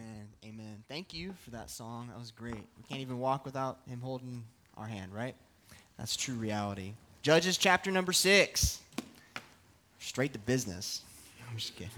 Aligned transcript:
Amen. 0.00 0.28
Amen. 0.44 0.84
Thank 0.88 1.12
you 1.12 1.34
for 1.44 1.50
that 1.50 1.68
song. 1.68 2.08
That 2.08 2.18
was 2.18 2.30
great. 2.30 2.54
We 2.54 2.82
can't 2.88 3.00
even 3.00 3.18
walk 3.18 3.44
without 3.44 3.80
him 3.86 4.00
holding 4.00 4.44
our 4.76 4.86
hand, 4.86 5.12
right? 5.12 5.34
That's 5.98 6.16
true 6.16 6.36
reality. 6.36 6.94
Judges 7.22 7.58
chapter 7.58 7.90
number 7.90 8.12
six. 8.12 8.80
Straight 9.98 10.32
to 10.32 10.38
business. 10.38 11.02
I'm 11.50 11.56
just 11.56 11.76
kidding. 11.76 11.90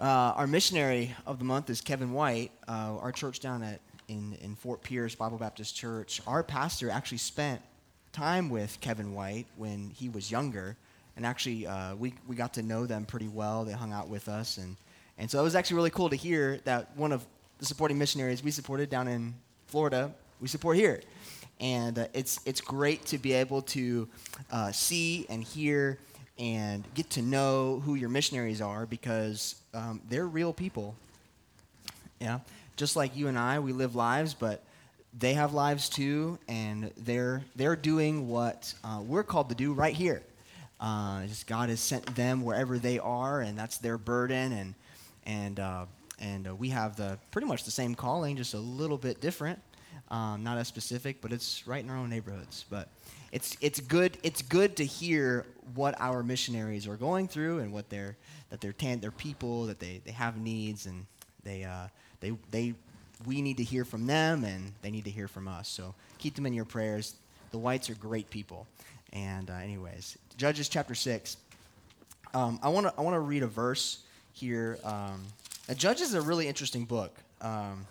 Uh, 0.00 0.32
our 0.36 0.46
missionary 0.46 1.14
of 1.26 1.38
the 1.38 1.44
month 1.44 1.68
is 1.68 1.80
Kevin 1.82 2.12
White. 2.12 2.52
Uh, 2.66 2.96
our 3.00 3.12
church 3.12 3.40
down 3.40 3.62
at 3.62 3.80
in, 4.08 4.38
in 4.40 4.54
Fort 4.54 4.82
Pierce 4.82 5.14
Bible 5.14 5.36
Baptist 5.36 5.76
Church. 5.76 6.22
Our 6.26 6.42
pastor 6.42 6.88
actually 6.88 7.18
spent 7.18 7.60
time 8.12 8.48
with 8.48 8.78
Kevin 8.80 9.12
White 9.12 9.46
when 9.56 9.90
he 9.90 10.08
was 10.08 10.30
younger, 10.30 10.76
and 11.16 11.26
actually 11.26 11.66
uh, 11.66 11.96
we, 11.96 12.14
we 12.26 12.34
got 12.34 12.54
to 12.54 12.62
know 12.62 12.86
them 12.86 13.04
pretty 13.04 13.28
well. 13.28 13.66
They 13.66 13.72
hung 13.72 13.92
out 13.92 14.08
with 14.08 14.28
us, 14.28 14.56
and, 14.56 14.76
and 15.18 15.30
so 15.30 15.40
it 15.40 15.42
was 15.42 15.54
actually 15.56 15.76
really 15.76 15.90
cool 15.90 16.08
to 16.10 16.16
hear 16.16 16.60
that 16.64 16.96
one 16.96 17.12
of 17.12 17.26
the 17.58 17.66
supporting 17.66 17.98
missionaries 17.98 18.42
we 18.42 18.50
supported 18.50 18.88
down 18.88 19.08
in 19.08 19.34
Florida, 19.66 20.12
we 20.40 20.48
support 20.48 20.76
here. 20.76 21.00
And 21.60 21.98
uh, 21.98 22.06
it's, 22.14 22.40
it's 22.46 22.60
great 22.60 23.04
to 23.06 23.18
be 23.18 23.32
able 23.32 23.62
to 23.62 24.08
uh, 24.52 24.70
see 24.70 25.26
and 25.28 25.42
hear 25.42 25.98
and 26.38 26.84
get 26.94 27.10
to 27.10 27.22
know 27.22 27.82
who 27.84 27.96
your 27.96 28.08
missionaries 28.08 28.60
are 28.60 28.86
because 28.86 29.56
um, 29.74 30.00
they're 30.08 30.26
real 30.26 30.52
people. 30.52 30.94
Yeah, 32.20 32.38
just 32.76 32.94
like 32.94 33.16
you 33.16 33.26
and 33.26 33.36
I, 33.36 33.58
we 33.58 33.72
live 33.72 33.96
lives, 33.96 34.34
but 34.34 34.62
they 35.18 35.34
have 35.34 35.52
lives 35.52 35.88
too, 35.88 36.38
and 36.48 36.92
they're 36.96 37.42
they're 37.56 37.76
doing 37.76 38.28
what 38.28 38.72
uh, 38.84 39.00
we're 39.04 39.22
called 39.22 39.48
to 39.48 39.54
do 39.54 39.72
right 39.72 39.94
here. 39.94 40.22
Uh, 40.80 41.26
just 41.26 41.46
God 41.46 41.70
has 41.70 41.80
sent 41.80 42.14
them 42.14 42.42
wherever 42.42 42.78
they 42.78 42.98
are, 42.98 43.40
and 43.40 43.58
that's 43.58 43.78
their 43.78 43.98
burden, 43.98 44.52
and 44.52 44.74
and 45.28 45.60
uh, 45.60 45.84
and 46.18 46.48
uh, 46.48 46.54
we 46.54 46.70
have 46.70 46.96
the 46.96 47.18
pretty 47.30 47.46
much 47.46 47.62
the 47.62 47.70
same 47.70 47.94
calling, 47.94 48.36
just 48.36 48.54
a 48.54 48.58
little 48.58 48.98
bit 48.98 49.20
different, 49.20 49.60
um, 50.10 50.42
not 50.42 50.58
as 50.58 50.66
specific, 50.66 51.20
but 51.20 51.32
it's 51.32 51.68
right 51.68 51.84
in 51.84 51.88
our 51.90 51.96
own 51.96 52.10
neighborhoods. 52.10 52.64
But 52.68 52.88
it's 53.30 53.56
it's 53.60 53.78
good 53.78 54.18
it's 54.24 54.42
good 54.42 54.74
to 54.76 54.84
hear 54.84 55.44
what 55.74 55.94
our 56.00 56.22
missionaries 56.22 56.88
are 56.88 56.96
going 56.96 57.28
through 57.28 57.60
and 57.60 57.72
what 57.72 57.88
they're 57.90 58.16
that 58.50 58.60
they're 58.60 58.72
tan- 58.72 59.00
they're 59.00 59.10
people 59.10 59.66
that 59.66 59.78
they, 59.78 60.00
they 60.04 60.12
have 60.12 60.38
needs 60.38 60.86
and 60.86 61.06
they 61.44 61.62
uh, 61.62 61.86
they 62.20 62.32
they 62.50 62.74
we 63.26 63.42
need 63.42 63.58
to 63.58 63.64
hear 63.64 63.84
from 63.84 64.06
them 64.06 64.44
and 64.44 64.72
they 64.80 64.90
need 64.90 65.04
to 65.04 65.10
hear 65.10 65.28
from 65.28 65.46
us. 65.46 65.68
So 65.68 65.94
keep 66.16 66.34
them 66.34 66.46
in 66.46 66.54
your 66.54 66.64
prayers. 66.64 67.14
The 67.50 67.58
whites 67.58 67.90
are 67.90 67.94
great 67.94 68.30
people. 68.30 68.66
And 69.12 69.50
uh, 69.50 69.54
anyways, 69.54 70.16
Judges 70.36 70.68
chapter 70.68 70.94
six. 70.94 71.36
Um, 72.34 72.58
I 72.62 72.68
want 72.68 72.86
to 72.86 72.94
I 72.96 73.02
want 73.02 73.14
to 73.14 73.20
read 73.20 73.42
a 73.42 73.46
verse 73.46 74.04
here. 74.32 74.78
Um, 74.84 75.24
Judges 75.76 76.08
is 76.08 76.14
a 76.14 76.22
really 76.22 76.48
interesting 76.48 76.84
book. 76.84 77.14
Um, 77.40 77.86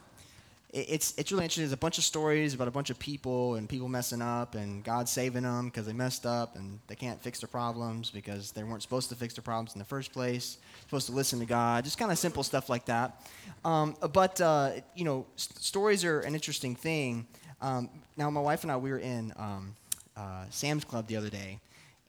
it's 0.74 1.14
it's 1.18 1.32
really 1.32 1.46
interesting. 1.46 1.64
There's 1.64 1.72
a 1.72 1.78
bunch 1.78 1.98
of 1.98 2.04
stories 2.04 2.54
about 2.54 2.68
a 2.68 2.72
bunch 2.72 2.90
of 2.90 3.00
people 3.00 3.56
and 3.56 3.70
people 3.70 3.88
messing 3.88 4.22
up 4.22 4.56
and 4.56 4.84
God 4.84 5.08
saving 5.08 5.44
them 5.44 5.66
because 5.66 5.86
they 5.86 5.94
messed 5.94 6.26
up 6.26 6.56
and 6.56 6.80
they 6.88 6.96
can't 6.96 7.22
fix 7.22 7.40
their 7.40 7.48
problems 7.48 8.10
because 8.10 8.52
they 8.52 8.64
weren't 8.64 8.82
supposed 8.82 9.10
to 9.10 9.16
fix 9.16 9.34
their 9.34 9.44
problems 9.44 9.74
in 9.74 9.80
the 9.80 9.86
first 9.86 10.12
place. 10.12 10.58
Supposed 10.82 11.08
to 11.08 11.14
listen 11.14 11.40
to 11.40 11.46
God, 11.46 11.86
just 11.86 11.98
kind 11.98 12.12
of 12.12 12.18
simple 12.18 12.44
stuff 12.44 12.70
like 12.70 12.86
that. 12.86 13.26
Um, 13.64 13.96
but 14.12 14.42
uh, 14.42 14.72
you 14.94 15.06
know, 15.06 15.26
st- 15.36 15.58
stories 15.60 16.04
are 16.04 16.20
an 16.20 16.34
interesting 16.34 16.76
thing. 16.76 17.26
Um, 17.62 17.90
now, 18.18 18.30
my 18.30 18.42
wife 18.42 18.64
and 18.64 18.72
I 18.72 18.78
we 18.78 18.92
were 18.92 19.00
in 19.00 19.34
um, 19.38 19.76
uh, 20.18 20.46
Sam's 20.50 20.84
Club 20.84 21.08
the 21.08 21.16
other 21.16 21.30
day, 21.30 21.60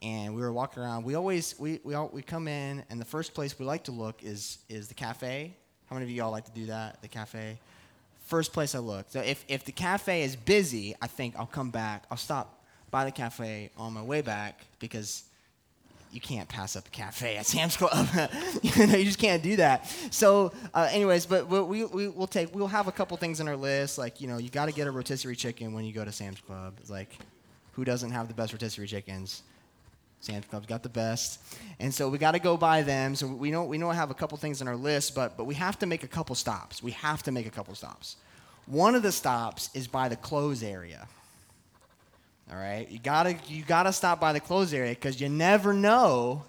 and 0.02 0.34
we 0.34 0.40
were 0.40 0.52
walking 0.52 0.82
around. 0.82 1.04
We 1.04 1.14
always 1.14 1.54
we 1.58 1.80
we 1.84 1.94
all, 1.94 2.10
we 2.12 2.22
come 2.22 2.48
in, 2.48 2.84
and 2.90 3.00
the 3.00 3.04
first 3.04 3.34
place 3.34 3.58
we 3.58 3.64
like 3.64 3.84
to 3.84 3.92
look 3.92 4.22
is 4.22 4.58
is 4.68 4.88
the 4.88 4.94
cafe. 4.94 5.54
How 5.86 5.96
many 5.96 6.04
of 6.04 6.10
you 6.10 6.22
all 6.22 6.30
like 6.30 6.44
to 6.44 6.52
do 6.52 6.66
that? 6.66 7.00
The 7.02 7.08
cafe 7.08 7.58
first 8.28 8.52
place 8.52 8.74
I 8.74 8.78
look. 8.78 9.06
So 9.08 9.20
if, 9.20 9.42
if 9.48 9.64
the 9.64 9.72
cafe 9.72 10.22
is 10.22 10.36
busy, 10.36 10.94
I 11.00 11.06
think 11.06 11.34
I'll 11.38 11.46
come 11.46 11.70
back. 11.70 12.04
I'll 12.10 12.18
stop 12.18 12.62
by 12.90 13.06
the 13.06 13.10
cafe 13.10 13.70
on 13.76 13.94
my 13.94 14.02
way 14.02 14.20
back 14.20 14.60
because 14.78 15.24
you 16.12 16.20
can't 16.20 16.48
pass 16.48 16.76
up 16.76 16.86
a 16.86 16.90
cafe 16.90 17.38
at 17.38 17.46
Sam's 17.46 17.76
Club. 17.76 18.06
you 18.62 18.86
know, 18.86 18.96
you 18.96 19.04
just 19.04 19.18
can't 19.18 19.42
do 19.42 19.56
that. 19.56 19.86
So, 20.10 20.52
uh, 20.74 20.88
anyways, 20.92 21.24
but 21.24 21.48
we, 21.48 21.84
we, 21.84 22.08
will 22.08 22.26
take, 22.26 22.54
we'll 22.54 22.66
have 22.66 22.86
a 22.86 22.92
couple 22.92 23.16
things 23.16 23.40
on 23.40 23.48
our 23.48 23.56
list. 23.56 23.96
Like, 23.96 24.20
you 24.20 24.28
know, 24.28 24.36
you 24.36 24.50
got 24.50 24.66
to 24.66 24.72
get 24.72 24.86
a 24.86 24.90
rotisserie 24.90 25.36
chicken 25.36 25.72
when 25.72 25.84
you 25.84 25.92
go 25.92 26.04
to 26.04 26.12
Sam's 26.12 26.40
Club. 26.40 26.74
It's 26.80 26.90
like, 26.90 27.16
who 27.72 27.84
doesn't 27.84 28.10
have 28.10 28.28
the 28.28 28.34
best 28.34 28.52
rotisserie 28.52 28.86
chickens? 28.86 29.42
Sam's 30.20 30.46
Club's 30.46 30.66
got 30.66 30.82
the 30.82 30.88
best. 30.88 31.40
And 31.78 31.94
so 31.94 32.08
we 32.08 32.18
got 32.18 32.32
to 32.32 32.38
go 32.38 32.56
by 32.56 32.82
them. 32.82 33.14
So 33.14 33.26
we 33.26 33.50
know 33.50 33.64
we 33.64 33.78
know 33.78 33.90
I 33.90 33.94
have 33.94 34.10
a 34.10 34.14
couple 34.14 34.36
things 34.38 34.60
on 34.60 34.68
our 34.68 34.76
list, 34.76 35.14
but 35.14 35.36
but 35.36 35.44
we 35.44 35.54
have 35.54 35.78
to 35.80 35.86
make 35.86 36.02
a 36.02 36.08
couple 36.08 36.34
stops. 36.34 36.82
We 36.82 36.92
have 36.92 37.22
to 37.24 37.32
make 37.32 37.46
a 37.46 37.50
couple 37.50 37.74
stops. 37.74 38.16
One 38.66 38.94
of 38.94 39.02
the 39.02 39.12
stops 39.12 39.70
is 39.74 39.86
by 39.86 40.08
the 40.08 40.16
clothes 40.16 40.62
area. 40.62 41.06
All 42.50 42.58
right? 42.58 42.88
You 42.90 42.98
got 42.98 43.24
to 43.24 43.36
you 43.46 43.62
got 43.62 43.84
to 43.84 43.92
stop 43.92 44.20
by 44.20 44.32
the 44.32 44.40
clothes 44.40 44.72
area 44.74 44.94
cuz 44.94 45.20
you 45.20 45.28
never 45.28 45.72
know 45.72 46.44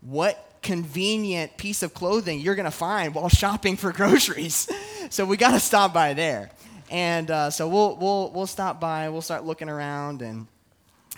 what 0.00 0.50
convenient 0.62 1.56
piece 1.56 1.82
of 1.82 1.94
clothing 1.94 2.40
you're 2.40 2.54
going 2.54 2.64
to 2.64 2.70
find 2.70 3.14
while 3.14 3.28
shopping 3.28 3.76
for 3.76 3.92
groceries. 4.00 4.68
so 5.10 5.24
we 5.24 5.36
got 5.36 5.52
to 5.52 5.60
stop 5.60 5.92
by 5.92 6.14
there. 6.14 6.50
And 6.90 7.30
uh, 7.30 7.50
so 7.50 7.68
we'll 7.68 7.96
we'll 7.96 8.30
we'll 8.32 8.46
stop 8.46 8.80
by, 8.80 9.08
we'll 9.08 9.22
start 9.22 9.44
looking 9.44 9.68
around 9.68 10.20
and 10.20 10.46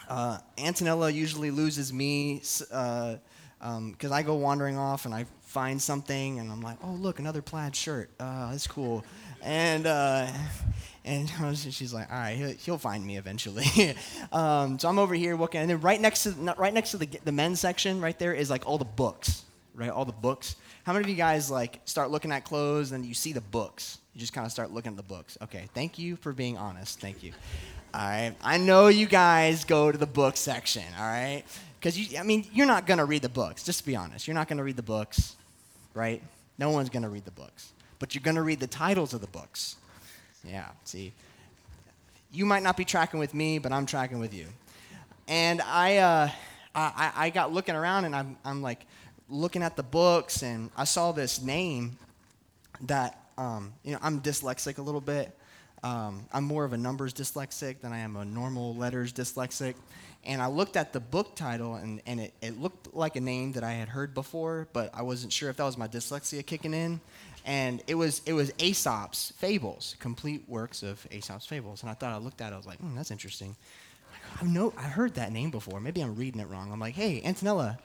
uh, 0.08 0.38
Antonella 0.56 1.12
usually 1.12 1.50
loses 1.50 1.92
me 1.92 2.34
because 2.34 2.62
uh, 2.70 3.18
um, 3.60 3.96
I 4.12 4.22
go 4.22 4.34
wandering 4.34 4.76
off 4.76 5.04
and 5.04 5.14
I 5.14 5.26
find 5.42 5.80
something 5.80 6.38
and 6.38 6.50
I'm 6.50 6.60
like, 6.60 6.78
oh 6.82 6.92
look, 6.92 7.18
another 7.18 7.42
plaid 7.42 7.74
shirt. 7.74 8.10
Uh, 8.20 8.50
that's 8.50 8.66
cool. 8.66 9.04
And 9.42 9.86
uh, 9.86 10.28
and 11.04 11.30
she's 11.56 11.94
like, 11.94 12.10
all 12.10 12.18
right, 12.18 12.36
he'll, 12.36 12.50
he'll 12.50 12.78
find 12.78 13.04
me 13.04 13.16
eventually. 13.16 13.96
um, 14.32 14.78
so 14.78 14.88
I'm 14.88 14.98
over 14.98 15.14
here 15.14 15.36
looking, 15.36 15.60
and 15.60 15.70
then 15.70 15.80
right 15.80 16.00
next 16.00 16.24
to 16.24 16.30
right 16.58 16.74
next 16.74 16.90
to 16.92 16.98
the 16.98 17.08
the 17.24 17.32
men's 17.32 17.60
section, 17.60 18.00
right 18.00 18.18
there 18.18 18.34
is 18.34 18.50
like 18.50 18.66
all 18.66 18.78
the 18.78 18.84
books, 18.84 19.44
right? 19.74 19.90
All 19.90 20.04
the 20.04 20.12
books. 20.12 20.56
How 20.84 20.92
many 20.92 21.04
of 21.04 21.08
you 21.08 21.16
guys 21.16 21.50
like 21.50 21.80
start 21.84 22.10
looking 22.10 22.30
at 22.32 22.44
clothes 22.44 22.92
and 22.92 23.04
you 23.04 23.14
see 23.14 23.32
the 23.32 23.40
books? 23.40 23.98
You 24.14 24.20
just 24.20 24.32
kind 24.32 24.46
of 24.46 24.52
start 24.52 24.70
looking 24.70 24.92
at 24.92 24.96
the 24.96 25.02
books. 25.02 25.36
Okay, 25.42 25.68
thank 25.74 25.98
you 25.98 26.16
for 26.16 26.32
being 26.32 26.56
honest. 26.56 27.00
Thank 27.00 27.22
you. 27.22 27.32
All 27.96 28.02
right. 28.02 28.34
I 28.42 28.58
know 28.58 28.88
you 28.88 29.06
guys 29.06 29.64
go 29.64 29.90
to 29.90 29.96
the 29.96 30.06
book 30.06 30.36
section, 30.36 30.84
all 30.98 31.06
right? 31.06 31.44
Because, 31.80 31.98
you, 31.98 32.18
I 32.18 32.24
mean, 32.24 32.46
you're 32.52 32.66
not 32.66 32.86
going 32.86 32.98
to 32.98 33.06
read 33.06 33.22
the 33.22 33.30
books, 33.30 33.62
just 33.62 33.78
to 33.78 33.86
be 33.86 33.96
honest. 33.96 34.26
You're 34.26 34.34
not 34.34 34.48
going 34.48 34.58
to 34.58 34.64
read 34.64 34.76
the 34.76 34.82
books, 34.82 35.34
right? 35.94 36.22
No 36.58 36.68
one's 36.68 36.90
going 36.90 37.04
to 37.04 37.08
read 37.08 37.24
the 37.24 37.30
books. 37.30 37.72
But 37.98 38.14
you're 38.14 38.20
going 38.20 38.34
to 38.34 38.42
read 38.42 38.60
the 38.60 38.66
titles 38.66 39.14
of 39.14 39.22
the 39.22 39.26
books. 39.28 39.76
Yeah, 40.44 40.66
see. 40.84 41.14
You 42.30 42.44
might 42.44 42.62
not 42.62 42.76
be 42.76 42.84
tracking 42.84 43.18
with 43.18 43.32
me, 43.32 43.58
but 43.58 43.72
I'm 43.72 43.86
tracking 43.86 44.18
with 44.18 44.34
you. 44.34 44.48
And 45.26 45.62
I, 45.62 45.96
uh, 45.96 46.28
I, 46.74 47.12
I 47.16 47.30
got 47.30 47.54
looking 47.54 47.76
around 47.76 48.04
and 48.04 48.14
I'm, 48.14 48.36
I'm 48.44 48.60
like 48.60 48.84
looking 49.30 49.62
at 49.62 49.74
the 49.74 49.82
books 49.82 50.42
and 50.42 50.70
I 50.76 50.84
saw 50.84 51.12
this 51.12 51.40
name 51.40 51.96
that, 52.82 53.18
um, 53.38 53.72
you 53.84 53.92
know, 53.92 53.98
I'm 54.02 54.20
dyslexic 54.20 54.76
a 54.76 54.82
little 54.82 55.00
bit. 55.00 55.34
Um, 55.86 56.26
I'm 56.32 56.42
more 56.42 56.64
of 56.64 56.72
a 56.72 56.76
numbers 56.76 57.14
dyslexic 57.14 57.80
than 57.80 57.92
I 57.92 57.98
am 57.98 58.16
a 58.16 58.24
normal 58.24 58.74
letters 58.74 59.12
dyslexic. 59.12 59.74
And 60.24 60.42
I 60.42 60.48
looked 60.48 60.76
at 60.76 60.92
the 60.92 60.98
book 60.98 61.36
title, 61.36 61.76
and, 61.76 62.02
and 62.06 62.18
it, 62.18 62.34
it 62.42 62.60
looked 62.60 62.92
like 62.92 63.14
a 63.14 63.20
name 63.20 63.52
that 63.52 63.62
I 63.62 63.70
had 63.70 63.88
heard 63.88 64.12
before, 64.12 64.66
but 64.72 64.90
I 64.92 65.02
wasn't 65.02 65.32
sure 65.32 65.48
if 65.48 65.58
that 65.58 65.64
was 65.64 65.78
my 65.78 65.86
dyslexia 65.86 66.44
kicking 66.44 66.74
in. 66.74 67.00
And 67.44 67.84
it 67.86 67.94
was, 67.94 68.20
it 68.26 68.32
was 68.32 68.52
Aesop's 68.58 69.32
Fables, 69.36 69.94
complete 70.00 70.42
works 70.48 70.82
of 70.82 71.06
Aesop's 71.12 71.46
Fables. 71.46 71.82
And 71.82 71.90
I 71.90 71.94
thought 71.94 72.12
I 72.12 72.16
looked 72.16 72.40
at 72.40 72.50
it, 72.50 72.54
I 72.54 72.56
was 72.56 72.66
like, 72.66 72.78
hmm, 72.78 72.96
that's 72.96 73.12
interesting. 73.12 73.54
I 74.42 74.44
know 74.44 74.72
I 74.76 74.82
heard 74.82 75.14
that 75.14 75.30
name 75.30 75.52
before. 75.52 75.78
Maybe 75.78 76.00
I'm 76.00 76.16
reading 76.16 76.40
it 76.40 76.48
wrong. 76.48 76.72
I'm 76.72 76.80
like, 76.80 76.94
hey, 76.94 77.20
Antonella, 77.20 77.78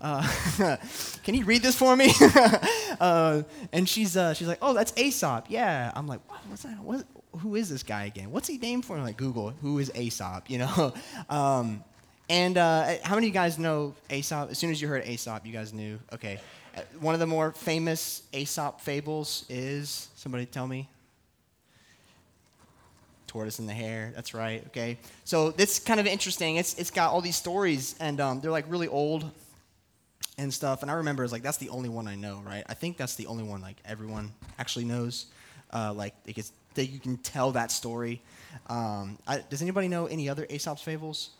uh, 0.00 0.24
can 1.24 1.34
you 1.34 1.44
read 1.44 1.62
this 1.62 1.74
for 1.74 1.96
me? 1.96 2.12
uh, 3.00 3.42
and 3.72 3.88
she's, 3.88 4.16
uh, 4.16 4.34
she's 4.34 4.46
like, 4.46 4.58
oh, 4.62 4.72
that's 4.72 4.92
Aesop. 4.96 5.46
Yeah. 5.48 5.90
I'm 5.96 6.06
like, 6.06 6.20
what, 6.28 6.38
what's 6.46 6.62
that? 6.62 6.78
What, 6.78 7.04
who 7.38 7.54
is 7.54 7.68
this 7.68 7.82
guy 7.82 8.04
again? 8.04 8.30
What's 8.30 8.48
he 8.48 8.58
named 8.58 8.84
for? 8.84 8.98
Like, 8.98 9.16
Google, 9.16 9.50
who 9.62 9.78
is 9.78 9.90
Aesop? 9.94 10.50
You 10.50 10.58
know? 10.58 10.94
um, 11.30 11.84
and 12.28 12.56
uh, 12.58 12.94
how 13.02 13.14
many 13.16 13.26
of 13.26 13.34
you 13.34 13.34
guys 13.34 13.58
know 13.58 13.94
Aesop? 14.10 14.50
As 14.50 14.58
soon 14.58 14.70
as 14.70 14.80
you 14.80 14.88
heard 14.88 15.04
Aesop, 15.06 15.44
you 15.46 15.52
guys 15.52 15.72
knew. 15.72 15.98
Okay. 16.12 16.38
Uh, 16.76 16.82
one 17.00 17.14
of 17.14 17.20
the 17.20 17.26
more 17.26 17.52
famous 17.52 18.22
Aesop 18.32 18.80
fables 18.80 19.44
is, 19.48 20.08
somebody 20.14 20.46
tell 20.46 20.66
me? 20.66 20.88
Tortoise 23.26 23.58
and 23.58 23.68
the 23.68 23.72
hare. 23.72 24.12
That's 24.14 24.34
right. 24.34 24.64
Okay. 24.68 24.98
So 25.24 25.54
it's 25.56 25.78
kind 25.78 26.00
of 26.00 26.06
interesting. 26.06 26.56
It's, 26.56 26.74
it's 26.74 26.90
got 26.90 27.12
all 27.12 27.20
these 27.20 27.36
stories, 27.36 27.94
and 28.00 28.20
um, 28.20 28.40
they're 28.40 28.50
like 28.50 28.66
really 28.68 28.88
old 28.88 29.28
and 30.38 30.52
stuff. 30.52 30.82
And 30.82 30.90
I 30.90 30.94
remember 30.94 31.24
it's 31.24 31.32
like, 31.32 31.42
that's 31.42 31.58
the 31.58 31.68
only 31.68 31.88
one 31.88 32.08
I 32.08 32.14
know, 32.14 32.42
right? 32.46 32.64
I 32.68 32.74
think 32.74 32.96
that's 32.96 33.14
the 33.16 33.26
only 33.26 33.44
one 33.44 33.60
like 33.60 33.76
everyone 33.84 34.32
actually 34.58 34.84
knows. 34.84 35.26
Uh, 35.72 35.92
like, 35.92 36.14
it 36.26 36.34
gets 36.34 36.52
that 36.74 36.86
you 36.86 36.98
can 36.98 37.16
tell 37.18 37.52
that 37.52 37.70
story. 37.70 38.20
Um, 38.68 39.18
I, 39.26 39.42
does 39.48 39.62
anybody 39.62 39.88
know 39.88 40.06
any 40.06 40.28
other 40.28 40.46
Aesop's 40.48 40.82
fables? 40.82 41.30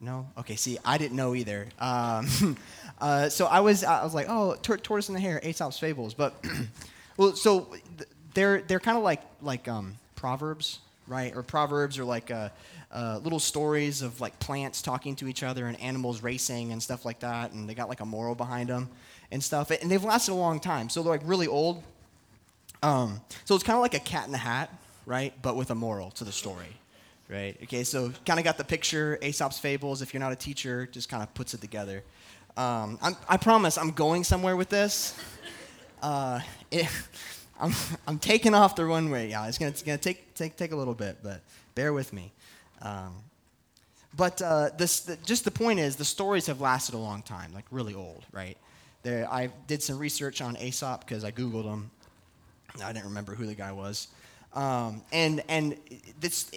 No. 0.00 0.26
Okay. 0.38 0.56
See, 0.56 0.78
I 0.84 0.98
didn't 0.98 1.16
know 1.16 1.34
either. 1.34 1.66
Um, 1.80 2.56
uh, 3.00 3.28
so 3.28 3.46
I 3.46 3.60
was, 3.60 3.84
I 3.84 4.04
was 4.04 4.14
like, 4.14 4.26
oh, 4.28 4.56
tor- 4.62 4.78
tortoise 4.78 5.08
and 5.08 5.16
the 5.16 5.20
hare, 5.20 5.40
Aesop's 5.42 5.78
fables. 5.78 6.14
But 6.14 6.34
Well, 7.18 7.34
so 7.34 7.66
they're 8.32 8.62
they're 8.62 8.78
kind 8.78 8.96
of 8.96 9.02
like 9.02 9.20
like 9.42 9.66
um, 9.66 9.96
proverbs, 10.14 10.78
right? 11.08 11.34
Or 11.34 11.42
proverbs, 11.42 11.98
or 11.98 12.04
like 12.04 12.30
uh, 12.30 12.50
uh, 12.92 13.18
little 13.24 13.40
stories 13.40 14.02
of 14.02 14.20
like 14.20 14.38
plants 14.38 14.80
talking 14.82 15.16
to 15.16 15.26
each 15.26 15.42
other 15.42 15.66
and 15.66 15.78
animals 15.80 16.22
racing 16.22 16.70
and 16.70 16.80
stuff 16.80 17.04
like 17.04 17.18
that. 17.18 17.50
And 17.50 17.68
they 17.68 17.74
got 17.74 17.88
like 17.88 18.00
a 18.00 18.06
moral 18.06 18.36
behind 18.36 18.68
them 18.68 18.88
and 19.32 19.42
stuff. 19.42 19.72
And 19.72 19.90
they've 19.90 20.02
lasted 20.02 20.30
a 20.30 20.36
long 20.36 20.60
time, 20.60 20.88
so 20.88 21.02
they're 21.02 21.10
like 21.10 21.22
really 21.24 21.48
old. 21.48 21.82
Um, 22.82 23.20
so 23.44 23.54
it's 23.54 23.64
kind 23.64 23.76
of 23.76 23.82
like 23.82 23.94
a 23.94 24.00
cat 24.00 24.26
in 24.26 24.32
the 24.32 24.38
hat, 24.38 24.70
right? 25.06 25.32
But 25.42 25.56
with 25.56 25.70
a 25.70 25.74
moral 25.74 26.10
to 26.12 26.24
the 26.24 26.32
story, 26.32 26.76
right? 27.28 27.56
Okay, 27.64 27.84
so 27.84 28.12
kind 28.24 28.38
of 28.38 28.44
got 28.44 28.56
the 28.56 28.64
picture. 28.64 29.18
Aesop's 29.22 29.58
fables. 29.58 30.02
If 30.02 30.14
you're 30.14 30.20
not 30.20 30.32
a 30.32 30.36
teacher, 30.36 30.86
just 30.86 31.08
kind 31.08 31.22
of 31.22 31.32
puts 31.34 31.54
it 31.54 31.60
together. 31.60 32.04
Um, 32.56 32.98
i 33.28 33.36
promise 33.36 33.78
I'm 33.78 33.92
going 33.92 34.24
somewhere 34.24 34.56
with 34.56 34.68
this. 34.68 35.16
Uh, 36.02 36.40
it, 36.70 36.88
I'm, 37.60 37.72
I'm 38.06 38.18
taking 38.18 38.54
off 38.54 38.76
the 38.76 38.84
runway. 38.84 39.30
Yeah, 39.30 39.46
it's 39.46 39.60
it's 39.60 39.82
gonna 39.82 39.98
take, 39.98 40.34
take, 40.34 40.56
take 40.56 40.72
a 40.72 40.76
little 40.76 40.94
bit, 40.94 41.18
but 41.22 41.40
bear 41.74 41.92
with 41.92 42.12
me. 42.12 42.32
Um, 42.82 43.14
but 44.16 44.40
uh, 44.42 44.70
this, 44.76 45.00
the, 45.00 45.16
just 45.24 45.44
the 45.44 45.50
point 45.50 45.78
is, 45.78 45.96
the 45.96 46.04
stories 46.04 46.46
have 46.46 46.60
lasted 46.60 46.94
a 46.94 46.98
long 46.98 47.22
time, 47.22 47.52
like 47.52 47.64
really 47.70 47.94
old, 47.94 48.24
right? 48.32 48.56
There, 49.02 49.32
I 49.32 49.50
did 49.66 49.82
some 49.82 49.98
research 49.98 50.40
on 50.40 50.56
Aesop 50.56 51.00
because 51.06 51.24
I 51.24 51.30
Googled 51.30 51.64
him. 51.64 51.90
I 52.82 52.92
didn't 52.92 53.06
remember 53.06 53.34
who 53.34 53.46
the 53.46 53.54
guy 53.54 53.72
was. 53.72 54.08
Um, 54.54 55.02
and 55.12 55.42
and 55.48 55.76
this, 56.20 56.50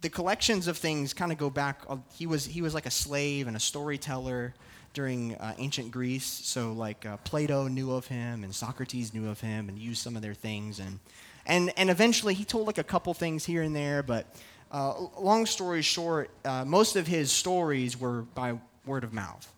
the 0.00 0.08
collections 0.08 0.68
of 0.68 0.76
things 0.76 1.12
kind 1.12 1.32
of 1.32 1.38
go 1.38 1.50
back. 1.50 1.82
Uh, 1.88 1.96
he 2.14 2.26
was, 2.26 2.44
he 2.44 2.62
was 2.62 2.74
like 2.74 2.86
a 2.86 2.90
slave 2.90 3.46
and 3.46 3.56
a 3.56 3.60
storyteller 3.60 4.54
during 4.94 5.34
uh, 5.36 5.54
ancient 5.58 5.90
Greece. 5.90 6.24
So, 6.26 6.72
like 6.72 7.06
uh, 7.06 7.16
Plato 7.18 7.68
knew 7.68 7.92
of 7.92 8.06
him, 8.06 8.44
and 8.44 8.54
Socrates 8.54 9.14
knew 9.14 9.28
of 9.28 9.40
him, 9.40 9.68
and 9.68 9.78
used 9.78 10.02
some 10.02 10.16
of 10.16 10.22
their 10.22 10.34
things. 10.34 10.78
And, 10.78 10.98
and, 11.46 11.72
and 11.76 11.90
eventually, 11.90 12.34
he 12.34 12.44
told 12.44 12.66
like 12.66 12.78
a 12.78 12.84
couple 12.84 13.14
things 13.14 13.44
here 13.44 13.62
and 13.62 13.74
there. 13.74 14.02
But 14.02 14.26
uh, 14.70 14.94
long 15.18 15.46
story 15.46 15.82
short, 15.82 16.30
uh, 16.44 16.64
most 16.64 16.96
of 16.96 17.06
his 17.06 17.32
stories 17.32 17.98
were 17.98 18.22
by 18.22 18.58
word 18.86 19.04
of 19.04 19.12
mouth. 19.12 19.50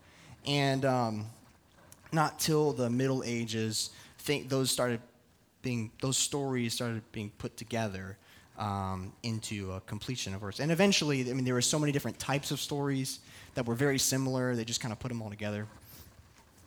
And 0.46 0.84
um, 0.84 1.26
not 2.12 2.38
till 2.38 2.72
the 2.72 2.88
Middle 2.90 3.22
Ages, 3.24 3.90
think 4.18 4.48
those 4.48 4.70
started 4.70 5.00
being 5.62 5.90
those 6.00 6.16
stories 6.16 6.74
started 6.74 7.02
being 7.12 7.30
put 7.38 7.56
together 7.56 8.16
um, 8.58 9.12
into 9.22 9.72
a 9.72 9.80
completion 9.80 10.34
of 10.34 10.40
verse. 10.40 10.60
And 10.60 10.70
eventually, 10.70 11.28
I 11.30 11.32
mean, 11.32 11.44
there 11.44 11.54
were 11.54 11.62
so 11.62 11.78
many 11.78 11.92
different 11.92 12.18
types 12.18 12.50
of 12.50 12.60
stories 12.60 13.20
that 13.54 13.66
were 13.66 13.74
very 13.74 13.98
similar. 13.98 14.54
They 14.54 14.64
just 14.64 14.80
kind 14.80 14.92
of 14.92 14.98
put 14.98 15.08
them 15.08 15.22
all 15.22 15.30
together 15.30 15.66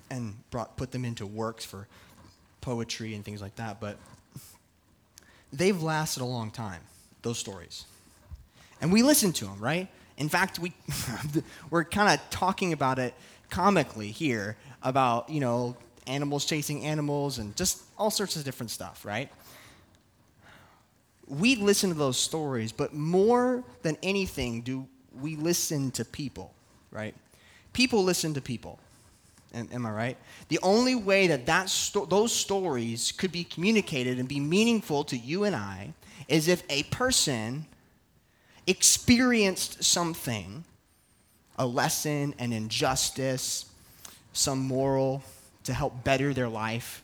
and 0.10 0.36
brought, 0.50 0.76
put 0.76 0.92
them 0.92 1.06
into 1.06 1.26
works 1.26 1.64
for 1.64 1.88
poetry 2.62 3.16
and 3.16 3.24
things 3.24 3.42
like 3.42 3.56
that. 3.56 3.80
But 3.80 3.98
they've 5.52 5.82
lasted 5.82 6.24
a 6.24 6.26
long 6.26 6.52
time, 6.52 6.82
those 7.22 7.38
stories. 7.38 7.86
And 8.82 8.92
we 8.92 9.04
listen 9.04 9.32
to 9.34 9.46
them, 9.46 9.60
right? 9.60 9.88
In 10.18 10.30
fact, 10.30 10.60
we, 10.60 10.74
we're 11.70 11.84
kind 11.84 12.14
of 12.14 12.30
talking 12.30 12.74
about 12.74 13.00
it 13.00 13.14
comically 13.50 14.10
here 14.10 14.58
about, 14.82 15.30
you 15.30 15.40
know, 15.40 15.78
animals 16.08 16.46
chasing 16.46 16.86
animals 16.86 17.40
and 17.40 17.56
just 17.56 17.84
all 17.98 18.12
sorts 18.12 18.36
of 18.36 18.44
different 18.44 18.72
stuff, 18.72 19.06
right? 19.06 19.30
We 21.28 21.56
listen 21.56 21.90
to 21.90 21.96
those 21.96 22.18
stories, 22.18 22.72
but 22.72 22.94
more 22.94 23.64
than 23.82 23.98
anything, 24.04 24.62
do 24.62 24.88
we 25.20 25.36
listen 25.36 25.92
to 25.92 26.06
people 26.06 26.54
right? 26.94 27.16
People 27.74 28.04
listen 28.04 28.34
to 28.36 28.42
people. 28.42 28.80
Am, 29.54 29.86
I 29.86 29.92
right? 29.92 30.18
The 30.48 30.60
only 30.64 30.96
way 30.96 31.28
that, 31.28 31.46
that 31.46 31.70
sto- 31.70 32.06
those 32.06 32.32
stories 32.32 33.12
could 33.12 33.32
be 33.32 33.44
communicated 33.44 34.18
and 34.18 34.28
be 34.28 34.40
meaningful 34.40 35.04
to 35.06 35.18
you 35.18 35.44
and 35.44 35.56
I 35.56 35.94
is 36.28 36.48
if 36.48 36.64
a 36.70 36.84
person 36.84 37.66
experienced 38.66 39.84
something, 39.84 40.64
a 41.60 41.68
lesson, 41.68 42.34
an 42.40 42.52
injustice, 42.52 43.66
some 44.34 44.60
moral 44.60 45.24
to 45.64 45.74
help 45.74 46.04
better 46.04 46.34
their 46.34 46.50
life, 46.50 47.04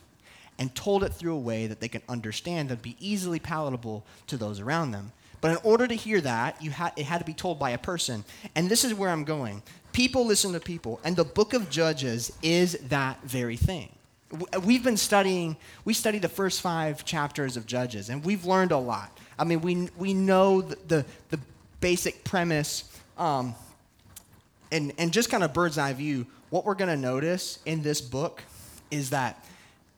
and 0.58 0.74
told 0.74 1.02
it 1.02 1.14
through 1.14 1.34
a 1.34 1.38
way 1.38 1.66
that 1.66 1.80
they 1.80 1.88
can 1.88 2.02
understand 2.08 2.70
and 2.70 2.82
be 2.82 2.96
easily 3.00 3.38
palatable 3.38 4.04
to 4.26 4.36
those 4.36 4.60
around 4.60 4.90
them. 4.90 5.12
But 5.40 5.52
in 5.52 5.56
order 5.64 5.86
to 5.86 5.94
hear 5.94 6.20
that, 6.20 6.62
you 6.62 6.70
had, 6.70 6.92
it 6.96 7.04
had 7.04 7.18
to 7.18 7.24
be 7.24 7.32
told 7.32 7.58
by 7.58 7.70
a 7.70 7.78
person. 7.78 8.24
And 8.54 8.68
this 8.68 8.84
is 8.84 8.92
where 8.92 9.08
I'm 9.08 9.24
going. 9.24 9.62
People 9.92 10.26
listen 10.26 10.52
to 10.52 10.60
people, 10.60 11.00
and 11.02 11.16
the 11.16 11.24
book 11.24 11.54
of 11.54 11.70
Judges 11.70 12.30
is 12.42 12.72
that 12.88 13.22
very 13.22 13.56
thing. 13.56 13.88
We've 14.62 14.84
been 14.84 14.98
studying, 14.98 15.56
we 15.84 15.94
studied 15.94 16.22
the 16.22 16.28
first 16.28 16.60
five 16.60 17.04
chapters 17.04 17.56
of 17.56 17.66
Judges, 17.66 18.10
and 18.10 18.24
we've 18.24 18.44
learned 18.44 18.70
a 18.70 18.78
lot. 18.78 19.18
I 19.38 19.44
mean, 19.44 19.62
we, 19.62 19.88
we 19.96 20.14
know 20.14 20.60
the, 20.60 20.76
the, 20.86 21.06
the 21.30 21.40
basic 21.80 22.22
premise, 22.22 22.84
um, 23.18 23.54
and, 24.70 24.92
and 24.98 25.12
just 25.12 25.30
kind 25.30 25.42
of 25.42 25.52
bird's 25.52 25.78
eye 25.78 25.94
view. 25.94 26.26
What 26.50 26.64
we're 26.64 26.74
going 26.74 26.90
to 26.90 26.96
notice 26.96 27.58
in 27.64 27.82
this 27.82 28.00
book 28.00 28.42
is 28.90 29.10
that 29.10 29.44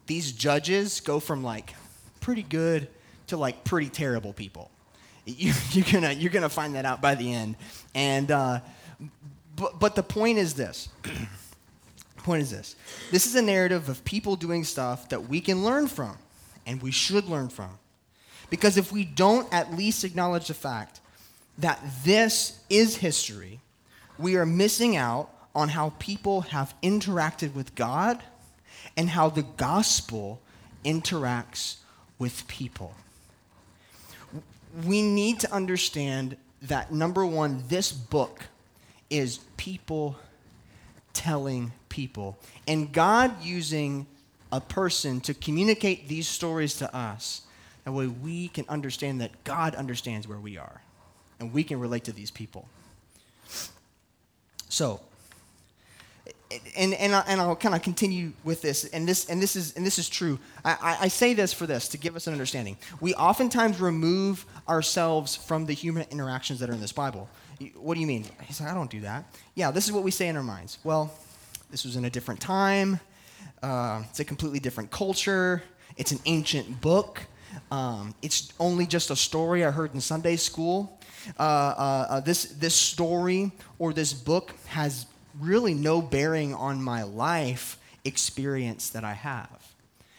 these 0.06 0.33
judges 0.33 1.00
go 1.00 1.21
from 1.21 1.43
like 1.43 1.75
pretty 2.21 2.43
good 2.43 2.89
to 3.29 3.37
like 3.37 3.65
pretty 3.65 3.89
terrible 3.89 4.33
people. 4.33 4.71
You, 5.25 5.53
are 5.53 5.93
gonna 5.93 6.12
you're 6.12 6.33
gonna 6.33 6.49
find 6.49 6.75
that 6.75 6.85
out 6.85 7.00
by 7.00 7.15
the 7.15 7.33
end, 7.33 7.55
and 7.94 8.29
uh, 8.29 8.59
but, 9.55 9.79
but 9.79 9.94
the 9.94 10.03
point 10.03 10.39
is 10.39 10.55
this. 10.55 10.89
point 12.25 12.43
is 12.43 12.50
this. 12.50 12.75
This 13.12 13.27
is 13.27 13.37
a 13.37 13.43
narrative 13.43 13.89
of 13.89 14.05
people 14.05 14.35
doing 14.35 14.65
stuff 14.65 15.09
that 15.11 15.29
we 15.29 15.41
can 15.41 15.65
learn 15.65 15.87
from, 15.87 16.19
and 16.67 16.83
we 16.83 16.91
should 16.91 17.27
learn 17.27 17.50
from. 17.50 17.79
Because 18.50 18.77
if 18.77 18.91
we 18.91 19.05
don't 19.05 19.53
at 19.55 19.73
least 19.75 20.03
acknowledge 20.03 20.49
the 20.49 20.55
fact 20.55 21.00
that 21.59 21.81
this 22.05 22.59
is 22.69 22.97
history, 22.97 23.61
we 24.19 24.37
are 24.37 24.44
missing 24.44 24.97
out 24.97 25.31
on 25.55 25.69
how 25.69 25.93
people 25.99 26.43
have 26.43 26.75
interacted 26.83 27.55
with 27.55 27.75
God 27.75 28.23
and 28.97 29.11
how 29.11 29.29
the 29.29 29.43
gospel 29.43 30.41
interacts 30.85 31.77
with 32.19 32.47
people. 32.49 32.94
We 34.85 35.03
need 35.03 35.41
to 35.41 35.53
understand 35.53 36.37
that, 36.62 36.93
number 36.93 37.27
one, 37.27 37.65
this 37.69 37.93
book 37.93 38.44
is 39.11 39.39
people 39.56 40.17
telling 41.12 41.73
people. 41.89 42.39
And 42.67 42.93
God 42.93 43.43
using 43.43 44.06
a 44.50 44.61
person 44.61 45.21
to 45.23 45.35
communicate 45.35 46.09
these 46.09 46.29
stories 46.29 46.75
to 46.77 46.94
us, 46.96 47.43
that 47.84 47.93
way 47.93 48.06
we 48.06 48.49
can 48.49 48.65
understand 48.69 49.20
that 49.20 49.44
God 49.44 49.75
understands 49.75 50.29
where 50.29 50.39
we 50.39 50.56
are 50.56 50.82
and 51.41 51.53
we 51.53 51.65
can 51.65 51.81
relate 51.81 52.05
to 52.05 52.13
these 52.13 52.31
people. 52.31 52.69
So, 54.69 55.01
and, 56.76 56.94
and, 56.94 57.14
I, 57.14 57.24
and 57.26 57.41
I'll 57.41 57.56
kind 57.56 57.74
of 57.74 57.82
continue 57.82 58.32
with 58.44 58.62
this, 58.62 58.84
and 58.84 59.08
this, 59.08 59.26
and 59.26 59.43
this, 59.43 59.56
is, 59.56 59.74
and 59.74 59.86
this 59.86 59.98
is 59.98 60.08
true. 60.08 60.38
I, 60.64 60.96
I 61.02 61.08
say 61.08 61.34
this 61.34 61.52
for 61.52 61.67
this, 61.67 61.88
to 61.88 61.98
give 61.98 62.17
us 62.17 62.26
an 62.26 62.32
understanding. 62.32 62.76
We 63.00 63.14
oftentimes 63.14 63.81
remove 63.81 64.44
ourselves 64.69 65.34
from 65.34 65.67
the 65.67 65.72
human 65.72 66.06
interactions 66.10 66.60
that 66.60 66.70
are 66.70 66.74
in 66.74 66.81
this 66.81 66.93
Bible. 66.93 67.29
What 67.76 67.94
do 67.94 68.00
you 68.00 68.06
mean? 68.06 68.26
He's 68.43 68.60
like, 68.60 68.70
I 68.70 68.74
don't 68.74 68.91
do 68.91 69.00
that. 69.00 69.24
Yeah, 69.55 69.70
this 69.70 69.86
is 69.86 69.93
what 69.93 70.02
we 70.02 70.10
say 70.10 70.29
in 70.29 70.36
our 70.36 70.43
minds. 70.43 70.79
Well, 70.84 71.12
this 71.70 71.84
was 71.84 71.96
in 71.96 72.05
a 72.05 72.10
different 72.10 72.41
time. 72.41 73.00
Uh, 73.62 74.02
it's 74.10 74.20
a 74.20 74.24
completely 74.24 74.58
different 74.58 74.91
culture. 74.91 75.62
It's 75.96 76.12
an 76.12 76.19
ancient 76.26 76.81
book. 76.81 77.22
Um, 77.70 78.14
it's 78.22 78.52
only 78.58 78.86
just 78.86 79.10
a 79.10 79.17
story 79.17 79.64
I 79.64 79.70
heard 79.70 79.94
in 79.94 80.00
Sunday 80.00 80.36
school. 80.36 80.98
Uh, 81.38 81.43
uh, 81.43 82.06
uh, 82.08 82.20
this, 82.20 82.44
this 82.44 82.74
story 82.74 83.52
or 83.79 83.93
this 83.93 84.12
book 84.12 84.55
has 84.67 85.06
really 85.39 85.74
no 85.74 86.03
bearing 86.03 86.55
on 86.55 86.82
my 86.82 87.03
life 87.03 87.79
experience 88.05 88.91
that 88.91 89.05
I 89.05 89.12
have. 89.12 89.72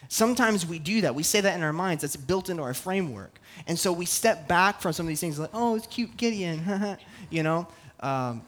Sometimes 0.07 0.65
we 0.65 0.79
do 0.79 1.01
that. 1.01 1.15
We 1.15 1.23
say 1.23 1.41
that 1.41 1.55
in 1.55 1.63
our 1.63 1.73
minds. 1.73 2.01
That's 2.01 2.15
built 2.15 2.49
into 2.49 2.61
our 2.61 2.73
framework. 2.73 3.39
And 3.67 3.77
so 3.77 3.91
we 3.91 4.05
step 4.05 4.47
back 4.47 4.81
from 4.81 4.93
some 4.93 5.05
of 5.05 5.07
these 5.07 5.19
things 5.19 5.39
like, 5.39 5.49
oh, 5.53 5.75
it's 5.75 5.87
cute 5.87 6.15
Gideon, 6.17 6.97
you 7.29 7.43
know. 7.43 7.67
Um, 7.99 8.41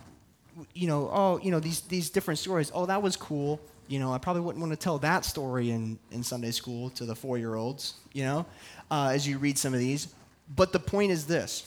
you 0.74 0.88
know, 0.88 1.10
oh, 1.12 1.39
you 1.41 1.51
know, 1.51 1.60
these, 1.60 1.81
these 1.81 2.10
different 2.10 2.39
stories. 2.39 2.72
Oh, 2.74 2.86
that 2.86 3.01
was 3.01 3.17
cool. 3.17 3.60
You 3.88 4.00
know, 4.00 4.13
I 4.13 4.17
probably 4.17 4.41
wouldn't 4.41 4.62
want 4.62 4.74
to 4.74 4.77
tell 4.77 4.98
that 5.00 5.25
story 5.25 5.72
in, 5.72 6.00
in 6.12 6.24
Sunday 6.24 6.51
school 6.51 6.89
to 6.91 7.05
the 7.05 7.15
four 7.15 7.38
year 7.38 7.55
olds, 7.55 7.95
you 8.13 8.24
know, 8.24 8.45
uh, 8.89 9.12
as 9.13 9.27
you 9.27 9.38
read 9.38 9.57
some 9.57 9.74
of 9.74 9.79
these. 9.79 10.13
But 10.55 10.72
the 10.72 10.79
point 10.79 11.12
is 11.12 11.25
this 11.25 11.65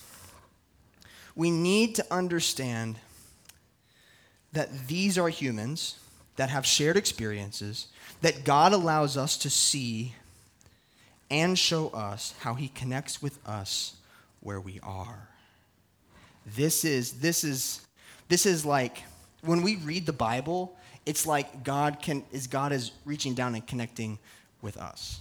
we 1.34 1.50
need 1.50 1.94
to 1.96 2.06
understand 2.10 2.98
that 4.52 4.88
these 4.88 5.18
are 5.18 5.28
humans 5.28 5.98
that 6.36 6.50
have 6.50 6.64
shared 6.64 6.96
experiences 6.96 7.88
that 8.20 8.44
God 8.44 8.72
allows 8.72 9.16
us 9.16 9.36
to 9.38 9.50
see 9.50 10.14
and 11.30 11.58
show 11.58 11.88
us 11.88 12.34
how 12.40 12.54
he 12.54 12.68
connects 12.68 13.20
with 13.20 13.38
us 13.46 13.96
where 14.40 14.60
we 14.60 14.80
are. 14.82 15.28
This 16.46 16.84
is 16.84 17.14
this 17.14 17.44
is 17.44 17.86
this 18.28 18.46
is 18.46 18.64
like 18.64 19.02
when 19.42 19.62
we 19.62 19.76
read 19.76 20.06
the 20.06 20.12
Bible, 20.12 20.76
it's 21.04 21.26
like 21.26 21.64
God 21.64 22.00
can 22.00 22.24
is 22.32 22.46
God 22.46 22.72
is 22.72 22.92
reaching 23.04 23.34
down 23.34 23.54
and 23.54 23.66
connecting 23.66 24.18
with 24.62 24.76
us. 24.76 25.20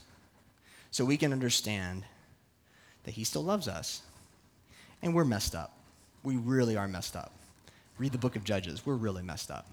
so 0.89 1.05
we 1.05 1.17
can 1.17 1.31
understand 1.33 2.03
that 3.03 3.13
He 3.13 3.23
still 3.23 3.43
loves 3.43 3.67
us. 3.67 4.01
And 5.01 5.13
we're 5.13 5.25
messed 5.25 5.53
up. 5.53 5.73
We 6.23 6.37
really 6.37 6.75
are 6.75 6.87
messed 6.87 7.15
up. 7.15 7.31
Read 7.97 8.11
the 8.11 8.17
book 8.17 8.35
of 8.35 8.43
Judges. 8.43 8.85
We're 8.85 8.95
really 8.95 9.23
messed 9.23 9.51
up. 9.51 9.65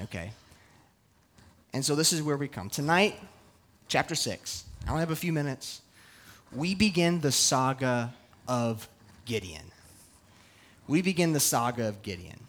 Okay? 0.00 0.32
And 1.72 1.84
so 1.84 1.94
this 1.94 2.12
is 2.12 2.22
where 2.22 2.36
we 2.36 2.48
come. 2.48 2.70
Tonight, 2.70 3.16
chapter 3.88 4.14
6. 4.14 4.64
I 4.86 4.90
only 4.90 5.00
have 5.00 5.10
a 5.10 5.16
few 5.16 5.32
minutes. 5.32 5.82
We 6.52 6.74
begin 6.74 7.20
the 7.20 7.32
saga 7.32 8.14
of 8.46 8.88
Gideon. 9.24 9.70
We 10.86 11.02
begin 11.02 11.32
the 11.32 11.40
saga 11.40 11.88
of 11.88 12.02
Gideon. 12.02 12.40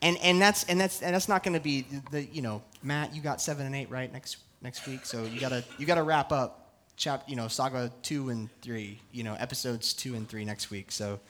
And, 0.00 0.16
and 0.18 0.40
that's 0.40 0.64
and 0.64 0.80
that's 0.80 1.00
and 1.00 1.14
that's 1.14 1.28
not 1.28 1.44
going 1.44 1.54
to 1.54 1.60
be 1.60 1.86
the 2.10 2.24
you 2.24 2.42
know 2.42 2.62
Matt 2.82 3.14
you 3.14 3.22
got 3.22 3.40
seven 3.40 3.66
and 3.66 3.74
eight 3.74 3.88
right 3.88 4.12
next 4.12 4.38
next 4.60 4.86
week 4.86 5.06
so 5.06 5.22
you 5.24 5.38
gotta 5.38 5.62
you 5.78 5.86
gotta 5.86 6.02
wrap 6.02 6.32
up 6.32 6.72
chap 6.96 7.22
you 7.28 7.36
know 7.36 7.46
saga 7.46 7.90
two 8.02 8.30
and 8.30 8.48
three 8.62 9.00
you 9.12 9.22
know 9.22 9.34
episodes 9.34 9.92
two 9.92 10.14
and 10.16 10.28
three 10.28 10.44
next 10.44 10.70
week 10.70 10.90
so 10.90 11.20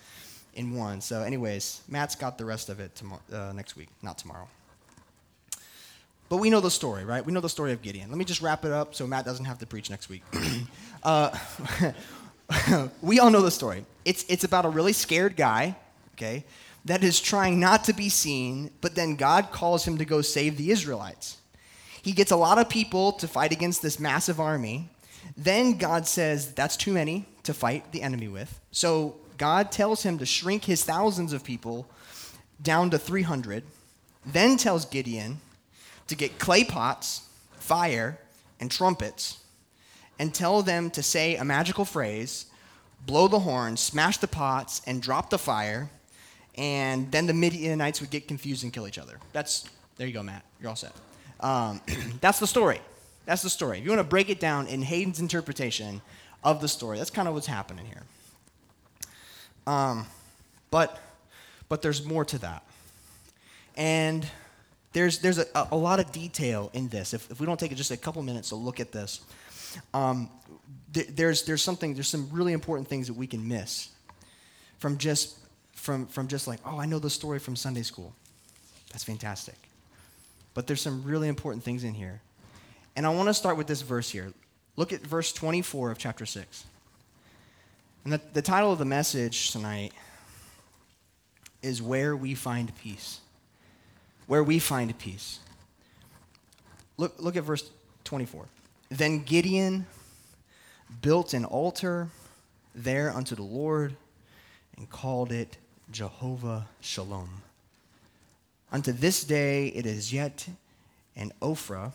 in 0.54 0.74
one 0.74 1.00
so 1.00 1.22
anyways 1.22 1.82
Matt's 1.88 2.14
got 2.14 2.38
the 2.38 2.44
rest 2.44 2.68
of 2.68 2.80
it 2.80 3.00
uh, 3.32 3.52
next 3.54 3.76
week 3.76 3.88
not 4.02 4.18
tomorrow 4.18 4.48
but 6.32 6.38
we 6.38 6.48
know 6.48 6.60
the 6.60 6.70
story, 6.70 7.04
right? 7.04 7.22
We 7.22 7.30
know 7.30 7.40
the 7.40 7.48
story 7.50 7.72
of 7.72 7.82
Gideon. 7.82 8.08
Let 8.08 8.16
me 8.16 8.24
just 8.24 8.40
wrap 8.40 8.64
it 8.64 8.72
up 8.72 8.94
so 8.94 9.06
Matt 9.06 9.26
doesn't 9.26 9.44
have 9.44 9.58
to 9.58 9.66
preach 9.66 9.90
next 9.90 10.08
week. 10.08 10.22
uh, 11.02 11.36
we 13.02 13.20
all 13.20 13.30
know 13.30 13.42
the 13.42 13.50
story. 13.50 13.84
It's, 14.06 14.24
it's 14.30 14.42
about 14.42 14.64
a 14.64 14.70
really 14.70 14.94
scared 14.94 15.36
guy, 15.36 15.76
okay, 16.14 16.46
that 16.86 17.04
is 17.04 17.20
trying 17.20 17.60
not 17.60 17.84
to 17.84 17.92
be 17.92 18.08
seen, 18.08 18.70
but 18.80 18.94
then 18.94 19.16
God 19.16 19.50
calls 19.52 19.86
him 19.86 19.98
to 19.98 20.06
go 20.06 20.22
save 20.22 20.56
the 20.56 20.70
Israelites. 20.70 21.36
He 22.00 22.12
gets 22.12 22.30
a 22.30 22.36
lot 22.36 22.56
of 22.56 22.66
people 22.70 23.12
to 23.12 23.28
fight 23.28 23.52
against 23.52 23.82
this 23.82 24.00
massive 24.00 24.40
army. 24.40 24.88
Then 25.36 25.76
God 25.76 26.06
says, 26.06 26.54
That's 26.54 26.78
too 26.78 26.94
many 26.94 27.26
to 27.42 27.52
fight 27.52 27.92
the 27.92 28.00
enemy 28.00 28.28
with. 28.28 28.58
So 28.70 29.16
God 29.42 29.72
tells 29.72 30.04
him 30.04 30.18
to 30.18 30.24
shrink 30.24 30.66
his 30.66 30.84
thousands 30.84 31.32
of 31.32 31.42
people 31.42 31.88
down 32.62 32.90
to 32.90 32.96
300. 32.96 33.64
Then 34.24 34.56
tells 34.56 34.84
Gideon, 34.84 35.40
to 36.06 36.14
get 36.14 36.38
clay 36.38 36.62
pots, 36.62 37.28
fire, 37.54 38.20
and 38.60 38.70
trumpets, 38.70 39.42
and 40.16 40.32
tell 40.32 40.62
them 40.62 40.90
to 40.90 41.02
say 41.02 41.34
a 41.34 41.44
magical 41.44 41.84
phrase, 41.84 42.46
blow 43.04 43.26
the 43.26 43.40
horn, 43.40 43.76
smash 43.76 44.18
the 44.18 44.28
pots, 44.28 44.80
and 44.86 45.02
drop 45.02 45.30
the 45.30 45.38
fire, 45.38 45.90
and 46.56 47.10
then 47.10 47.26
the 47.26 47.34
Midianites 47.34 48.00
would 48.00 48.10
get 48.10 48.28
confused 48.28 48.62
and 48.62 48.72
kill 48.72 48.86
each 48.86 48.96
other. 48.96 49.18
That's, 49.32 49.68
there 49.96 50.06
you 50.06 50.12
go, 50.12 50.22
Matt. 50.22 50.44
You're 50.60 50.68
all 50.68 50.76
set. 50.76 50.92
Um, 51.40 51.80
that's 52.20 52.38
the 52.38 52.46
story. 52.46 52.80
That's 53.26 53.42
the 53.42 53.50
story. 53.50 53.78
If 53.78 53.84
you 53.84 53.90
want 53.90 53.98
to 54.02 54.08
break 54.08 54.30
it 54.30 54.38
down 54.38 54.68
in 54.68 54.82
Hayden's 54.82 55.18
interpretation 55.18 56.00
of 56.44 56.60
the 56.60 56.68
story, 56.68 56.96
that's 56.96 57.10
kind 57.10 57.26
of 57.26 57.34
what's 57.34 57.48
happening 57.48 57.86
here. 57.86 58.04
Um, 59.66 60.06
but, 60.70 60.98
but 61.68 61.82
there's 61.82 62.04
more 62.04 62.24
to 62.24 62.38
that. 62.38 62.64
And 63.76 64.26
there's, 64.92 65.18
there's 65.18 65.38
a, 65.38 65.46
a 65.54 65.76
lot 65.76 66.00
of 66.00 66.12
detail 66.12 66.70
in 66.74 66.88
this. 66.88 67.14
If, 67.14 67.30
if 67.30 67.40
we 67.40 67.46
don't 67.46 67.58
take 67.58 67.74
just 67.76 67.90
a 67.90 67.96
couple 67.96 68.22
minutes 68.22 68.50
to 68.50 68.56
look 68.56 68.80
at 68.80 68.92
this, 68.92 69.20
um, 69.94 70.28
th- 70.92 71.08
there's, 71.08 71.44
there's 71.44 71.62
something, 71.62 71.94
there's 71.94 72.08
some 72.08 72.28
really 72.30 72.52
important 72.52 72.88
things 72.88 73.06
that 73.06 73.14
we 73.14 73.26
can 73.26 73.46
miss 73.46 73.88
from 74.78 74.98
just, 74.98 75.38
from, 75.74 76.06
from 76.06 76.28
just 76.28 76.46
like, 76.46 76.60
oh, 76.66 76.78
I 76.78 76.86
know 76.86 76.98
the 76.98 77.10
story 77.10 77.38
from 77.38 77.56
Sunday 77.56 77.82
school. 77.82 78.14
That's 78.90 79.04
fantastic. 79.04 79.56
But 80.54 80.66
there's 80.66 80.82
some 80.82 81.02
really 81.04 81.28
important 81.28 81.64
things 81.64 81.84
in 81.84 81.94
here. 81.94 82.20
And 82.94 83.06
I 83.06 83.10
want 83.10 83.28
to 83.28 83.34
start 83.34 83.56
with 83.56 83.66
this 83.66 83.80
verse 83.80 84.10
here. 84.10 84.32
Look 84.76 84.92
at 84.92 85.00
verse 85.00 85.32
24 85.32 85.90
of 85.90 85.98
chapter 85.98 86.26
6. 86.26 86.64
And 88.04 88.12
the, 88.12 88.20
the 88.32 88.42
title 88.42 88.72
of 88.72 88.78
the 88.78 88.84
message 88.84 89.52
tonight 89.52 89.92
is 91.62 91.80
Where 91.80 92.16
We 92.16 92.34
Find 92.34 92.74
Peace 92.76 93.20
where 94.26 94.42
we 94.42 94.58
find 94.58 94.96
peace. 94.98 95.40
Look, 96.96 97.14
look 97.18 97.36
at 97.36 97.44
verse 97.44 97.70
24. 98.04 98.46
Then 98.88 99.24
Gideon 99.24 99.86
built 101.00 101.34
an 101.34 101.44
altar 101.44 102.08
there 102.74 103.10
unto 103.10 103.34
the 103.34 103.42
Lord 103.42 103.94
and 104.76 104.88
called 104.88 105.32
it 105.32 105.56
Jehovah 105.90 106.66
Shalom. 106.80 107.42
Unto 108.70 108.92
this 108.92 109.24
day 109.24 109.66
it 109.68 109.84
is 109.84 110.12
yet 110.12 110.48
an 111.16 111.32
Ophrah 111.42 111.92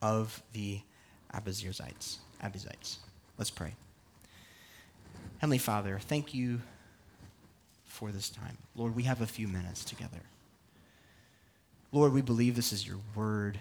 of 0.00 0.40
the 0.52 0.80
Abiezrites. 1.34 2.18
Abiezrites. 2.42 2.98
Let's 3.36 3.50
pray. 3.50 3.74
Heavenly 5.38 5.58
Father, 5.58 6.00
thank 6.00 6.34
you 6.34 6.60
for 7.84 8.10
this 8.10 8.28
time. 8.28 8.58
Lord, 8.74 8.96
we 8.96 9.04
have 9.04 9.20
a 9.20 9.26
few 9.26 9.46
minutes 9.46 9.84
together. 9.84 10.20
Lord, 11.92 12.12
we 12.12 12.22
believe 12.22 12.56
this 12.56 12.72
is 12.72 12.86
your 12.86 12.98
word. 13.14 13.56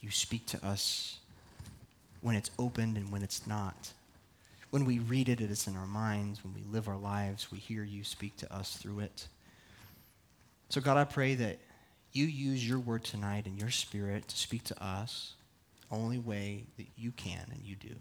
You 0.00 0.12
speak 0.12 0.46
to 0.46 0.64
us 0.64 1.18
when 2.20 2.36
it's 2.36 2.52
opened 2.60 2.96
and 2.96 3.10
when 3.10 3.22
it's 3.22 3.44
not. 3.44 3.92
When 4.70 4.84
we 4.84 5.00
read 5.00 5.28
it, 5.28 5.40
it 5.40 5.50
is 5.50 5.66
in 5.66 5.76
our 5.76 5.86
minds. 5.86 6.44
When 6.44 6.54
we 6.54 6.62
live 6.70 6.86
our 6.86 6.96
lives, 6.96 7.50
we 7.50 7.58
hear 7.58 7.82
you 7.82 8.04
speak 8.04 8.36
to 8.36 8.54
us 8.54 8.76
through 8.76 9.00
it. 9.00 9.26
So, 10.68 10.80
God, 10.80 10.96
I 10.96 11.02
pray 11.02 11.34
that 11.34 11.58
you 12.12 12.26
use 12.26 12.66
your 12.66 12.78
word 12.78 13.02
tonight 13.02 13.46
and 13.46 13.58
your 13.58 13.70
spirit 13.70 14.28
to 14.28 14.36
speak 14.36 14.62
to 14.64 14.84
us 14.84 15.34
only 15.90 16.18
way 16.18 16.66
that 16.76 16.86
you 16.96 17.10
can 17.10 17.46
and 17.50 17.64
you 17.64 17.74
do. 17.74 17.96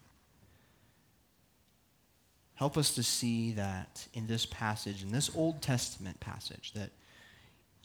Help 2.60 2.78
us 2.78 2.94
to 2.96 3.04
see 3.04 3.54
that 3.54 4.06
in 4.13 4.28
this 4.28 4.46
passage, 4.46 5.01
in 5.01 5.13
this 5.13 5.34
Old 5.34 5.62
Testament 5.62 6.20
passage, 6.20 6.74
that 6.75 6.89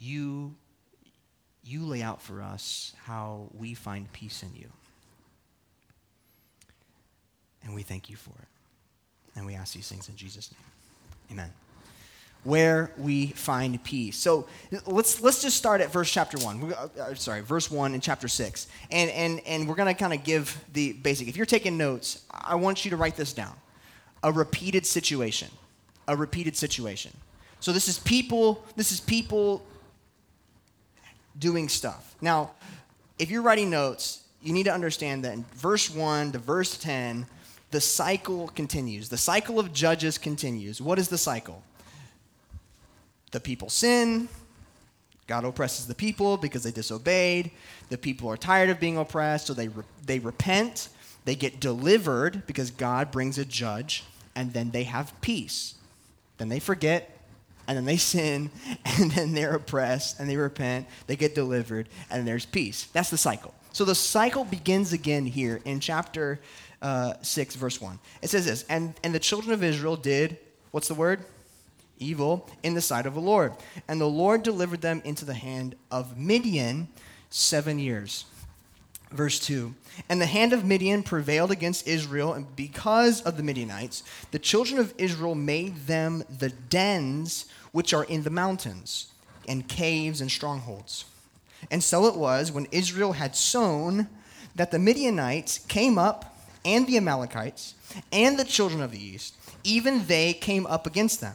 you 0.01 0.57
you 1.63 1.85
lay 1.85 2.03
out 2.03 2.21
for 2.21 2.43
us 2.43 2.93
how 3.05 3.47
we 3.57 3.75
find 3.75 4.13
peace 4.13 4.43
in 4.43 4.53
you. 4.53 4.67
And 7.63 7.73
we 7.73 7.83
thank 7.83 8.11
you 8.11 8.17
for 8.17 8.31
it. 8.31 8.49
And 9.37 9.47
we 9.47 9.55
ask 9.55 9.75
these 9.75 9.89
things 9.89 10.09
in 10.09 10.17
Jesus' 10.17 10.51
name. 10.51 11.39
Amen. 11.39 11.53
Where 12.43 12.91
we 12.99 13.29
find 13.29 13.83
peace. 13.85 14.17
So 14.17 14.49
let's 14.87 15.23
let's 15.23 15.41
just 15.41 15.57
start 15.57 15.83
at 15.83 15.93
verse 15.93 16.11
chapter 16.11 16.37
one. 16.39 16.73
Uh, 16.73 16.89
uh, 17.01 17.15
sorry, 17.15 17.43
verse 17.43 17.71
one 17.71 17.95
in 17.95 18.01
chapter 18.01 18.27
six, 18.27 18.67
and 18.91 19.09
and 19.13 19.41
and 19.47 19.69
we're 19.69 19.77
gonna 19.77 19.95
kind 19.95 20.13
of 20.13 20.25
give 20.25 20.65
the 20.73 20.95
basic. 20.95 21.29
If 21.29 21.37
you're 21.37 21.47
taking 21.47 21.79
notes, 21.79 22.25
I 22.29 22.57
want 22.57 22.85
you 22.85 22.91
to 22.91 22.97
write 22.97 23.15
this 23.15 23.33
down. 23.33 23.55
A 24.25 24.33
repeated 24.33 24.85
situation. 24.85 25.49
A 26.09 26.17
repeated 26.17 26.57
situation. 26.57 27.13
So 27.61 27.73
this 27.73 27.87
is 27.87 27.99
people. 28.01 28.65
This 28.75 28.91
is 28.91 29.01
people 29.01 29.65
doing 31.39 31.69
stuff. 31.69 32.17
Now, 32.21 32.51
if 33.19 33.31
you're 33.31 33.43
writing 33.43 33.71
notes, 33.71 34.25
you 34.43 34.53
need 34.53 34.65
to 34.65 34.73
understand 34.73 35.25
that 35.25 35.35
in 35.35 35.45
verse 35.55 35.89
1 35.91 36.33
to 36.33 36.39
verse 36.39 36.77
10, 36.77 37.27
the 37.71 37.81
cycle 37.81 38.49
continues. 38.49 39.09
The 39.09 39.17
cycle 39.17 39.59
of 39.59 39.73
judges 39.73 40.19
continues. 40.19 40.81
What 40.81 40.99
is 40.99 41.09
the 41.09 41.19
cycle? 41.19 41.63
The 43.33 43.41
people 43.41 43.69
sin. 43.69 44.29
God 45.27 45.45
oppresses 45.45 45.87
the 45.87 45.95
people 45.95 46.37
because 46.37 46.63
they 46.63 46.71
disobeyed. 46.71 47.51
The 47.89 47.99
people 47.99 48.31
are 48.31 48.37
tired 48.37 48.71
of 48.71 48.79
being 48.79 48.99
oppressed, 48.99 49.47
so 49.47 49.55
they, 49.55 49.69
re- 49.69 49.85
they 50.05 50.19
repent. 50.19 50.89
They 51.25 51.35
get 51.35 51.59
delivered 51.59 52.47
because 52.47 52.71
God 52.71 53.11
brings 53.11 53.39
a 53.39 53.45
judge, 53.45 54.05
and 54.37 54.53
then 54.53 54.71
they 54.71 54.85
have 54.85 55.19
peace. 55.21 55.75
Then 56.39 56.49
they 56.49 56.61
forget, 56.61 57.19
and 57.67 57.77
then 57.77 57.85
they 57.85 57.97
sin, 58.15 58.51
and 58.85 59.11
then 59.11 59.35
they're 59.35 59.55
oppressed, 59.55 60.21
and 60.21 60.29
they 60.29 60.37
repent, 60.37 60.87
they 61.07 61.17
get 61.17 61.35
delivered, 61.35 61.89
and 62.11 62.27
there's 62.27 62.47
peace. 62.47 62.85
That's 62.93 63.11
the 63.11 63.19
cycle. 63.19 63.55
So 63.73 63.85
the 63.85 63.95
cycle 63.95 64.45
begins 64.45 64.93
again 64.93 65.27
here 65.27 65.61
in 65.65 65.81
chapter 65.81 66.41
uh, 66.81 67.15
6, 67.23 67.57
verse 67.57 67.81
1. 67.81 67.99
It 68.23 68.31
says 68.31 68.47
this 68.47 68.65
and, 68.69 68.95
and 69.03 69.13
the 69.15 69.19
children 69.19 69.53
of 69.53 69.65
Israel 69.65 69.97
did, 69.97 70.39
what's 70.71 70.87
the 70.87 70.95
word? 70.95 71.25
Evil 71.99 72.49
in 72.63 72.75
the 72.75 72.81
sight 72.81 73.07
of 73.07 73.15
the 73.15 73.21
Lord. 73.21 73.53
And 73.89 74.01
the 74.01 74.07
Lord 74.07 74.43
delivered 74.43 74.81
them 74.81 75.01
into 75.05 75.25
the 75.25 75.35
hand 75.35 75.75
of 75.91 76.17
Midian 76.17 76.89
seven 77.31 77.79
years. 77.79 78.27
Verse 79.15 79.39
2 79.39 79.73
And 80.09 80.21
the 80.21 80.27
hand 80.27 80.53
of 80.53 80.65
Midian 80.65 81.05
prevailed 81.05 81.53
against 81.53 81.87
Israel, 81.87 82.33
and 82.33 82.55
because 82.57 83.23
of 83.23 83.37
the 83.37 83.45
Midianites, 83.45 84.03
the 84.33 84.41
children 84.41 84.81
of 84.81 84.93
Israel 84.99 85.37
made 85.37 85.87
them 85.87 86.25
the 86.39 86.51
dens 86.51 87.47
which 87.71 87.95
are 87.95 88.05
in 88.05 88.25
the 88.25 88.31
mountains, 88.31 89.07
and 89.47 89.69
caves 89.69 90.21
and 90.21 90.31
strongholds. 90.31 91.05
And 91.71 91.83
so 91.83 92.07
it 92.07 92.17
was 92.17 92.51
when 92.51 92.67
Israel 92.73 93.13
had 93.13 93.37
sown 93.37 94.09
that 94.57 94.71
the 94.71 94.79
Midianites 94.79 95.59
came 95.59 95.97
up, 95.97 96.37
and 96.65 96.87
the 96.87 96.97
Amalekites, 96.97 97.75
and 98.11 98.39
the 98.39 98.45
children 98.45 98.81
of 98.81 98.91
the 98.91 99.03
east, 99.03 99.35
even 99.63 100.07
they 100.07 100.33
came 100.33 100.67
up 100.67 100.87
against 100.87 101.21
them. 101.21 101.35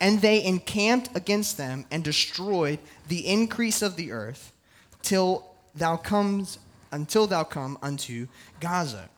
And 0.00 0.20
they 0.20 0.44
encamped 0.44 1.16
against 1.16 1.56
them 1.56 1.86
and 1.90 2.04
destroyed 2.04 2.80
the 3.08 3.26
increase 3.26 3.80
of 3.80 3.96
the 3.96 4.12
earth 4.12 4.52
till 5.02 5.46
thou 5.74 5.96
comes 5.96 6.58
until 6.92 7.26
thou 7.26 7.44
come 7.44 7.78
unto 7.82 8.28
Gaza. 8.60 9.08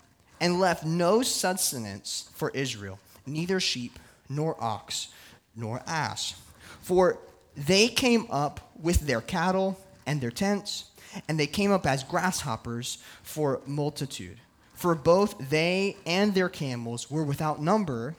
and 0.41 0.61
left 0.61 0.85
no 0.85 1.21
sustenance 1.21 2.31
for 2.33 2.51
Israel, 2.51 3.01
neither 3.27 3.59
sheep, 3.59 3.99
nor 4.29 4.57
ox, 4.63 5.09
nor 5.57 5.83
ass. 5.85 6.35
For 6.81 7.19
they 7.57 7.89
came 7.89 8.27
up 8.31 8.73
with 8.81 9.01
their 9.01 9.21
cattle 9.21 9.81
and 10.07 10.21
their 10.21 10.31
tents, 10.31 10.85
and 11.29 11.41
they 11.41 11.47
came 11.49 11.73
up 11.73 11.87
as 11.87 12.05
grasshoppers 12.05 12.99
for 13.23 13.61
multitude. 13.67 14.39
For 14.75 14.95
both 14.95 15.51
they 15.51 15.97
and 16.07 16.35
their 16.35 16.49
camels 16.49 17.11
were 17.11 17.25
without 17.25 17.61
number, 17.61 18.15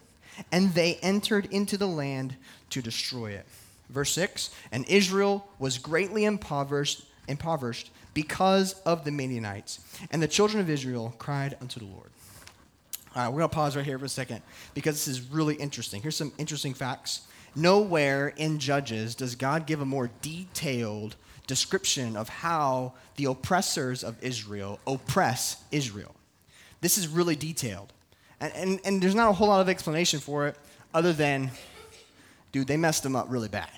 and 0.52 0.74
they 0.74 0.96
entered 0.96 1.48
into 1.52 1.78
the 1.78 1.88
land 1.88 2.36
to 2.72 2.82
destroy 2.82 3.32
it. 3.32 3.46
Verse 3.90 4.12
6 4.12 4.50
And 4.72 4.88
Israel 4.90 5.48
was 5.58 5.78
greatly 5.78 6.26
impoverished, 6.26 7.06
impoverished 7.28 7.92
because 8.14 8.74
of 8.82 9.06
the 9.06 9.12
Midianites. 9.12 9.80
And 10.12 10.22
the 10.22 10.28
children 10.28 10.62
of 10.62 10.70
Israel 10.70 11.14
cried 11.18 11.58
unto 11.62 11.80
the 11.80 11.86
Lord. 11.86 12.10
All 13.16 13.24
right, 13.24 13.30
we're 13.30 13.40
going 13.40 13.50
to 13.50 13.56
pause 13.56 13.76
right 13.76 13.86
here 13.86 13.98
for 13.98 14.06
a 14.06 14.10
second 14.10 14.42
because 14.74 14.96
this 14.96 15.08
is 15.08 15.22
really 15.22 15.56
interesting. 15.56 16.02
Here's 16.02 16.16
some 16.16 16.32
interesting 16.38 16.74
facts. 16.74 17.22
Nowhere 17.56 18.34
in 18.38 18.60
Judges 18.60 19.16
does 19.16 19.36
God 19.36 19.66
give 19.66 19.82
a 19.82 19.86
more 19.86 20.12
detailed 20.22 21.16
description 21.48 22.16
of 22.16 22.30
how 22.30 22.94
the 23.16 23.26
oppressors 23.26 24.04
of 24.04 24.24
Israel 24.24 24.80
oppress 24.86 25.64
Israel. 25.72 26.16
This 26.82 26.98
is 26.98 27.08
really 27.08 27.36
detailed. 27.36 27.92
And, 28.40 28.54
and, 28.54 28.80
and 28.86 29.02
there's 29.02 29.16
not 29.16 29.30
a 29.30 29.34
whole 29.34 29.48
lot 29.48 29.62
of 29.62 29.68
explanation 29.68 30.20
for 30.20 30.48
it 30.48 30.56
other 30.94 31.12
than, 31.12 31.52
dude, 32.52 32.68
they 32.68 32.78
messed 32.78 33.04
them 33.04 33.16
up 33.16 33.26
really 33.30 33.50
bad. 33.50 33.70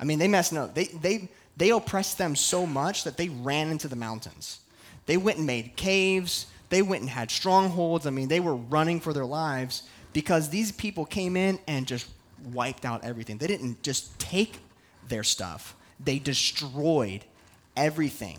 I 0.00 0.04
mean, 0.04 0.18
they 0.18 0.28
messed 0.28 0.54
up. 0.54 0.74
They, 0.74 0.86
they, 0.86 1.28
they 1.60 1.68
oppressed 1.68 2.16
them 2.16 2.34
so 2.34 2.64
much 2.64 3.04
that 3.04 3.18
they 3.18 3.28
ran 3.28 3.68
into 3.68 3.86
the 3.86 3.94
mountains. 3.94 4.60
They 5.04 5.18
went 5.18 5.36
and 5.36 5.46
made 5.46 5.76
caves. 5.76 6.46
They 6.70 6.80
went 6.80 7.02
and 7.02 7.10
had 7.10 7.30
strongholds. 7.30 8.06
I 8.06 8.10
mean, 8.10 8.28
they 8.28 8.40
were 8.40 8.56
running 8.56 8.98
for 8.98 9.12
their 9.12 9.26
lives 9.26 9.82
because 10.14 10.48
these 10.48 10.72
people 10.72 11.04
came 11.04 11.36
in 11.36 11.58
and 11.66 11.86
just 11.86 12.08
wiped 12.54 12.86
out 12.86 13.04
everything. 13.04 13.36
They 13.36 13.46
didn't 13.46 13.82
just 13.82 14.18
take 14.18 14.56
their 15.06 15.22
stuff, 15.22 15.76
they 16.02 16.18
destroyed 16.18 17.26
everything 17.76 18.38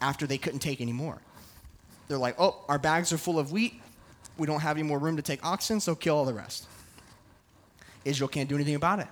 after 0.00 0.24
they 0.24 0.38
couldn't 0.38 0.60
take 0.60 0.80
anymore. 0.80 1.20
They're 2.06 2.16
like, 2.16 2.36
oh, 2.38 2.64
our 2.68 2.78
bags 2.78 3.12
are 3.12 3.18
full 3.18 3.40
of 3.40 3.50
wheat. 3.50 3.74
We 4.38 4.46
don't 4.46 4.60
have 4.60 4.76
any 4.76 4.86
more 4.86 5.00
room 5.00 5.16
to 5.16 5.22
take 5.22 5.44
oxen, 5.44 5.80
so 5.80 5.96
kill 5.96 6.16
all 6.16 6.26
the 6.26 6.34
rest. 6.34 6.66
Israel 8.04 8.28
can't 8.28 8.48
do 8.48 8.54
anything 8.54 8.76
about 8.76 9.00
it. 9.00 9.08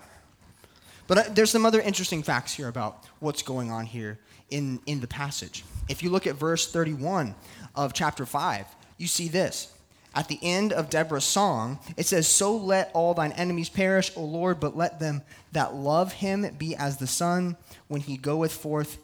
But 1.10 1.34
there's 1.34 1.50
some 1.50 1.66
other 1.66 1.80
interesting 1.80 2.22
facts 2.22 2.54
here 2.54 2.68
about 2.68 3.04
what's 3.18 3.42
going 3.42 3.72
on 3.72 3.84
here 3.84 4.16
in, 4.48 4.78
in 4.86 5.00
the 5.00 5.08
passage. 5.08 5.64
If 5.88 6.04
you 6.04 6.10
look 6.10 6.28
at 6.28 6.36
verse 6.36 6.70
31 6.70 7.34
of 7.74 7.92
chapter 7.92 8.24
5, 8.24 8.64
you 8.96 9.08
see 9.08 9.26
this. 9.26 9.74
At 10.14 10.28
the 10.28 10.38
end 10.40 10.72
of 10.72 10.88
Deborah's 10.88 11.24
song, 11.24 11.80
it 11.96 12.06
says, 12.06 12.28
So 12.28 12.56
let 12.56 12.92
all 12.94 13.12
thine 13.12 13.32
enemies 13.32 13.68
perish, 13.68 14.12
O 14.16 14.22
Lord, 14.22 14.60
but 14.60 14.76
let 14.76 15.00
them 15.00 15.22
that 15.50 15.74
love 15.74 16.12
him 16.12 16.48
be 16.56 16.76
as 16.76 16.98
the 16.98 17.08
sun 17.08 17.56
when 17.88 18.02
he 18.02 18.16
goeth 18.16 18.52
forth 18.52 18.98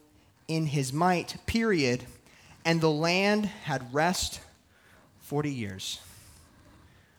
in 0.46 0.66
his 0.66 0.92
might, 0.92 1.34
period. 1.44 2.04
And 2.64 2.80
the 2.80 2.88
land 2.88 3.46
had 3.46 3.92
rest 3.92 4.38
40 5.22 5.50
years. 5.50 5.98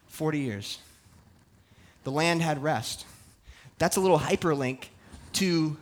40 0.08 0.39
years. 0.39 0.79
The 2.06 2.12
land 2.12 2.41
had 2.41 2.63
rest. 2.63 3.06
That's 3.77 3.98
a 3.98 4.00
little 4.00 4.19
hyperlink 4.19 4.86
to 5.34 5.77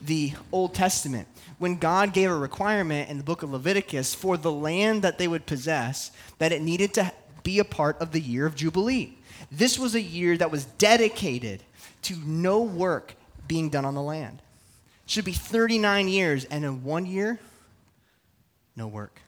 the 0.00 0.32
Old 0.52 0.74
Testament. 0.74 1.28
When 1.58 1.76
God 1.76 2.12
gave 2.12 2.30
a 2.30 2.36
requirement 2.36 3.10
in 3.10 3.18
the 3.18 3.24
book 3.24 3.42
of 3.42 3.52
Leviticus 3.52 4.14
for 4.14 4.36
the 4.36 4.52
land 4.52 5.02
that 5.02 5.18
they 5.18 5.28
would 5.28 5.46
possess, 5.46 6.10
that 6.38 6.52
it 6.52 6.62
needed 6.62 6.94
to 6.94 7.12
be 7.42 7.58
a 7.58 7.64
part 7.64 8.00
of 8.00 8.12
the 8.12 8.20
year 8.20 8.46
of 8.46 8.54
Jubilee. 8.54 9.18
This 9.52 9.78
was 9.78 9.94
a 9.94 10.00
year 10.00 10.36
that 10.38 10.50
was 10.50 10.64
dedicated 10.64 11.62
to 12.02 12.16
no 12.24 12.62
work 12.62 13.14
being 13.46 13.68
done 13.70 13.84
on 13.84 13.94
the 13.94 14.02
land. 14.02 14.40
It 15.04 15.10
should 15.10 15.24
be 15.24 15.32
39 15.32 16.08
years, 16.08 16.44
and 16.46 16.64
in 16.64 16.82
one 16.82 17.06
year, 17.06 17.38
no 18.74 18.88
work. 18.88 19.20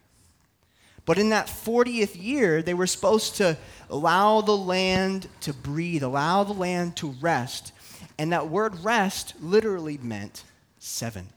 But 1.05 1.19
in 1.19 1.29
that 1.29 1.47
40th 1.47 2.21
year, 2.21 2.63
they 2.63 2.75
were 2.75 2.87
supposed 2.87 3.37
to 3.37 3.57
allow 3.89 4.41
the 4.41 4.57
land 4.57 5.29
to 5.43 5.53
breathe, 5.53 6.03
allow 6.03 6.43
the 6.43 6.53
land 6.53 6.97
to 6.97 7.15
rest. 7.21 7.73
And 8.19 8.33
that 8.33 8.49
word 8.49 8.83
rest 8.85 9.35
literally 9.41 9.99
meant 9.99 10.45
seven 10.79 11.29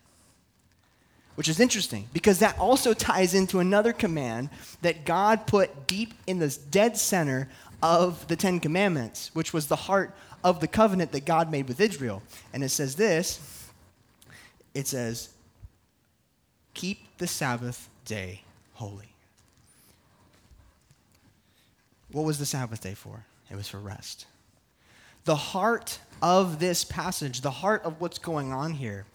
which 1.39 1.47
is 1.47 1.61
interesting 1.61 2.05
because 2.11 2.39
that 2.39 2.59
also 2.59 2.93
ties 2.93 3.33
into 3.33 3.59
another 3.59 3.93
command 3.93 4.49
that 4.81 5.05
God 5.05 5.47
put 5.47 5.87
deep 5.87 6.13
in 6.27 6.39
the 6.39 6.49
dead 6.69 6.97
center 6.97 7.47
of 7.81 8.27
the 8.27 8.35
Ten 8.35 8.59
Commandments, 8.59 9.31
which 9.33 9.53
was 9.53 9.67
the 9.67 9.77
heart 9.77 10.13
of 10.43 10.59
the 10.59 10.67
covenant 10.67 11.13
that 11.13 11.23
God 11.23 11.49
made 11.49 11.69
with 11.69 11.79
Israel. 11.79 12.21
And 12.51 12.61
it 12.61 12.67
says 12.67 12.97
this 12.97 13.71
it 14.73 14.85
says, 14.85 15.29
Keep 16.73 17.17
the 17.19 17.27
Sabbath 17.27 17.87
day 18.03 18.41
holy. 18.73 19.13
What 22.11 22.25
was 22.25 22.37
the 22.37 22.45
Sabbath 22.45 22.81
day 22.81 22.95
for? 22.95 23.23
It 23.49 23.55
was 23.55 23.69
for 23.69 23.79
rest. 23.79 24.25
The 25.23 25.37
heart 25.37 25.99
of 26.21 26.59
this 26.59 26.83
passage, 26.83 27.41
the 27.41 27.51
heart 27.51 27.83
of 27.83 28.01
what's 28.01 28.17
going 28.17 28.51
on 28.51 28.73
here, 28.73 29.05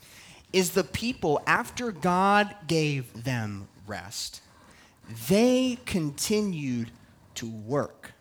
is 0.53 0.71
the 0.71 0.85
people, 0.85 1.43
after 1.47 1.91
God 1.91 2.55
gave 2.67 3.25
them 3.25 3.69
rest, 3.87 4.41
they 5.29 5.79
continued 5.85 6.91
to 7.35 7.49
work, 7.49 8.13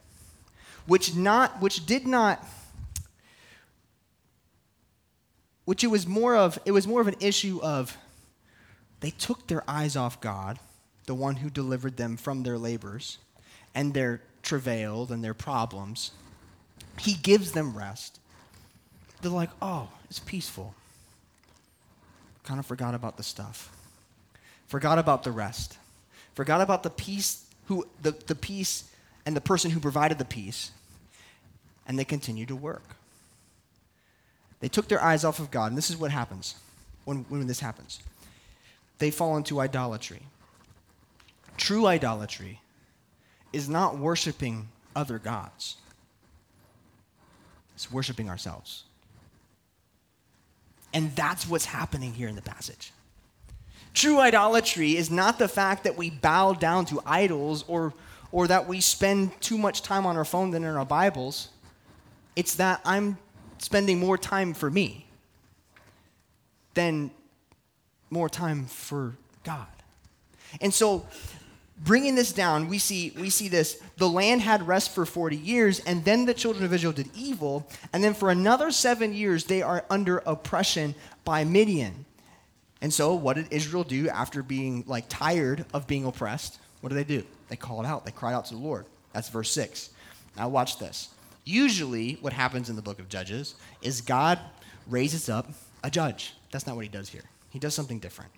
which, 0.87 1.15
not, 1.15 1.61
which 1.61 1.85
did 1.85 2.07
not 2.07 2.45
which 5.65 5.83
it 5.83 5.87
was 5.87 6.05
more 6.05 6.35
of 6.35 6.59
it 6.65 6.71
was 6.71 6.87
more 6.87 7.01
of 7.01 7.07
an 7.07 7.15
issue 7.19 7.59
of 7.63 7.97
they 8.99 9.11
took 9.11 9.47
their 9.47 9.63
eyes 9.69 9.95
off 9.95 10.21
God, 10.21 10.59
the 11.05 11.15
one 11.15 11.37
who 11.37 11.49
delivered 11.49 11.97
them 11.97 12.15
from 12.15 12.43
their 12.43 12.57
labors 12.57 13.17
and 13.75 13.93
their 13.93 14.21
travails 14.41 15.11
and 15.11 15.23
their 15.23 15.33
problems. 15.33 16.11
He 16.99 17.13
gives 17.13 17.51
them 17.51 17.77
rest. 17.77 18.19
They're 19.23 19.31
like, 19.31 19.49
"Oh, 19.61 19.89
it's 20.09 20.19
peaceful 20.19 20.75
kind 22.43 22.59
of 22.59 22.65
forgot 22.65 22.93
about 22.93 23.17
the 23.17 23.23
stuff. 23.23 23.71
Forgot 24.67 24.99
about 24.99 25.23
the 25.23 25.31
rest. 25.31 25.77
Forgot 26.35 26.61
about 26.61 26.83
the 26.83 26.89
peace 26.89 27.45
who 27.67 27.87
the, 28.01 28.11
the 28.11 28.35
peace 28.35 28.89
and 29.25 29.35
the 29.35 29.41
person 29.41 29.71
who 29.71 29.79
provided 29.79 30.17
the 30.17 30.25
peace. 30.25 30.71
And 31.87 31.97
they 31.97 32.05
continue 32.05 32.45
to 32.45 32.55
work. 32.55 32.95
They 34.59 34.69
took 34.69 34.87
their 34.87 35.01
eyes 35.03 35.25
off 35.25 35.39
of 35.39 35.51
God, 35.51 35.71
and 35.71 35.77
this 35.77 35.89
is 35.89 35.97
what 35.97 36.11
happens 36.11 36.55
when, 37.03 37.25
when 37.27 37.47
this 37.47 37.59
happens. 37.59 37.99
They 38.99 39.11
fall 39.11 39.35
into 39.35 39.59
idolatry. 39.59 40.21
True 41.57 41.85
idolatry 41.85 42.61
is 43.51 43.67
not 43.67 43.97
worshiping 43.97 44.69
other 44.95 45.19
gods. 45.19 45.75
It's 47.75 47.91
worshiping 47.91 48.29
ourselves. 48.29 48.85
And 50.93 51.15
that's 51.15 51.47
what's 51.47 51.65
happening 51.65 52.13
here 52.13 52.27
in 52.27 52.35
the 52.35 52.41
passage. 52.41 52.91
True 53.93 54.19
idolatry 54.19 54.95
is 54.95 55.11
not 55.11 55.39
the 55.39 55.47
fact 55.47 55.83
that 55.83 55.97
we 55.97 56.09
bow 56.09 56.53
down 56.53 56.85
to 56.85 57.01
idols 57.05 57.63
or, 57.67 57.93
or 58.31 58.47
that 58.47 58.67
we 58.67 58.81
spend 58.81 59.39
too 59.41 59.57
much 59.57 59.81
time 59.81 60.05
on 60.05 60.17
our 60.17 60.25
phone 60.25 60.51
than 60.51 60.63
in 60.63 60.75
our 60.75 60.85
Bibles. 60.85 61.49
It's 62.35 62.55
that 62.55 62.81
I'm 62.85 63.17
spending 63.59 63.99
more 63.99 64.17
time 64.17 64.53
for 64.53 64.69
me 64.69 65.05
than 66.73 67.11
more 68.09 68.29
time 68.29 68.65
for 68.65 69.15
God. 69.43 69.67
And 70.61 70.73
so 70.73 71.05
bringing 71.77 72.15
this 72.15 72.31
down, 72.31 72.67
we 72.67 72.77
see, 72.77 73.13
we 73.17 73.29
see 73.29 73.47
this. 73.47 73.81
The 73.97 74.09
land 74.09 74.41
had 74.41 74.67
rest 74.67 74.93
for 74.93 75.05
40 75.05 75.35
years, 75.35 75.79
and 75.81 76.03
then 76.05 76.25
the 76.25 76.33
children 76.33 76.65
of 76.65 76.73
Israel 76.73 76.93
did 76.93 77.09
evil. 77.15 77.67
And 77.91 78.03
then 78.03 78.13
for 78.13 78.29
another 78.29 78.71
seven 78.71 79.13
years, 79.13 79.45
they 79.45 79.61
are 79.61 79.85
under 79.89 80.19
oppression 80.25 80.95
by 81.23 81.43
Midian. 81.43 82.05
And 82.81 82.93
so, 82.93 83.13
what 83.13 83.35
did 83.35 83.47
Israel 83.51 83.83
do 83.83 84.09
after 84.09 84.43
being 84.43 84.83
like 84.87 85.05
tired 85.07 85.65
of 85.73 85.87
being 85.87 86.05
oppressed? 86.05 86.59
What 86.81 86.89
do 86.89 86.95
they 86.95 87.05
do? 87.05 87.23
They 87.47 87.55
called 87.55 87.85
out. 87.85 88.05
They 88.05 88.11
cried 88.11 88.33
out 88.33 88.45
to 88.45 88.55
the 88.55 88.59
Lord. 88.59 88.85
That's 89.13 89.29
verse 89.29 89.51
6. 89.51 89.89
Now, 90.35 90.49
watch 90.49 90.79
this. 90.79 91.09
Usually, 91.45 92.17
what 92.21 92.33
happens 92.33 92.69
in 92.69 92.75
the 92.75 92.81
book 92.81 92.99
of 92.99 93.07
Judges 93.07 93.55
is 93.81 94.01
God 94.01 94.39
raises 94.87 95.29
up 95.29 95.49
a 95.83 95.89
judge. 95.89 96.33
That's 96.51 96.67
not 96.67 96.75
what 96.75 96.83
he 96.83 96.89
does 96.89 97.09
here. 97.09 97.23
He 97.51 97.59
does 97.59 97.73
something 97.73 97.99
different 97.99 98.31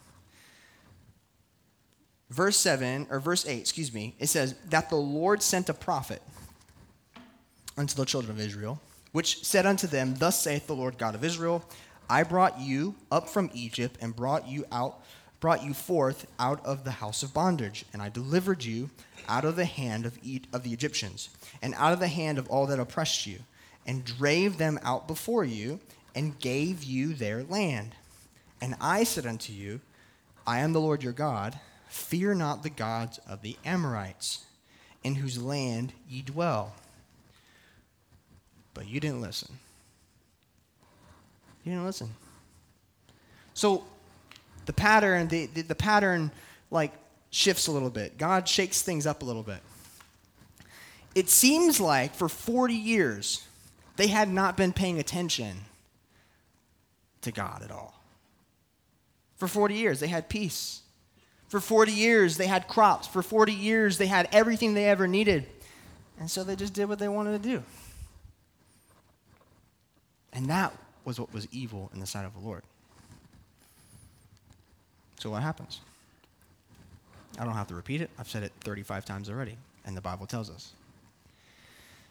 verse 2.29 2.57
7, 2.57 3.07
or 3.09 3.19
verse 3.19 3.45
8, 3.45 3.59
excuse 3.59 3.93
me, 3.93 4.15
it 4.19 4.27
says, 4.27 4.55
That 4.69 4.89
the 4.89 4.95
Lord 4.95 5.41
sent 5.41 5.69
a 5.69 5.73
prophet 5.73 6.21
unto 7.77 7.95
the 7.95 8.05
children 8.05 8.31
of 8.31 8.39
Israel, 8.39 8.81
which 9.11 9.43
said 9.45 9.65
unto 9.65 9.87
them, 9.87 10.15
Thus 10.17 10.41
saith 10.41 10.67
the 10.67 10.75
Lord 10.75 10.97
God 10.97 11.15
of 11.15 11.23
Israel, 11.23 11.63
I 12.09 12.23
brought 12.23 12.59
you 12.59 12.95
up 13.11 13.29
from 13.29 13.49
Egypt 13.53 13.97
and 14.01 14.15
brought 14.15 14.47
you 14.47 14.65
out 14.71 15.01
brought 15.45 15.63
you 15.63 15.75
forth 15.75 16.25
out 16.39 16.65
of 16.65 16.83
the 16.83 16.91
house 16.91 17.21
of 17.21 17.31
bondage, 17.31 17.85
and 17.93 18.01
I 18.01 18.09
delivered 18.09 18.63
you 18.63 18.89
out 19.27 19.45
of 19.45 19.55
the 19.55 19.65
hand 19.65 20.07
of, 20.07 20.17
e- 20.23 20.41
of 20.51 20.63
the 20.63 20.73
Egyptians, 20.73 21.29
and 21.61 21.75
out 21.75 21.93
of 21.93 21.99
the 21.99 22.07
hand 22.07 22.39
of 22.39 22.49
all 22.49 22.65
that 22.65 22.79
oppressed 22.79 23.27
you, 23.27 23.37
and 23.85 24.03
drave 24.03 24.57
them 24.57 24.79
out 24.81 25.07
before 25.07 25.43
you, 25.43 25.79
and 26.15 26.39
gave 26.39 26.83
you 26.83 27.13
their 27.13 27.43
land. 27.43 27.93
And 28.59 28.73
I 28.81 29.03
said 29.03 29.27
unto 29.27 29.53
you, 29.53 29.81
I 30.47 30.61
am 30.61 30.73
the 30.73 30.81
Lord 30.81 31.03
your 31.03 31.13
God. 31.13 31.59
Fear 31.87 32.35
not 32.35 32.63
the 32.63 32.69
gods 32.69 33.19
of 33.27 33.41
the 33.41 33.57
Amorites, 33.63 34.45
in 35.03 35.15
whose 35.15 35.41
land 35.41 35.93
ye 36.09 36.21
dwell. 36.21 36.73
But 38.73 38.87
you 38.87 38.99
didn't 38.99 39.21
listen. 39.21 39.49
You 41.63 41.71
didn't 41.71 41.85
listen. 41.85 42.09
So 43.53 43.85
the 44.65 44.73
pattern, 44.73 45.27
the, 45.27 45.47
the, 45.47 45.61
the 45.61 45.75
pattern 45.75 46.31
like 46.69 46.91
shifts 47.31 47.67
a 47.67 47.71
little 47.71 47.89
bit. 47.89 48.17
God 48.17 48.47
shakes 48.47 48.81
things 48.81 49.07
up 49.07 49.21
a 49.21 49.25
little 49.25 49.43
bit. 49.43 49.59
It 51.15 51.29
seems 51.29 51.79
like 51.79 52.13
for 52.13 52.27
40 52.27 52.73
years, 52.73 53.47
they 53.95 54.07
had 54.07 54.29
not 54.29 54.57
been 54.57 54.73
paying 54.73 54.99
attention 54.99 55.55
to 57.21 57.31
God 57.31 57.63
at 57.63 57.71
all. 57.71 58.01
For 59.37 59.47
40 59.47 59.75
years, 59.75 59.99
they 59.99 60.07
had 60.07 60.29
peace. 60.29 60.81
For 61.47 61.59
40 61.59 61.91
years, 61.91 62.37
they 62.37 62.47
had 62.47 62.67
crops. 62.67 63.07
For 63.07 63.21
40 63.21 63.53
years, 63.53 63.97
they 63.97 64.07
had 64.07 64.27
everything 64.31 64.73
they 64.73 64.85
ever 64.85 65.07
needed. 65.07 65.45
And 66.19 66.29
so 66.29 66.43
they 66.43 66.55
just 66.55 66.73
did 66.73 66.89
what 66.89 66.99
they 66.99 67.07
wanted 67.07 67.41
to 67.41 67.49
do. 67.49 67.63
And 70.33 70.47
that 70.49 70.73
was 71.05 71.19
what 71.19 71.33
was 71.33 71.47
evil 71.51 71.89
in 71.93 71.99
the 71.99 72.07
sight 72.07 72.25
of 72.25 72.33
the 72.33 72.39
Lord. 72.39 72.63
So 75.19 75.29
what 75.29 75.43
happens? 75.43 75.81
I 77.39 77.45
don't 77.45 77.53
have 77.53 77.67
to 77.67 77.75
repeat 77.75 78.01
it. 78.01 78.09
I've 78.17 78.29
said 78.29 78.43
it 78.43 78.51
35 78.61 79.05
times 79.05 79.29
already, 79.29 79.57
and 79.85 79.95
the 79.95 80.01
Bible 80.01 80.25
tells 80.25 80.49
us. 80.49 80.73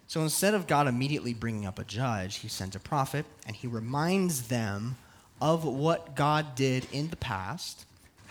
So 0.07 0.21
instead 0.21 0.53
of 0.53 0.67
God 0.67 0.87
immediately 0.87 1.33
bringing 1.33 1.65
up 1.65 1.79
a 1.79 1.83
judge, 1.83 2.37
he 2.37 2.47
sent 2.47 2.75
a 2.75 2.79
prophet, 2.79 3.25
and 3.47 3.55
he 3.55 3.67
reminds 3.67 4.47
them 4.47 4.97
of 5.41 5.65
what 5.65 6.15
God 6.15 6.55
did 6.55 6.87
in 6.91 7.09
the 7.09 7.15
past, 7.15 7.85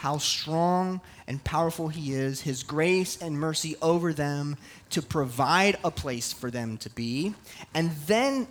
how 0.04 0.18
strong 0.18 1.00
and 1.26 1.42
powerful 1.44 1.88
he 1.88 2.12
is, 2.12 2.42
his 2.42 2.62
grace 2.62 3.16
and 3.22 3.40
mercy 3.40 3.74
over 3.80 4.12
them 4.12 4.54
to 4.90 5.00
provide 5.00 5.78
a 5.82 5.90
place 5.90 6.30
for 6.30 6.50
them 6.50 6.76
to 6.76 6.90
be. 6.90 7.32
And 7.72 7.90
then 8.06 8.46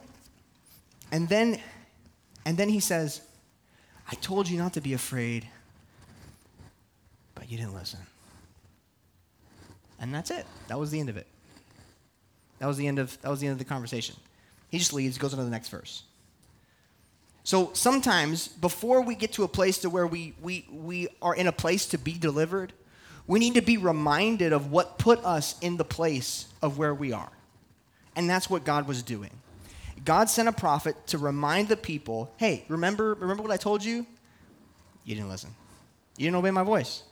and 1.12 1.30
then 1.30 1.60
and 2.44 2.58
then 2.58 2.70
he 2.70 2.80
says, 2.80 3.22
I 4.12 4.16
told 4.16 4.50
you 4.50 4.58
not 4.58 4.74
to 4.74 4.82
be 4.82 4.94
afraid, 4.94 5.48
but 7.36 7.52
you 7.52 7.60
didn't 7.60 7.76
listen. 7.76 8.00
And 10.00 10.12
that's 10.12 10.32
it. 10.32 10.48
That 10.70 10.80
was 10.80 10.90
the 10.90 11.00
end 11.00 11.10
of 11.10 11.18
it. 11.18 11.28
That 12.58 12.66
was 12.66 12.78
the 12.78 12.88
end 12.88 12.98
of 12.98 13.22
that 13.22 13.30
was 13.30 13.42
the 13.42 13.46
end 13.46 13.54
of 13.54 13.60
the 13.60 13.66
conversation. 13.66 14.16
He 14.72 14.80
just 14.80 14.92
leaves, 14.92 15.20
goes 15.20 15.34
on 15.34 15.38
to 15.38 15.46
the 15.46 15.52
next 15.52 15.70
verse. 15.70 16.02
So 17.44 17.72
sometimes 17.74 18.48
before 18.48 19.02
we 19.02 19.16
get 19.16 19.34
to 19.34 19.44
a 19.44 19.48
place 19.48 19.80
to 19.80 19.90
where 19.90 20.08
we, 20.08 20.34
we, 20.42 20.66
we 20.72 21.10
are 21.22 21.36
in 21.36 21.48
a 21.48 21.52
place 21.52 21.86
to 21.88 21.98
be 21.98 22.14
delivered, 22.14 22.72
we 23.28 23.40
need 23.40 23.56
to 23.56 23.62
be 23.62 23.78
reminded 23.78 24.54
of 24.54 24.72
what 24.72 24.98
put 24.98 25.24
us 25.26 25.60
in 25.60 25.78
the 25.78 25.84
place 25.84 26.48
of 26.62 26.78
where 26.78 26.94
we 26.94 27.12
are. 27.12 27.32
And 28.16 28.30
that's 28.30 28.50
what 28.50 28.64
God 28.64 28.88
was 28.88 29.04
doing. 29.04 29.32
God 30.06 30.30
sent 30.30 30.48
a 30.48 30.54
prophet 30.54 30.96
to 31.08 31.18
remind 31.18 31.68
the 31.68 31.78
people, 31.78 32.34
hey, 32.38 32.66
remember, 32.68 33.14
remember 33.16 33.44
what 33.44 33.52
I 33.52 33.58
told 33.58 33.84
you? 33.84 34.06
You 35.06 35.16
didn't 35.16 35.30
listen. 35.30 35.52
You 36.18 36.28
didn't 36.28 36.38
obey 36.38 36.52
my 36.52 36.64
voice. 36.64 37.04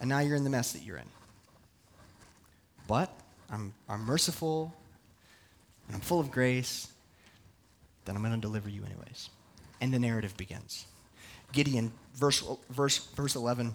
And 0.00 0.08
now 0.08 0.20
you're 0.20 0.36
in 0.36 0.44
the 0.44 0.50
mess 0.50 0.72
that 0.72 0.82
you're 0.82 0.96
in. 0.96 1.08
But 2.86 3.10
I'm, 3.50 3.72
I'm 3.88 4.04
merciful, 4.04 4.74
and 5.86 5.96
I'm 5.96 6.00
full 6.00 6.20
of 6.20 6.30
grace, 6.30 6.88
then 8.04 8.16
I'm 8.16 8.22
going 8.22 8.34
to 8.34 8.40
deliver 8.40 8.68
you 8.68 8.84
anyways. 8.84 9.30
And 9.80 9.92
the 9.92 9.98
narrative 9.98 10.36
begins. 10.36 10.86
Gideon, 11.52 11.92
verse, 12.14 12.44
verse, 12.70 13.06
verse 13.14 13.36
11. 13.36 13.74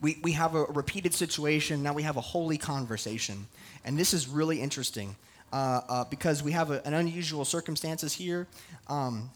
We, 0.00 0.18
we 0.22 0.32
have 0.32 0.54
a 0.54 0.64
repeated 0.64 1.14
situation, 1.14 1.82
now 1.82 1.92
we 1.92 2.04
have 2.04 2.16
a 2.16 2.20
holy 2.20 2.58
conversation. 2.58 3.46
And 3.84 3.98
this 3.98 4.14
is 4.14 4.28
really 4.28 4.60
interesting 4.60 5.16
uh, 5.52 5.80
uh, 5.88 6.04
because 6.04 6.42
we 6.42 6.52
have 6.52 6.70
a, 6.70 6.86
an 6.86 6.94
unusual 6.94 7.44
circumstances 7.44 8.12
here. 8.12 8.46
Um, 8.86 9.30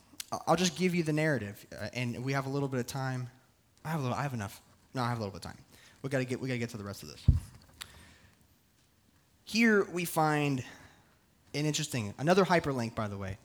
I'll 0.46 0.56
just 0.56 0.76
give 0.76 0.94
you 0.94 1.02
the 1.02 1.12
narrative, 1.12 1.66
uh, 1.78 1.88
and 1.92 2.24
we 2.24 2.32
have 2.32 2.46
a 2.46 2.48
little 2.48 2.68
bit 2.68 2.80
of 2.80 2.86
time. 2.86 3.28
I 3.84 3.88
have, 3.90 4.00
a 4.00 4.02
little, 4.02 4.16
I 4.16 4.22
have 4.22 4.34
enough. 4.34 4.60
No, 4.94 5.02
I 5.02 5.08
have 5.08 5.18
a 5.18 5.20
little 5.20 5.32
bit 5.32 5.44
of 5.44 5.52
time. 5.52 5.58
We 6.02 6.08
got 6.08 6.18
to 6.18 6.24
get 6.24 6.40
we 6.40 6.48
got 6.48 6.54
to 6.54 6.58
get 6.58 6.70
to 6.70 6.76
the 6.76 6.84
rest 6.84 7.02
of 7.02 7.10
this. 7.10 7.24
Here 9.44 9.84
we 9.92 10.04
find 10.04 10.64
an 11.54 11.66
interesting 11.66 12.14
another 12.18 12.44
hyperlink, 12.44 12.94
by 12.94 13.08
the 13.08 13.16
way. 13.16 13.36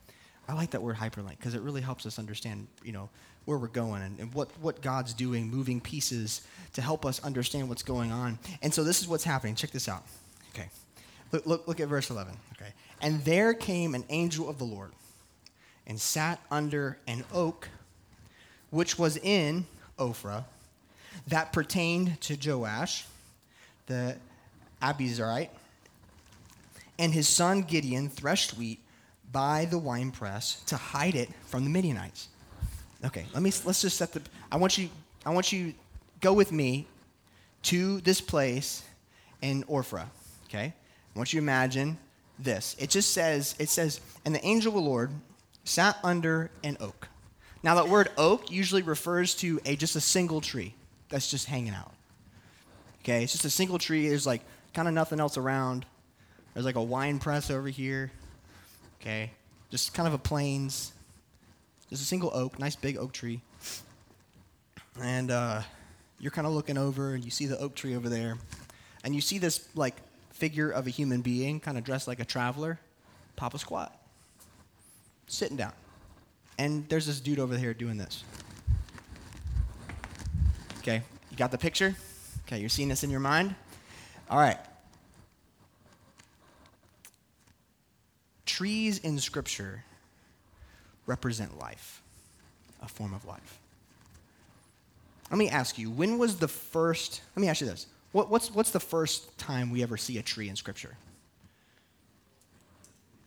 I 0.47 0.53
like 0.53 0.71
that 0.71 0.81
word 0.81 0.95
hyperlink 0.95 1.37
because 1.37 1.55
it 1.55 1.61
really 1.61 1.81
helps 1.81 2.05
us 2.05 2.19
understand, 2.19 2.67
you 2.83 2.91
know, 2.91 3.09
where 3.45 3.57
we're 3.57 3.67
going 3.67 4.01
and, 4.01 4.19
and, 4.19 4.33
what, 4.33 4.49
what 4.61 4.81
God's 4.81 5.13
doing, 5.13 5.49
moving 5.49 5.79
pieces 5.79 6.41
to 6.73 6.81
help 6.81 7.05
us 7.05 7.23
understand 7.23 7.69
what's 7.69 7.83
going 7.83 8.11
on. 8.11 8.39
And 8.61 8.73
so 8.73 8.83
this 8.83 9.01
is 9.01 9.07
what's 9.07 9.23
happening. 9.23 9.55
Check 9.55 9.71
this 9.71 9.87
out. 9.87 10.03
Okay. 10.53 10.67
Look, 11.31 11.45
look, 11.45 11.67
look 11.67 11.79
at 11.79 11.87
verse 11.87 12.09
11. 12.09 12.33
Okay. 12.53 12.71
And 13.01 13.23
there 13.23 13.53
came 13.53 13.95
an 13.95 14.03
angel 14.09 14.49
of 14.49 14.57
the 14.57 14.65
Lord 14.65 14.91
and 15.85 15.99
sat 15.99 16.39
under 16.51 16.97
an 17.07 17.23
oak 17.33 17.69
which 18.69 18.99
was 18.99 19.17
in 19.17 19.65
Ophrah 19.97 20.43
that 21.27 21.53
pertained 21.53 22.19
to 22.21 22.35
Joash, 22.35 23.05
the 23.87 24.17
Abiezrite, 24.81 25.49
and 26.99 27.13
his 27.13 27.27
son 27.27 27.61
Gideon 27.61 28.09
threshed 28.09 28.57
wheat 28.57 28.79
by 29.31 29.65
the 29.65 29.77
winepress 29.77 30.61
to 30.67 30.77
hide 30.77 31.15
it 31.15 31.29
from 31.45 31.63
the 31.63 31.69
Midianites. 31.69 32.29
Okay, 33.05 33.25
let 33.33 33.43
me 33.43 33.51
let's 33.65 33.81
just 33.81 33.97
set 33.97 34.13
the 34.13 34.21
I 34.51 34.57
want 34.57 34.77
you 34.77 34.89
I 35.25 35.29
want 35.31 35.51
you 35.51 35.73
go 36.21 36.33
with 36.33 36.51
me 36.51 36.87
to 37.63 38.01
this 38.01 38.21
place 38.21 38.83
in 39.41 39.63
Ophrah, 39.65 40.07
okay? 40.45 40.73
I 41.15 41.19
want 41.19 41.33
you 41.33 41.39
to 41.39 41.43
imagine 41.43 41.97
this. 42.39 42.75
It 42.79 42.89
just 42.89 43.11
says 43.11 43.55
it 43.59 43.69
says 43.69 44.01
and 44.25 44.33
the 44.33 44.43
angel 44.45 44.75
of 44.75 44.83
the 44.83 44.89
Lord 44.89 45.11
sat 45.63 45.97
under 46.03 46.49
an 46.63 46.77
oak. 46.79 47.07
Now 47.63 47.75
that 47.75 47.89
word 47.89 48.09
oak 48.17 48.49
usually 48.49 48.81
refers 48.81 49.35
to 49.35 49.59
a 49.65 49.75
just 49.75 49.95
a 49.95 50.01
single 50.01 50.41
tree 50.41 50.73
that's 51.09 51.29
just 51.29 51.45
hanging 51.45 51.73
out. 51.73 51.93
Okay, 53.03 53.23
it's 53.23 53.31
just 53.31 53.45
a 53.45 53.49
single 53.49 53.77
tree. 53.77 54.07
There's 54.07 54.25
like 54.25 54.41
kind 54.73 54.87
of 54.87 54.93
nothing 54.93 55.19
else 55.19 55.37
around. 55.37 55.85
There's 56.53 56.65
like 56.65 56.75
a 56.75 56.83
wine 56.83 57.19
press 57.19 57.51
over 57.51 57.67
here. 57.67 58.11
Okay, 58.99 59.31
just 59.69 59.93
kind 59.93 60.07
of 60.07 60.13
a 60.13 60.17
plains. 60.17 60.91
just 61.89 62.01
a 62.01 62.05
single 62.05 62.31
oak, 62.33 62.59
nice 62.59 62.75
big 62.75 62.97
oak 62.97 63.11
tree. 63.11 63.41
And 65.01 65.29
uh, 65.29 65.61
you're 66.19 66.31
kind 66.31 66.47
of 66.47 66.53
looking 66.53 66.77
over, 66.77 67.13
and 67.13 67.23
you 67.23 67.31
see 67.31 67.45
the 67.45 67.57
oak 67.59 67.75
tree 67.75 67.95
over 67.95 68.09
there, 68.09 68.37
and 69.03 69.13
you 69.13 69.21
see 69.21 69.37
this 69.37 69.67
like 69.75 69.95
figure 70.31 70.69
of 70.69 70.87
a 70.87 70.89
human 70.89 71.21
being, 71.21 71.59
kind 71.59 71.77
of 71.77 71.83
dressed 71.83 72.07
like 72.07 72.19
a 72.19 72.25
traveler, 72.25 72.79
pop 73.35 73.53
a 73.53 73.59
squat, 73.59 73.95
sitting 75.27 75.57
down. 75.57 75.73
And 76.57 76.87
there's 76.89 77.05
this 77.05 77.19
dude 77.19 77.39
over 77.39 77.55
here 77.57 77.73
doing 77.73 77.97
this. 77.97 78.23
Okay, 80.79 81.01
you 81.29 81.37
got 81.37 81.51
the 81.51 81.57
picture? 81.57 81.95
Okay, 82.47 82.59
you're 82.59 82.69
seeing 82.69 82.89
this 82.89 83.03
in 83.03 83.09
your 83.09 83.19
mind? 83.19 83.53
All 84.29 84.39
right. 84.39 84.57
Trees 88.57 88.97
in 88.97 89.19
Scripture 89.19 89.83
represent 91.05 91.59
life, 91.59 92.01
a 92.81 92.87
form 92.87 93.13
of 93.13 93.23
life. 93.23 93.59
Let 95.29 95.37
me 95.37 95.47
ask 95.47 95.77
you, 95.77 95.91
when 95.91 96.17
was 96.17 96.37
the 96.37 96.47
first, 96.47 97.21
let 97.35 97.41
me 97.41 97.49
ask 97.49 97.61
you 97.61 97.67
this. 97.67 97.85
What, 98.13 98.31
what's, 98.31 98.51
what's 98.51 98.71
the 98.71 98.79
first 98.79 99.37
time 99.37 99.69
we 99.69 99.83
ever 99.83 99.95
see 99.95 100.17
a 100.17 100.23
tree 100.23 100.49
in 100.49 100.55
Scripture? 100.55 100.95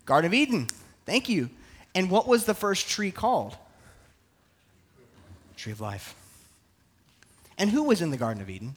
Garden 0.05 0.31
of 0.31 0.35
Eden. 0.35 0.67
Thank 1.07 1.29
you. 1.29 1.49
And 1.95 2.11
what 2.11 2.27
was 2.27 2.45
the 2.45 2.55
first 2.55 2.89
tree 2.89 3.13
called? 3.13 3.57
Tree 5.57 5.71
of 5.71 5.81
life. 5.81 6.17
And 7.57 7.71
who 7.71 7.85
was 7.85 8.03
in 8.03 8.11
the 8.11 8.17
Garden 8.17 8.43
of 8.43 8.51
Eden? 8.51 8.75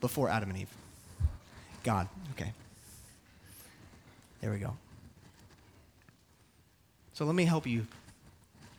Before 0.00 0.30
Adam 0.30 0.48
and 0.48 0.60
Eve. 0.60 0.72
God. 1.84 2.08
Okay. 2.32 2.54
There 4.40 4.50
we 4.50 4.58
go. 4.58 4.76
So 7.12 7.24
let 7.24 7.34
me 7.34 7.44
help 7.44 7.66
you 7.66 7.86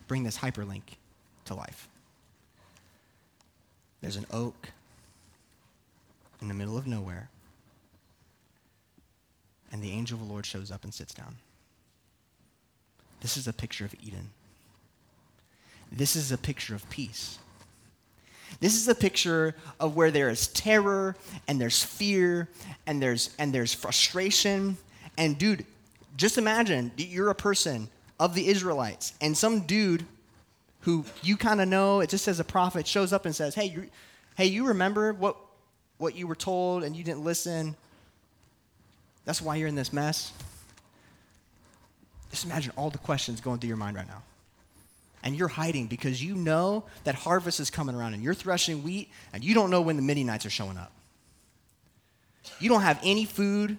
bring 0.07 0.23
this 0.23 0.37
hyperlink 0.37 0.81
to 1.45 1.53
life. 1.53 1.87
There's 4.01 4.15
an 4.15 4.25
oak 4.31 4.69
in 6.41 6.47
the 6.47 6.55
middle 6.55 6.77
of 6.77 6.87
nowhere, 6.87 7.29
and 9.71 9.83
the 9.83 9.91
angel 9.91 10.19
of 10.19 10.25
the 10.25 10.31
Lord 10.31 10.45
shows 10.45 10.71
up 10.71 10.83
and 10.83 10.91
sits 10.91 11.13
down. 11.13 11.35
This 13.21 13.37
is 13.37 13.47
a 13.47 13.53
picture 13.53 13.85
of 13.85 13.93
Eden. 14.01 14.31
this 15.91 16.15
is 16.15 16.31
a 16.31 16.37
picture 16.37 16.73
of 16.73 16.89
peace. 16.89 17.37
This 18.59 18.75
is 18.75 18.87
a 18.87 18.95
picture 18.95 19.55
of 19.79 19.95
where 19.95 20.11
there 20.11 20.29
is 20.29 20.47
terror 20.47 21.15
and 21.47 21.61
there's 21.61 21.83
fear 21.83 22.49
and 22.85 23.01
there's 23.01 23.29
and 23.37 23.53
there's 23.53 23.73
frustration. 23.73 24.77
And 25.17 25.37
dude, 25.37 25.65
just 26.17 26.37
imagine 26.37 26.91
you're 26.97 27.29
a 27.29 27.35
person 27.35 27.89
of 28.19 28.35
the 28.35 28.47
Israelites 28.47 29.13
and 29.21 29.37
some 29.37 29.61
dude 29.61 30.05
who 30.81 31.05
you 31.21 31.37
kind 31.37 31.61
of 31.61 31.67
know, 31.67 31.99
it 31.99 32.09
just 32.09 32.25
says 32.25 32.39
a 32.39 32.43
prophet 32.43 32.87
shows 32.87 33.13
up 33.13 33.25
and 33.25 33.35
says, 33.35 33.53
"Hey, 33.53 33.65
you, 33.65 33.89
hey, 34.35 34.47
you 34.47 34.67
remember 34.67 35.13
what 35.13 35.37
what 35.97 36.15
you 36.15 36.25
were 36.25 36.35
told 36.35 36.83
and 36.83 36.95
you 36.95 37.03
didn't 37.03 37.23
listen? 37.23 37.75
That's 39.25 39.41
why 39.41 39.57
you're 39.57 39.67
in 39.67 39.75
this 39.75 39.93
mess." 39.93 40.33
Just 42.31 42.45
imagine 42.45 42.71
all 42.77 42.89
the 42.89 42.97
questions 42.97 43.41
going 43.41 43.59
through 43.59 43.67
your 43.67 43.77
mind 43.77 43.97
right 43.97 44.07
now 44.07 44.23
and 45.23 45.35
you're 45.35 45.47
hiding 45.47 45.87
because 45.87 46.23
you 46.23 46.35
know 46.35 46.83
that 47.03 47.15
harvest 47.15 47.59
is 47.59 47.69
coming 47.69 47.95
around 47.95 48.13
and 48.13 48.23
you're 48.23 48.33
threshing 48.33 48.83
wheat 48.83 49.09
and 49.33 49.43
you 49.43 49.53
don't 49.53 49.69
know 49.69 49.81
when 49.81 49.95
the 49.95 50.01
Midianites 50.01 50.45
are 50.45 50.49
showing 50.49 50.77
up. 50.77 50.91
You 52.59 52.69
don't 52.69 52.81
have 52.81 52.99
any 53.03 53.25
food, 53.25 53.77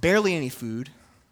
barely 0.00 0.34
any 0.34 0.48
food 0.48 0.90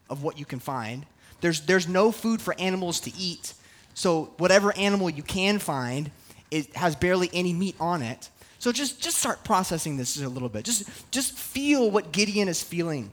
of 0.08 0.22
what 0.22 0.38
you 0.38 0.44
can 0.44 0.58
find. 0.58 1.06
There's, 1.40 1.62
there's 1.62 1.88
no 1.88 2.12
food 2.12 2.42
for 2.42 2.58
animals 2.58 3.00
to 3.00 3.16
eat. 3.16 3.54
So 3.94 4.32
whatever 4.38 4.76
animal 4.76 5.10
you 5.10 5.22
can 5.22 5.58
find, 5.58 6.10
it 6.50 6.74
has 6.76 6.96
barely 6.96 7.30
any 7.32 7.52
meat 7.52 7.76
on 7.80 8.02
it. 8.02 8.28
So 8.58 8.72
just, 8.72 9.00
just 9.00 9.18
start 9.18 9.42
processing 9.42 9.96
this 9.96 10.20
a 10.20 10.28
little 10.28 10.48
bit. 10.48 10.64
Just, 10.64 11.10
just 11.10 11.32
feel 11.32 11.90
what 11.90 12.12
Gideon 12.12 12.48
is 12.48 12.62
feeling. 12.62 13.10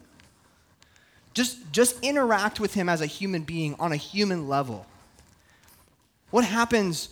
Just, 1.33 1.71
just 1.71 2.03
interact 2.03 2.59
with 2.59 2.73
him 2.73 2.89
as 2.89 2.99
a 2.99 3.05
human 3.05 3.43
being 3.43 3.75
on 3.79 3.91
a 3.91 3.95
human 3.95 4.47
level. 4.47 4.85
What 6.31 6.43
happens 6.43 7.09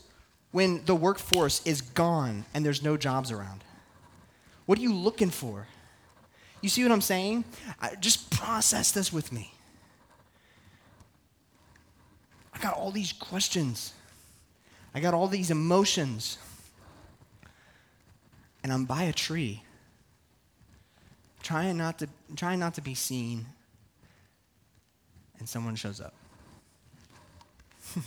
when 0.51 0.83
the 0.85 0.95
workforce 0.95 1.65
is 1.65 1.81
gone 1.81 2.45
and 2.53 2.65
there's 2.65 2.83
no 2.83 2.97
jobs 2.97 3.31
around? 3.31 3.63
What 4.65 4.79
are 4.79 4.81
you 4.81 4.93
looking 4.93 5.29
for? 5.29 5.67
You 6.65 6.69
see 6.69 6.81
what 6.81 6.91
I'm 6.91 6.99
saying? 6.99 7.45
I, 7.79 7.93
just 7.93 8.31
process 8.31 8.91
this 8.91 9.13
with 9.13 9.31
me. 9.31 9.53
I 12.55 12.57
got 12.57 12.73
all 12.73 12.89
these 12.89 13.13
questions. 13.13 13.93
I 14.95 14.99
got 14.99 15.13
all 15.13 15.27
these 15.27 15.51
emotions. 15.51 16.39
And 18.63 18.73
I'm 18.73 18.85
by 18.85 19.03
a 19.03 19.13
tree, 19.13 19.61
trying 21.43 21.77
not 21.77 21.99
to, 21.99 22.09
trying 22.35 22.57
not 22.57 22.73
to 22.73 22.81
be 22.81 22.95
seen. 22.95 23.45
And 25.37 25.47
someone 25.47 25.75
shows 25.75 26.01
up. 26.01 26.15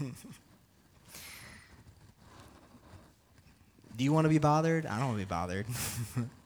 Do 3.96 4.02
you 4.02 4.12
want 4.12 4.24
to 4.24 4.28
be 4.28 4.38
bothered? 4.38 4.84
I 4.84 4.98
don't 4.98 5.10
want 5.10 5.20
to 5.20 5.24
be 5.24 5.30
bothered. 5.30 5.66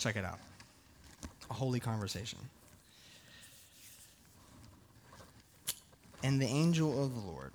Check 0.00 0.16
it 0.16 0.24
out 0.24 0.38
a 1.50 1.54
holy 1.54 1.80
conversation. 1.80 2.38
And 6.22 6.40
the 6.40 6.46
angel 6.46 7.04
of 7.04 7.14
the 7.14 7.20
Lord, 7.20 7.52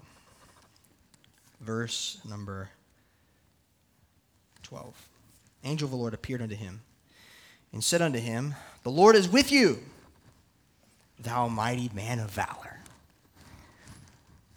verse 1.61 2.19
number 2.27 2.69
12. 4.63 5.07
Angel 5.63 5.85
of 5.85 5.91
the 5.91 5.97
Lord 5.97 6.13
appeared 6.13 6.41
unto 6.41 6.55
him 6.55 6.81
and 7.71 7.83
said 7.83 8.01
unto 8.01 8.19
him, 8.19 8.55
The 8.83 8.91
Lord 8.91 9.15
is 9.15 9.29
with 9.29 9.51
you, 9.51 9.79
thou 11.19 11.47
mighty 11.47 11.89
man 11.93 12.19
of 12.19 12.29
valor. 12.31 12.79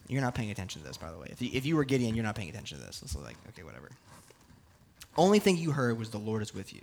You're 0.09 0.23
not 0.23 0.35
paying 0.35 0.51
attention 0.51 0.81
to 0.81 0.89
this, 0.89 0.97
by 0.97 1.11
the 1.11 1.19
way. 1.19 1.29
If 1.31 1.43
you, 1.43 1.51
if 1.53 1.67
you 1.67 1.77
were 1.77 1.85
Gideon, 1.85 2.15
you're 2.15 2.25
not 2.25 2.35
paying 2.35 2.49
attention 2.49 2.79
to 2.79 2.85
this. 2.85 3.03
It's 3.03 3.15
like, 3.15 3.37
okay, 3.51 3.63
whatever. 3.63 3.91
Only 5.19 5.39
thing 5.39 5.59
you 5.59 5.73
heard 5.73 5.99
was 5.99 6.11
the 6.11 6.19
Lord 6.19 6.41
is 6.41 6.55
with 6.55 6.73
you. 6.73 6.81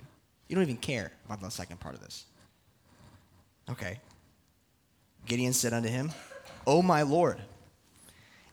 You 0.47 0.55
don't 0.55 0.63
even 0.63 0.77
care 0.77 1.11
about 1.25 1.41
the 1.41 1.49
second 1.49 1.79
part 1.79 1.95
of 1.95 2.01
this. 2.01 2.25
Okay. 3.69 3.99
Gideon 5.25 5.53
said 5.53 5.73
unto 5.73 5.89
him, 5.89 6.11
O 6.67 6.81
my 6.81 7.01
Lord, 7.01 7.39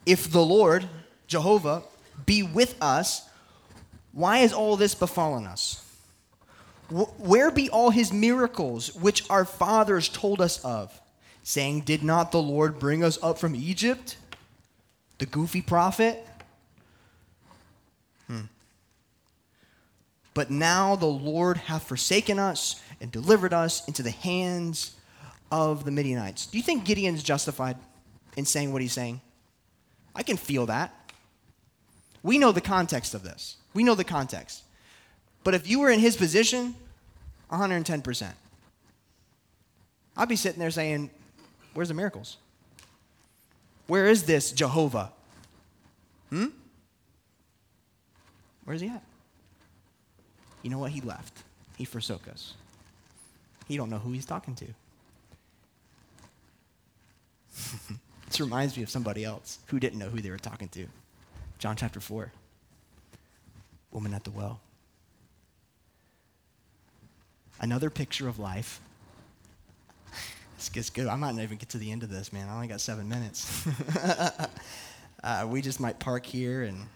if 0.06 0.30
the 0.30 0.44
Lord, 0.44 0.88
Jehovah, 1.26 1.82
be 2.24 2.42
with 2.42 2.76
us, 2.80 3.28
why 4.12 4.38
is 4.38 4.52
all 4.52 4.76
this 4.76 4.94
befallen 4.94 5.46
us? 5.46 5.78
Where 6.90 7.50
be 7.50 7.70
all 7.70 7.90
his 7.90 8.12
miracles 8.12 8.94
which 8.94 9.28
our 9.30 9.44
fathers 9.44 10.08
told 10.08 10.40
us 10.40 10.62
of, 10.64 11.00
saying, 11.42 11.82
Did 11.82 12.02
not 12.02 12.32
the 12.32 12.42
Lord 12.42 12.78
bring 12.78 13.02
us 13.02 13.18
up 13.22 13.38
from 13.38 13.54
Egypt? 13.54 14.16
The 15.18 15.26
goofy 15.26 15.62
prophet? 15.62 16.26
But 20.34 20.50
now 20.50 20.96
the 20.96 21.06
Lord 21.06 21.56
hath 21.56 21.84
forsaken 21.84 22.38
us 22.38 22.82
and 23.00 23.10
delivered 23.12 23.52
us 23.52 23.86
into 23.86 24.02
the 24.02 24.10
hands 24.10 24.94
of 25.50 25.84
the 25.84 25.90
Midianites. 25.90 26.46
Do 26.46 26.56
you 26.56 26.64
think 26.64 26.84
Gideon's 26.84 27.22
justified 27.22 27.76
in 28.36 28.44
saying 28.46 28.72
what 28.72 28.80
he's 28.80 28.92
saying? 28.92 29.20
I 30.14 30.22
can 30.22 30.36
feel 30.36 30.66
that. 30.66 30.94
We 32.22 32.38
know 32.38 32.52
the 32.52 32.60
context 32.60 33.14
of 33.14 33.22
this. 33.22 33.56
We 33.74 33.82
know 33.82 33.94
the 33.94 34.04
context. 34.04 34.62
But 35.44 35.54
if 35.54 35.68
you 35.68 35.80
were 35.80 35.90
in 35.90 36.00
his 36.00 36.16
position, 36.16 36.74
110%. 37.50 38.32
I'd 40.16 40.28
be 40.28 40.36
sitting 40.36 40.60
there 40.60 40.70
saying, 40.70 41.10
Where's 41.74 41.88
the 41.88 41.94
miracles? 41.94 42.36
Where 43.86 44.06
is 44.06 44.24
this 44.24 44.52
Jehovah? 44.52 45.10
Hmm? 46.30 46.46
Where's 48.64 48.80
he 48.80 48.88
at? 48.88 49.02
You 50.62 50.70
know 50.70 50.78
what? 50.78 50.92
He 50.92 51.00
left. 51.00 51.42
He 51.76 51.84
forsook 51.84 52.28
us. 52.28 52.54
He 53.66 53.76
don't 53.76 53.90
know 53.90 53.98
who 53.98 54.12
he's 54.12 54.26
talking 54.26 54.54
to. 54.56 54.66
this 58.28 58.40
reminds 58.40 58.76
me 58.76 58.82
of 58.82 58.90
somebody 58.90 59.24
else 59.24 59.58
who 59.66 59.78
didn't 59.78 59.98
know 59.98 60.08
who 60.08 60.20
they 60.20 60.30
were 60.30 60.38
talking 60.38 60.68
to. 60.68 60.86
John 61.58 61.76
chapter 61.76 62.00
4. 62.00 62.32
Woman 63.92 64.14
at 64.14 64.24
the 64.24 64.30
well. 64.30 64.60
Another 67.60 67.90
picture 67.90 68.28
of 68.28 68.38
life 68.38 68.80
this 70.56 70.68
gets 70.68 70.90
good. 70.90 71.06
I 71.06 71.14
might 71.16 71.34
not 71.34 71.42
even 71.42 71.58
get 71.58 71.68
to 71.70 71.78
the 71.78 71.92
end 71.92 72.02
of 72.02 72.10
this, 72.10 72.32
man. 72.32 72.48
I 72.48 72.54
only 72.54 72.66
got 72.66 72.80
seven 72.80 73.08
minutes. 73.08 73.66
uh, 75.22 75.46
we 75.48 75.62
just 75.62 75.78
might 75.78 75.98
park 76.00 76.26
here, 76.26 76.62
and 76.62 76.86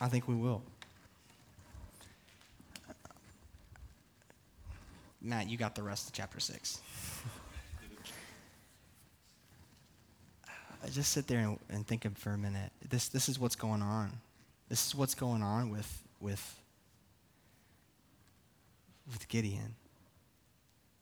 I 0.00 0.08
think 0.08 0.28
we 0.28 0.34
will. 0.34 0.62
Matt, 5.22 5.48
you 5.48 5.56
got 5.56 5.74
the 5.74 5.82
rest 5.82 6.08
of 6.08 6.12
chapter 6.12 6.40
six. 6.40 6.80
I 10.82 10.88
just 10.88 11.12
sit 11.12 11.26
there 11.26 11.40
and, 11.40 11.58
and 11.68 11.86
think 11.86 12.16
for 12.16 12.30
a 12.30 12.38
minute. 12.38 12.72
This, 12.88 13.08
this 13.08 13.28
is 13.28 13.38
what's 13.38 13.56
going 13.56 13.82
on. 13.82 14.12
This 14.68 14.86
is 14.86 14.94
what's 14.94 15.14
going 15.14 15.42
on 15.42 15.70
with, 15.70 16.02
with, 16.20 16.58
with 19.12 19.28
Gideon 19.28 19.74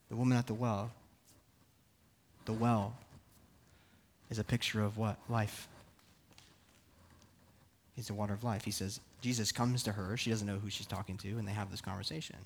the 0.08 0.16
woman 0.16 0.38
at 0.38 0.46
the 0.46 0.54
well. 0.54 0.90
The 2.46 2.52
well 2.52 2.96
is 4.30 4.38
a 4.38 4.44
picture 4.44 4.82
of 4.82 4.96
what? 4.96 5.18
Life. 5.28 5.68
He's 7.94 8.06
the 8.06 8.14
water 8.14 8.32
of 8.32 8.44
life. 8.44 8.64
He 8.64 8.70
says, 8.70 9.00
Jesus 9.20 9.52
comes 9.52 9.82
to 9.82 9.92
her. 9.92 10.16
She 10.16 10.30
doesn't 10.30 10.46
know 10.46 10.58
who 10.58 10.70
she's 10.70 10.86
talking 10.86 11.16
to, 11.18 11.28
and 11.38 11.46
they 11.46 11.52
have 11.52 11.70
this 11.70 11.80
conversation. 11.80 12.36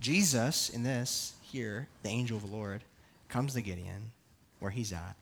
Jesus, 0.00 0.68
in 0.70 0.82
this, 0.82 1.34
here, 1.42 1.88
the 2.02 2.08
angel 2.08 2.36
of 2.36 2.48
the 2.48 2.54
Lord, 2.54 2.82
comes 3.28 3.54
to 3.54 3.62
Gideon, 3.62 4.12
where 4.60 4.70
he's 4.70 4.92
at, 4.92 5.16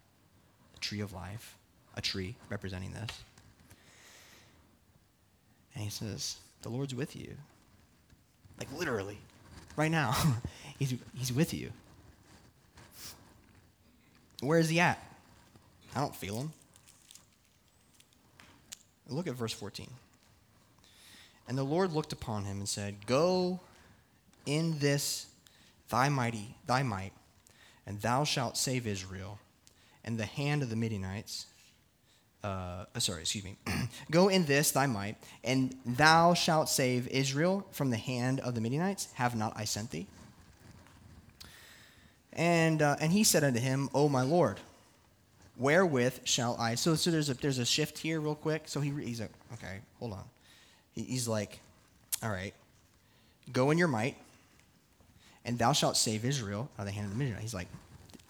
the 0.74 0.80
tree 0.80 1.00
of 1.00 1.12
life, 1.12 1.56
a 1.96 2.00
tree 2.00 2.34
representing 2.50 2.92
this. 2.92 3.22
And 5.74 5.84
he 5.84 5.90
says, 5.90 6.36
The 6.62 6.68
Lord's 6.68 6.94
with 6.94 7.16
you. 7.16 7.36
Like 8.58 8.68
literally, 8.72 9.18
right 9.76 9.90
now. 9.90 10.14
He's, 10.78 10.94
he's 11.14 11.32
with 11.32 11.54
you. 11.54 11.70
Where 14.42 14.58
is 14.58 14.68
he 14.68 14.78
at? 14.78 15.02
I 15.94 16.00
don't 16.00 16.14
feel 16.14 16.38
him. 16.38 16.52
Look 19.08 19.26
at 19.26 19.32
verse 19.32 19.54
14. 19.54 19.88
And 21.48 21.56
the 21.56 21.62
Lord 21.62 21.94
looked 21.94 22.12
upon 22.12 22.44
him 22.44 22.58
and 22.58 22.68
said, 22.68 23.06
Go 23.06 23.60
in 24.46 24.78
this 24.78 25.26
thy 25.88 26.08
mighty 26.08 26.56
thy 26.66 26.82
might, 26.82 27.12
and 27.86 28.00
thou 28.00 28.24
shalt 28.24 28.56
save 28.56 28.86
Israel, 28.86 29.38
and 30.04 30.18
the 30.18 30.24
hand 30.24 30.62
of 30.62 30.70
the 30.70 30.76
Midianites. 30.76 31.46
Uh, 32.42 32.84
uh 32.94 32.98
sorry, 32.98 33.22
excuse 33.22 33.44
me. 33.44 33.56
Go 34.10 34.28
in 34.28 34.44
this 34.46 34.70
thy 34.70 34.86
might, 34.86 35.16
and 35.44 35.74
thou 35.84 36.34
shalt 36.34 36.68
save 36.68 37.08
Israel 37.08 37.66
from 37.72 37.90
the 37.90 37.96
hand 37.96 38.40
of 38.40 38.54
the 38.54 38.60
Midianites. 38.60 39.08
Have 39.14 39.34
not 39.34 39.52
I 39.56 39.64
sent 39.64 39.90
thee? 39.90 40.06
And, 42.32 42.82
uh, 42.82 42.96
and 43.00 43.12
he 43.12 43.24
said 43.24 43.44
unto 43.44 43.58
him, 43.58 43.88
O 43.94 44.08
my 44.08 44.22
Lord. 44.22 44.60
Wherewith 45.58 46.20
shall 46.24 46.54
I? 46.60 46.74
So, 46.74 46.94
so 46.96 47.10
there's 47.10 47.30
a 47.30 47.34
there's 47.34 47.58
a 47.58 47.64
shift 47.64 47.96
here, 47.96 48.20
real 48.20 48.34
quick. 48.34 48.64
So 48.66 48.80
he 48.80 48.90
he's 48.90 49.20
like, 49.20 49.30
okay, 49.54 49.78
hold 49.98 50.12
on. 50.12 50.24
He, 50.92 51.02
he's 51.02 51.26
like, 51.26 51.60
all 52.22 52.30
right, 52.30 52.52
go 53.52 53.70
in 53.70 53.78
your 53.78 53.88
might, 53.88 54.16
and 55.46 55.58
thou 55.58 55.72
shalt 55.72 55.96
save 55.96 56.24
Israel 56.24 56.68
out 56.78 56.82
of 56.82 56.86
the 56.86 56.92
hand 56.92 57.06
of 57.06 57.12
the 57.12 57.18
Midianites. 57.18 57.42
He's 57.42 57.54
like, 57.54 57.68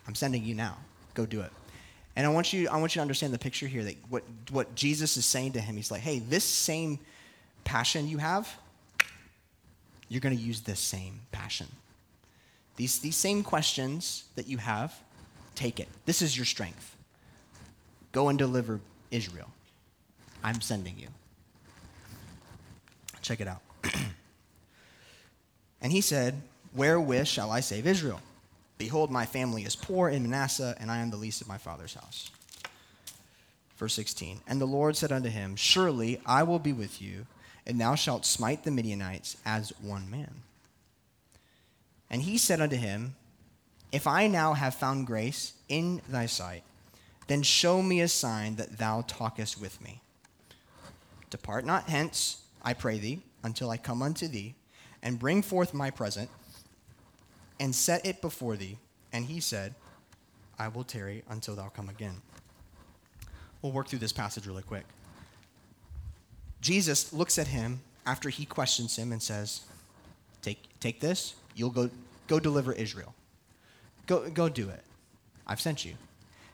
I'm 0.06 0.14
sending 0.14 0.44
you 0.44 0.54
now. 0.54 0.76
Go 1.14 1.26
do 1.26 1.40
it. 1.40 1.50
And 2.14 2.24
I 2.24 2.28
want 2.28 2.52
you 2.52 2.68
I 2.68 2.76
want 2.76 2.94
you 2.94 3.00
to 3.00 3.02
understand 3.02 3.34
the 3.34 3.38
picture 3.38 3.66
here 3.66 3.82
that 3.84 3.96
what 4.08 4.22
what 4.50 4.74
Jesus 4.74 5.16
is 5.16 5.26
saying 5.26 5.52
to 5.52 5.60
him. 5.60 5.76
He's 5.76 5.90
like, 5.90 6.02
hey, 6.02 6.20
this 6.20 6.44
same 6.44 7.00
passion 7.64 8.08
you 8.08 8.18
have, 8.18 8.48
you're 10.08 10.20
going 10.20 10.36
to 10.36 10.42
use 10.42 10.60
this 10.60 10.80
same 10.80 11.20
passion. 11.32 11.66
These, 12.76 13.00
these 13.00 13.16
same 13.16 13.42
questions 13.42 14.24
that 14.36 14.46
you 14.46 14.58
have, 14.58 14.94
take 15.54 15.80
it. 15.80 15.88
This 16.04 16.22
is 16.22 16.36
your 16.36 16.46
strength. 16.46 16.96
Go 18.12 18.28
and 18.28 18.38
deliver 18.38 18.80
Israel. 19.10 19.50
I'm 20.44 20.60
sending 20.60 20.98
you. 20.98 21.08
Check 23.22 23.40
it 23.40 23.48
out. 23.48 23.62
and 25.80 25.90
he 25.90 26.00
said, 26.00 26.40
Wherewith 26.76 27.26
shall 27.26 27.50
I 27.50 27.60
save 27.60 27.86
Israel? 27.86 28.20
Behold, 28.78 29.10
my 29.10 29.26
family 29.26 29.62
is 29.62 29.74
poor 29.74 30.10
in 30.10 30.22
Manasseh, 30.22 30.76
and 30.78 30.90
I 30.90 30.98
am 30.98 31.10
the 31.10 31.16
least 31.16 31.40
of 31.40 31.48
my 31.48 31.58
father's 31.58 31.94
house. 31.94 32.30
Verse 33.76 33.94
16 33.94 34.40
And 34.46 34.60
the 34.60 34.66
Lord 34.66 34.96
said 34.96 35.10
unto 35.10 35.30
him, 35.30 35.56
Surely 35.56 36.20
I 36.26 36.42
will 36.42 36.58
be 36.58 36.72
with 36.72 37.00
you 37.00 37.26
and 37.66 37.80
thou 37.80 37.96
shalt 37.96 38.24
smite 38.24 38.62
the 38.62 38.70
Midianites 38.70 39.36
as 39.44 39.72
one 39.80 40.08
man. 40.08 40.42
And 42.08 42.22
he 42.22 42.38
said 42.38 42.60
unto 42.60 42.76
him, 42.76 43.16
If 43.90 44.06
I 44.06 44.28
now 44.28 44.54
have 44.54 44.76
found 44.76 45.08
grace 45.08 45.54
in 45.68 46.00
thy 46.08 46.26
sight, 46.26 46.62
then 47.26 47.42
show 47.42 47.82
me 47.82 48.00
a 48.00 48.08
sign 48.08 48.54
that 48.56 48.78
thou 48.78 49.02
talkest 49.02 49.60
with 49.60 49.82
me. 49.82 50.00
Depart 51.28 51.64
not 51.64 51.88
hence, 51.88 52.42
I 52.62 52.72
pray 52.72 53.00
thee, 53.00 53.22
until 53.42 53.70
I 53.70 53.76
come 53.76 54.00
unto 54.00 54.28
thee, 54.28 54.54
and 55.02 55.18
bring 55.18 55.42
forth 55.42 55.74
my 55.74 55.90
present, 55.90 56.30
and 57.58 57.74
set 57.74 58.04
it 58.04 58.20
before 58.20 58.56
thee. 58.56 58.78
And 59.12 59.26
he 59.26 59.40
said, 59.40 59.74
I 60.58 60.68
will 60.68 60.84
tarry 60.84 61.22
until 61.28 61.54
thou 61.54 61.68
come 61.68 61.88
again. 61.88 62.22
We'll 63.62 63.72
work 63.72 63.88
through 63.88 63.98
this 64.00 64.12
passage 64.12 64.46
really 64.46 64.62
quick. 64.62 64.84
Jesus 66.60 67.12
looks 67.12 67.38
at 67.38 67.46
him 67.48 67.80
after 68.04 68.28
he 68.28 68.44
questions 68.44 68.96
him 68.96 69.12
and 69.12 69.22
says, 69.22 69.62
Take, 70.42 70.62
take 70.80 71.00
this, 71.00 71.34
you'll 71.54 71.70
go, 71.70 71.90
go 72.28 72.38
deliver 72.38 72.72
Israel. 72.72 73.14
Go, 74.06 74.30
go 74.30 74.48
do 74.48 74.68
it. 74.68 74.82
I've 75.46 75.60
sent 75.60 75.84
you. 75.84 75.94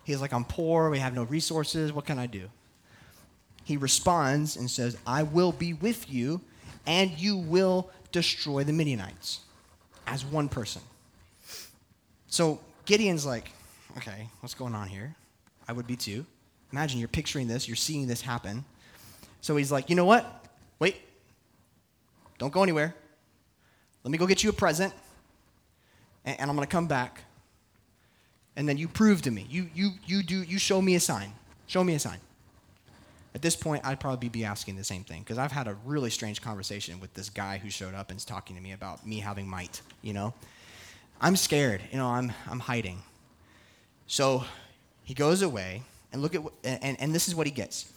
He's 0.05 0.21
like, 0.21 0.33
I'm 0.33 0.45
poor, 0.45 0.91
we 0.91 0.99
have 0.99 1.15
no 1.15 1.25
resources, 1.25 1.93
what 1.93 2.07
can 2.07 2.19
I 2.19 2.27
do? 2.27 2.49
He 3.65 3.77
responds 3.77 4.57
and 4.57 4.71
says, 4.71 4.97
I 5.07 5.23
will 5.23 5.53
be 5.53 5.73
with 5.73 6.11
you, 6.11 6.41
and 6.87 7.11
you 7.11 7.37
will 7.37 7.91
destroy 8.11 8.65
the 8.65 8.73
Midianites 8.73 9.41
as 10.07 10.25
one 10.25 10.49
person. 10.49 10.83
So 12.33 12.59
Gideon's 12.87 13.27
like, 13.27 13.51
okay, 13.99 14.27
what's 14.41 14.55
going 14.55 14.75
on 14.75 14.89
here? 14.89 15.15
I 15.69 15.73
would 15.75 15.87
be 15.87 15.97
too. 15.97 16.25
Imagine 16.73 16.99
you're 16.99 17.07
picturing 17.07 17.47
this, 17.47 17.69
you're 17.69 17.77
seeing 17.77 18.07
this 18.07 18.23
happen. 18.23 18.65
So 19.43 19.55
he's 19.55 19.71
like, 19.71 19.91
you 19.91 19.97
know 19.97 20.07
what? 20.07 20.47
Wait. 20.79 20.97
Don't 22.39 22.51
go 22.51 22.63
anywhere. 22.63 22.95
Let 24.03 24.11
me 24.11 24.17
go 24.17 24.27
get 24.27 24.43
you 24.43 24.49
a 24.49 24.53
present, 24.55 24.95
and, 26.25 26.41
and 26.41 26.51
I'm 26.51 26.57
going 26.57 26.67
to 26.67 26.73
come 26.73 26.87
back. 26.87 27.21
And 28.57 28.67
then 28.67 28.79
you 28.79 28.89
prove 28.89 29.21
to 29.23 29.31
me. 29.31 29.47
You, 29.51 29.69
you, 29.75 29.91
you, 30.07 30.23
do, 30.23 30.43
you 30.43 30.59
show 30.59 30.81
me 30.81 30.95
a 30.95 31.01
sign. 31.01 31.35
Show 31.67 31.85
me 31.85 31.97
a 31.97 31.99
sign. 31.99 32.19
At 33.35 33.43
this 33.43 33.57
point, 33.57 33.85
I'd 33.85 34.01
probably 34.01 34.31
be 34.31 34.47
asking 34.47 34.77
the 34.77 34.85
same 34.85 35.05
thing 35.05 35.21
because 35.21 35.37
I've 35.37 35.53
had 35.53 35.69
a 35.69 35.77
really 35.85 36.09
strange 36.09 36.41
conversation 36.41 36.99
with 36.99 37.13
this 37.13 37.29
guy 37.29 37.59
who 37.59 37.69
showed 37.69 37.95
up 37.95 38.09
and 38.09 38.17
is 38.17 38.25
talking 38.25 38.57
to 38.57 38.63
me 38.63 38.73
about 38.73 39.07
me 39.07 39.19
having 39.19 39.47
might, 39.47 39.83
you 40.01 40.15
know? 40.15 40.33
I'm 41.23 41.37
scared, 41.37 41.81
you 41.91 41.97
know, 41.97 42.09
I'm, 42.09 42.33
I'm 42.51 42.61
hiding. 42.61 43.03
So 44.07 44.45
he 45.05 45.15
goes 45.15 45.41
away, 45.41 45.83
and 46.13 46.21
look 46.21 46.35
at, 46.35 46.43
and, 46.65 47.01
and 47.01 47.15
this 47.15 47.29
is 47.29 47.35
what 47.35 47.47
he 47.47 47.53
gets 47.53 47.91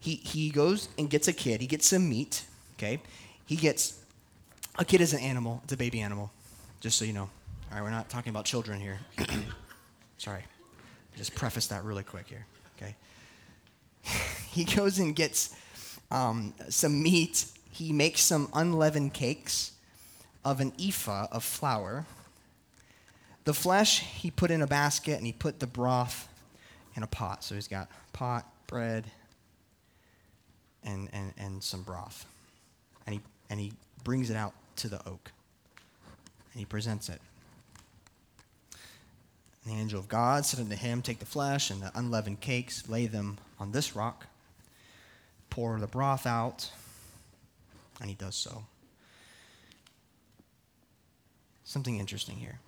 he, 0.00 0.14
he 0.16 0.50
goes 0.50 0.88
and 0.98 1.10
gets 1.10 1.28
a 1.28 1.32
kid. 1.32 1.60
He 1.60 1.66
gets 1.66 1.88
some 1.88 2.08
meat, 2.08 2.44
okay? 2.76 3.00
He 3.46 3.56
gets, 3.56 3.98
a 4.78 4.84
kid 4.84 5.00
is 5.00 5.12
an 5.12 5.20
animal. 5.20 5.60
It's 5.64 5.72
a 5.72 5.76
baby 5.76 6.00
animal, 6.00 6.30
just 6.80 6.98
so 6.98 7.04
you 7.04 7.12
know. 7.12 7.28
All 7.70 7.74
right, 7.74 7.82
we're 7.82 7.90
not 7.90 8.08
talking 8.08 8.30
about 8.30 8.44
children 8.44 8.80
here. 8.80 8.98
Sorry. 10.18 10.44
Just 11.16 11.34
preface 11.34 11.66
that 11.68 11.84
really 11.84 12.04
quick 12.04 12.26
here, 12.28 12.46
okay? 12.76 12.94
he 14.50 14.64
goes 14.64 14.98
and 14.98 15.14
gets 15.16 15.56
um, 16.10 16.54
some 16.68 17.02
meat. 17.02 17.46
He 17.70 17.92
makes 17.92 18.20
some 18.20 18.48
unleavened 18.54 19.14
cakes 19.14 19.72
of 20.44 20.60
an 20.60 20.72
ephah 20.80 21.26
of 21.32 21.42
flour. 21.42 22.06
The 23.48 23.54
flesh 23.54 24.00
he 24.00 24.30
put 24.30 24.50
in 24.50 24.60
a 24.60 24.66
basket 24.66 25.16
and 25.16 25.24
he 25.24 25.32
put 25.32 25.58
the 25.58 25.66
broth 25.66 26.28
in 26.94 27.02
a 27.02 27.06
pot. 27.06 27.42
So 27.42 27.54
he's 27.54 27.66
got 27.66 27.88
pot, 28.12 28.46
bread, 28.66 29.06
and, 30.84 31.08
and, 31.14 31.32
and 31.38 31.64
some 31.64 31.82
broth. 31.82 32.26
And 33.06 33.14
he, 33.14 33.20
and 33.48 33.58
he 33.58 33.72
brings 34.04 34.28
it 34.28 34.36
out 34.36 34.52
to 34.76 34.88
the 34.88 34.98
oak. 35.08 35.32
And 36.52 36.60
he 36.60 36.66
presents 36.66 37.08
it. 37.08 37.22
And 39.64 39.72
the 39.72 39.80
angel 39.80 39.98
of 39.98 40.08
God 40.08 40.44
said 40.44 40.60
unto 40.60 40.76
him, 40.76 41.00
Take 41.00 41.18
the 41.18 41.24
flesh 41.24 41.70
and 41.70 41.80
the 41.80 41.90
unleavened 41.94 42.42
cakes, 42.42 42.86
lay 42.86 43.06
them 43.06 43.38
on 43.58 43.72
this 43.72 43.96
rock, 43.96 44.26
pour 45.48 45.80
the 45.80 45.86
broth 45.86 46.26
out. 46.26 46.70
And 47.98 48.10
he 48.10 48.14
does 48.14 48.36
so. 48.36 48.64
Something 51.64 51.98
interesting 51.98 52.36
here. 52.36 52.58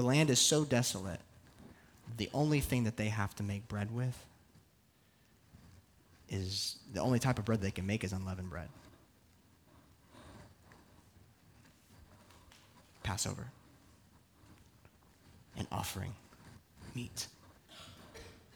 The 0.00 0.06
land 0.06 0.30
is 0.30 0.38
so 0.38 0.64
desolate, 0.64 1.20
the 2.16 2.30
only 2.32 2.60
thing 2.60 2.84
that 2.84 2.96
they 2.96 3.10
have 3.10 3.34
to 3.34 3.42
make 3.42 3.68
bread 3.68 3.94
with 3.94 4.16
is 6.30 6.78
the 6.94 7.00
only 7.00 7.18
type 7.18 7.38
of 7.38 7.44
bread 7.44 7.60
they 7.60 7.70
can 7.70 7.84
make 7.84 8.02
is 8.02 8.14
unleavened 8.14 8.48
bread. 8.48 8.70
Passover. 13.02 13.48
An 15.58 15.66
offering. 15.70 16.14
Meat. 16.94 17.26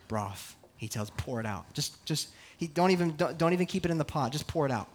Broth. 0.08 0.56
He 0.78 0.88
tells, 0.88 1.10
pour 1.10 1.40
it 1.40 1.46
out. 1.46 1.70
Just, 1.74 2.02
just, 2.06 2.30
he 2.56 2.68
don't 2.68 2.90
even, 2.90 3.16
don't, 3.16 3.36
don't 3.36 3.52
even 3.52 3.66
keep 3.66 3.84
it 3.84 3.90
in 3.90 3.98
the 3.98 4.04
pot. 4.06 4.32
Just 4.32 4.46
pour 4.46 4.64
it 4.64 4.72
out. 4.72 4.88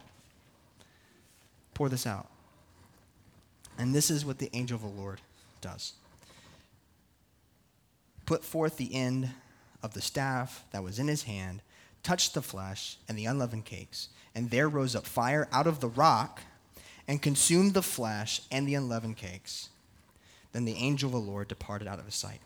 Pour 1.76 1.90
this 1.90 2.08
out. 2.08 2.28
And 3.78 3.94
this 3.94 4.10
is 4.10 4.26
what 4.26 4.40
the 4.40 4.50
angel 4.54 4.78
of 4.78 4.82
the 4.82 5.00
Lord 5.00 5.22
does. 5.62 5.94
Put 8.30 8.46
forth 8.46 8.78
the 8.78 8.94
end 8.94 9.32
of 9.82 9.96
the 9.96 10.04
staff 10.04 10.64
that 10.70 10.84
was 10.84 11.00
in 11.00 11.08
his 11.08 11.24
hand 11.24 11.64
touched 12.04 12.36
the 12.36 12.44
flesh 12.44 12.98
and 13.08 13.18
the 13.18 13.26
unleavened 13.26 13.66
cakes, 13.66 14.10
and 14.36 14.52
there 14.52 14.70
rose 14.70 14.96
up 14.96 15.08
fire 15.08 15.48
out 15.52 15.66
of 15.66 15.80
the 15.80 15.88
rock 15.88 16.44
and 17.08 17.24
consumed 17.24 17.74
the 17.74 17.82
flesh 17.82 18.42
and 18.52 18.68
the 18.68 18.76
unleavened 18.76 19.18
cakes. 19.18 19.70
Then 20.54 20.66
the 20.66 20.76
angel 20.76 21.08
of 21.08 21.14
the 21.14 21.32
Lord 21.32 21.48
departed 21.48 21.88
out 21.88 21.98
of 21.98 22.06
his 22.06 22.14
sight. 22.14 22.40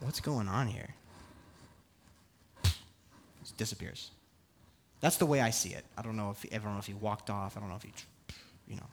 What's 0.00 0.18
going 0.18 0.48
on 0.48 0.66
here? 0.66 0.92
He 2.64 3.52
disappears. 3.56 4.10
That's 5.00 5.18
the 5.18 5.26
way 5.26 5.40
I 5.40 5.50
see 5.50 5.70
it. 5.70 5.84
I 5.96 6.02
don't 6.02 6.16
know 6.16 6.30
if 6.30 6.44
I 6.52 6.58
don't 6.58 6.72
know 6.72 6.80
if 6.80 6.86
he 6.86 6.94
walked 6.94 7.30
off. 7.30 7.56
I 7.56 7.60
don't 7.60 7.68
know 7.68 7.76
if 7.76 7.84
he, 7.84 7.92
you 8.66 8.74
know. 8.74 8.86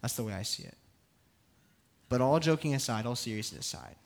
That's 0.00 0.14
the 0.14 0.24
way 0.24 0.32
I 0.32 0.42
see 0.42 0.64
it. 0.64 0.76
But 2.08 2.20
all 2.20 2.40
joking 2.40 2.74
aside, 2.74 3.06
all 3.06 3.16
seriousness 3.16 3.66
aside, 3.66 3.96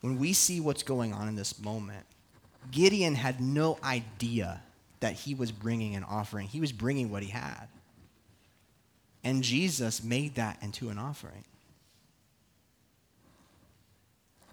when 0.00 0.18
we 0.18 0.32
see 0.32 0.60
what's 0.60 0.82
going 0.82 1.12
on 1.12 1.28
in 1.28 1.34
this 1.34 1.60
moment, 1.60 2.06
Gideon 2.70 3.14
had 3.14 3.40
no 3.40 3.78
idea 3.82 4.62
that 5.00 5.14
he 5.14 5.34
was 5.34 5.50
bringing 5.50 5.96
an 5.96 6.04
offering. 6.04 6.46
He 6.48 6.60
was 6.60 6.72
bringing 6.72 7.10
what 7.10 7.22
he 7.22 7.30
had. 7.30 7.68
And 9.24 9.42
Jesus 9.42 10.02
made 10.02 10.36
that 10.36 10.58
into 10.62 10.90
an 10.90 10.98
offering 10.98 11.44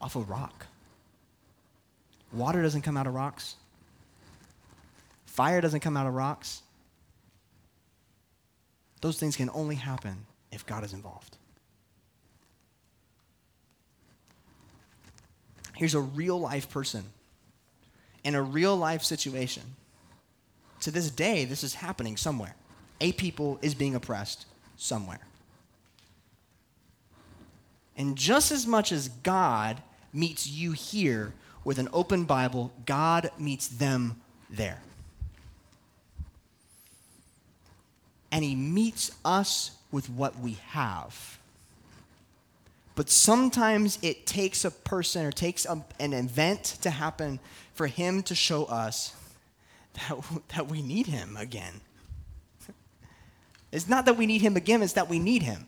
off 0.01 0.15
a 0.15 0.19
rock. 0.19 0.67
Water 2.34 2.61
doesn't 2.61 2.82
come 2.82 2.97
out 2.97 3.07
of 3.07 3.13
rocks, 3.13 3.55
fire 5.26 5.61
doesn't 5.61 5.80
come 5.80 5.95
out 5.95 6.07
of 6.07 6.13
rocks. 6.13 6.61
Those 9.02 9.20
things 9.20 9.36
can 9.36 9.50
only 9.54 9.76
happen 9.76 10.26
if 10.52 10.66
God 10.66 10.84
is 10.84 10.93
involved. 10.93 11.38
Here's 15.76 15.93
a 15.93 16.00
real 16.00 16.39
life 16.39 16.70
person 16.70 17.04
in 18.24 18.36
a 18.36 18.41
real 18.41 18.76
life 18.76 19.04
situation. 19.04 19.64
To 20.82 20.91
this 20.91 21.10
day, 21.10 21.46
this 21.46 21.64
is 21.64 21.76
happening 21.76 22.18
somewhere. 22.18 22.56
A 23.00 23.12
people 23.14 23.60
is 23.62 23.76
being 23.76 23.96
oppressed, 23.96 24.46
somewhere. 24.78 25.20
And 27.96 28.18
just 28.18 28.52
as 28.52 28.68
much 28.68 28.91
as 28.91 29.10
God 29.10 29.82
meets 30.12 30.48
you 30.48 30.72
here 30.72 31.34
with 31.64 31.78
an 31.78 31.88
open 31.93 32.26
Bible, 32.26 32.74
God 32.86 33.30
meets 33.38 33.68
them 33.68 34.22
there. 34.50 34.82
And 38.36 38.44
He 38.44 38.54
meets 38.54 39.12
us 39.24 39.72
with 39.92 40.10
what 40.10 40.38
we 40.38 40.58
have. 40.68 41.40
But 42.96 43.10
sometimes 43.10 43.98
it 44.02 44.26
takes 44.26 44.66
a 44.66 44.72
person 44.72 45.26
or 45.26 45.32
takes 45.32 45.66
a, 45.66 45.82
an 46.02 46.12
event 46.12 46.64
to 46.82 46.90
happen 46.90 47.40
for 47.74 47.88
Him 47.88 48.22
to 48.24 48.36
show 48.36 48.66
us 48.66 49.16
that, 49.94 50.18
that 50.50 50.68
we 50.68 50.82
need 50.82 51.08
Him 51.08 51.38
again. 51.38 51.80
It's 53.72 53.88
not 53.88 54.06
that 54.06 54.18
we 54.18 54.26
need 54.26 54.42
Him 54.42 54.58
again, 54.58 54.84
it's 54.84 54.94
that 54.94 55.08
we 55.10 55.20
need 55.20 55.42
Him. 55.42 55.68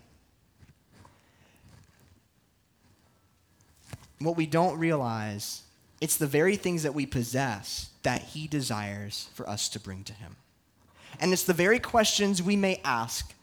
what 4.19 4.35
we 4.35 4.45
don't 4.45 4.77
realize, 4.77 5.63
it's 6.01 6.17
the 6.17 6.27
very 6.27 6.55
things 6.55 6.83
that 6.83 6.93
we 6.93 7.05
possess 7.05 7.91
that 8.03 8.21
He 8.21 8.47
desires 8.47 9.29
for 9.33 9.47
us 9.47 9.69
to 9.69 9.79
bring 9.79 10.03
to 10.05 10.13
Him. 10.13 10.35
And 11.19 11.33
it's 11.33 11.43
the 11.43 11.53
very 11.53 11.79
questions 11.79 12.41
we 12.41 12.55
may 12.55 12.81
ask 12.83 13.33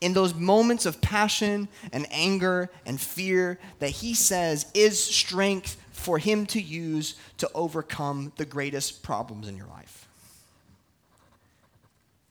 in 0.00 0.14
those 0.14 0.34
moments 0.34 0.86
of 0.86 1.00
passion 1.00 1.68
and 1.92 2.06
anger 2.10 2.70
and 2.86 3.00
fear 3.00 3.58
that 3.78 3.90
He 3.90 4.14
says 4.14 4.66
is 4.74 5.02
strength 5.02 5.76
for 5.90 6.18
Him 6.18 6.46
to 6.46 6.60
use 6.60 7.14
to 7.38 7.50
overcome 7.54 8.32
the 8.36 8.44
greatest 8.44 9.02
problems 9.02 9.48
in 9.48 9.56
your 9.56 9.66
life. 9.66 10.08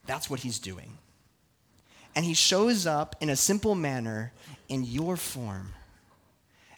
That's 0.06 0.30
what 0.30 0.41
He's 0.41 0.60
doing. 0.60 0.98
And 2.16 2.26
He 2.26 2.34
shows 2.34 2.86
up 2.86 3.16
in 3.22 3.30
a 3.30 3.36
simple 3.36 3.76
manner 3.76 4.32
in 4.70 4.84
your 4.84 5.18
form 5.18 5.74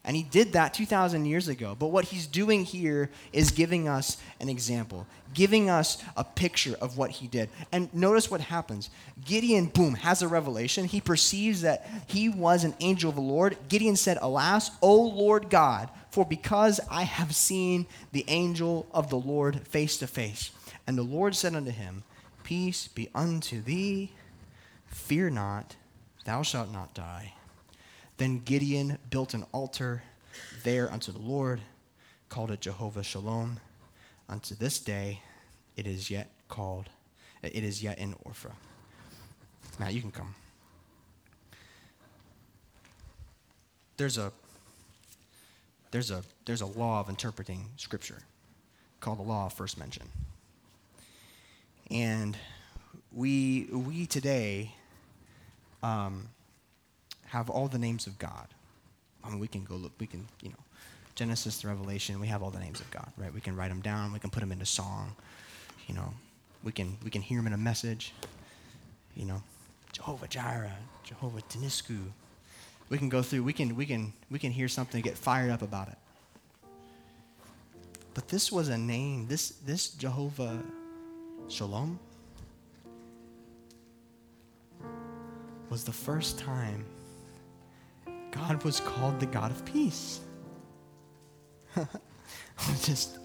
and 0.05 0.15
he 0.15 0.21
did 0.21 0.53
that 0.53 0.73
2,000 0.75 1.25
years 1.25 1.47
ago. 1.47 1.75
But 1.77 1.87
what 1.87 2.05
he's 2.05 2.27
doing 2.27 2.63
here 2.63 3.09
is 3.33 3.49
giving 3.49 3.87
us 3.87 4.17
an 4.39 4.49
example, 4.49 5.07
giving 5.33 5.67
us 5.67 6.01
a 6.15 6.23
picture 6.23 6.75
of 6.79 6.95
what 6.95 7.09
he 7.09 7.27
did. 7.27 7.49
And 7.71 7.91
notice 7.91 8.29
what 8.29 8.39
happens. 8.39 8.91
Gideon, 9.25 9.65
boom, 9.65 9.95
has 9.95 10.21
a 10.21 10.27
revelation. 10.27 10.85
He 10.85 11.01
perceives 11.01 11.61
that 11.61 11.89
he 12.05 12.29
was 12.29 12.63
an 12.63 12.75
angel 12.81 13.09
of 13.09 13.15
the 13.15 13.21
Lord. 13.21 13.57
Gideon 13.67 13.95
said, 13.95 14.19
Alas, 14.21 14.69
O 14.79 14.95
Lord 14.95 15.49
God, 15.49 15.89
for 16.11 16.23
because 16.23 16.79
I 16.89 17.01
have 17.01 17.33
seen 17.33 17.87
the 18.11 18.25
angel 18.27 18.85
of 18.91 19.09
the 19.09 19.17
Lord 19.17 19.67
face 19.67 19.97
to 19.97 20.07
face. 20.07 20.51
And 20.85 20.97
the 20.97 21.03
Lord 21.03 21.35
said 21.35 21.55
unto 21.55 21.71
him, 21.71 22.03
Peace 22.43 22.87
be 22.87 23.09
unto 23.15 23.59
thee, 23.59 24.11
fear 24.85 25.31
not, 25.31 25.75
thou 26.25 26.43
shalt 26.43 26.71
not 26.71 26.93
die. 26.93 27.33
Then 28.17 28.39
Gideon 28.39 28.97
built 29.09 29.33
an 29.33 29.45
altar 29.51 30.03
there 30.63 30.91
unto 30.91 31.11
the 31.11 31.19
Lord, 31.19 31.61
called 32.29 32.51
it 32.51 32.61
Jehovah 32.61 33.03
Shalom. 33.03 33.59
Unto 34.29 34.55
this 34.55 34.79
day, 34.79 35.21
it 35.75 35.85
is 35.85 36.09
yet 36.09 36.31
called, 36.47 36.89
it 37.43 37.63
is 37.63 37.83
yet 37.83 37.99
in 37.99 38.15
Ophrah. 38.25 38.53
Matt, 39.79 39.93
you 39.93 40.01
can 40.01 40.11
come. 40.11 40.33
There's 43.97 44.17
a 44.17 44.31
there's 45.91 46.11
a 46.11 46.23
there's 46.45 46.61
a 46.61 46.65
law 46.65 46.99
of 46.99 47.09
interpreting 47.09 47.69
scripture 47.77 48.19
called 48.99 49.19
the 49.19 49.23
law 49.23 49.45
of 49.45 49.53
first 49.53 49.77
mention. 49.77 50.03
And 51.91 52.37
we 53.13 53.67
we 53.71 54.05
today 54.05 54.73
um, 55.83 56.29
have 57.25 57.49
all 57.49 57.67
the 57.67 57.77
names 57.77 58.07
of 58.07 58.17
God. 58.19 58.47
I 59.23 59.29
mean, 59.29 59.39
we 59.39 59.47
can 59.47 59.63
go 59.63 59.75
look, 59.75 59.91
we 59.99 60.07
can, 60.07 60.27
you 60.41 60.49
know, 60.49 60.55
Genesis 61.15 61.59
to 61.61 61.67
Revelation, 61.67 62.19
we 62.19 62.27
have 62.27 62.43
all 62.43 62.51
the 62.51 62.59
names 62.59 62.79
of 62.79 62.91
God, 62.91 63.07
right? 63.17 63.33
We 63.33 63.41
can 63.41 63.55
write 63.55 63.69
them 63.69 63.81
down, 63.81 64.11
we 64.13 64.19
can 64.19 64.29
put 64.29 64.41
them 64.41 64.51
into 64.51 64.65
song, 64.65 65.15
you 65.87 65.95
know, 65.95 66.13
we 66.63 66.71
can, 66.71 66.97
we 67.03 67.09
can 67.09 67.21
hear 67.21 67.37
them 67.37 67.47
in 67.47 67.53
a 67.53 67.57
message, 67.57 68.13
you 69.15 69.25
know, 69.25 69.41
Jehovah 69.93 70.27
Jireh, 70.27 70.75
Jehovah 71.03 71.41
Tenisko. 71.41 71.97
We 72.89 72.97
can 72.97 73.09
go 73.09 73.21
through, 73.21 73.43
we 73.43 73.53
can, 73.53 73.75
we 73.75 73.85
can, 73.85 74.13
we 74.29 74.37
can 74.37 74.51
hear 74.51 74.67
something, 74.67 75.01
get 75.01 75.17
fired 75.17 75.49
up 75.49 75.61
about 75.61 75.87
it. 75.87 75.97
But 78.13 78.27
this 78.27 78.51
was 78.51 78.69
a 78.69 78.77
name, 78.77 79.27
this, 79.27 79.49
this 79.65 79.89
Jehovah 79.89 80.61
Shalom 81.47 81.99
was 85.69 85.83
the 85.83 85.91
first 85.91 86.39
time 86.39 86.85
God 88.35 88.63
was 88.63 88.79
called 88.79 89.19
the 89.19 89.25
God 89.25 89.51
of 89.51 89.63
peace. 89.65 90.19
just, 92.81 93.17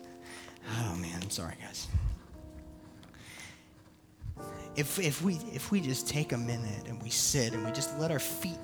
oh 0.81 0.95
man, 0.97 1.21
I'm 1.23 1.31
sorry, 1.31 1.55
guys. 1.61 1.89
If, 4.77 4.99
if, 4.99 5.23
we, 5.23 5.35
if 5.53 5.71
we 5.71 5.81
just 5.81 6.09
take 6.09 6.33
a 6.33 6.39
minute 6.39 6.87
and 6.87 7.03
we 7.03 7.11
sit 7.11 7.53
and 7.53 7.65
we 7.65 7.73
just 7.73 7.99
let 7.99 8.11
our 8.11 8.19
feet 8.19 8.59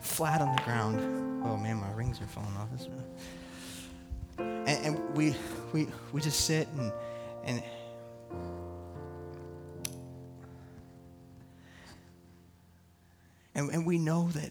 flat 0.00 0.40
on 0.40 0.54
the 0.56 0.62
ground, 0.62 1.42
oh 1.44 1.56
man, 1.56 1.76
my 1.76 1.90
rings 1.92 2.20
are 2.20 2.26
falling 2.26 2.54
off. 2.56 2.68
And, 4.38 4.68
and 4.68 5.16
we, 5.16 5.34
we, 5.72 5.88
we 6.12 6.20
just 6.20 6.44
sit 6.44 6.68
and, 6.76 6.92
and 7.44 7.62
and, 13.54 13.70
and 13.70 13.86
we 13.86 13.98
know 13.98 14.28
that 14.30 14.50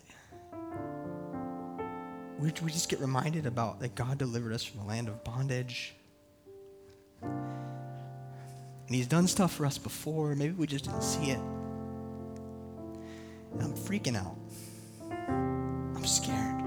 we, 2.42 2.52
we 2.64 2.72
just 2.72 2.90
get 2.90 3.00
reminded 3.00 3.46
about 3.46 3.80
that 3.82 3.94
God 3.94 4.18
delivered 4.18 4.52
us 4.52 4.64
from 4.64 4.80
the 4.82 4.88
land 4.88 5.08
of 5.08 5.24
bondage. 5.24 5.94
And 7.22 8.96
He's 8.96 9.06
done 9.08 9.28
stuff 9.28 9.54
for 9.54 9.66
us 9.66 9.78
before. 9.78 10.36
Maybe 10.36 10.54
we 10.54 10.66
just 10.66 10.86
didn't 10.86 11.04
see 11.04 11.30
it. 11.30 11.40
And 13.54 13.62
I'm 13.62 13.74
freaking 13.74 14.18
out. 14.18 14.36
I'm 15.96 16.06
scared. 16.06 16.64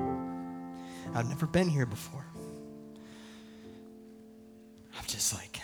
I've 1.12 1.28
never 1.28 1.46
been 1.46 1.68
here 1.68 1.86
before. 1.86 2.24
I'm 4.96 5.04
just 5.08 5.34
like, 5.34 5.60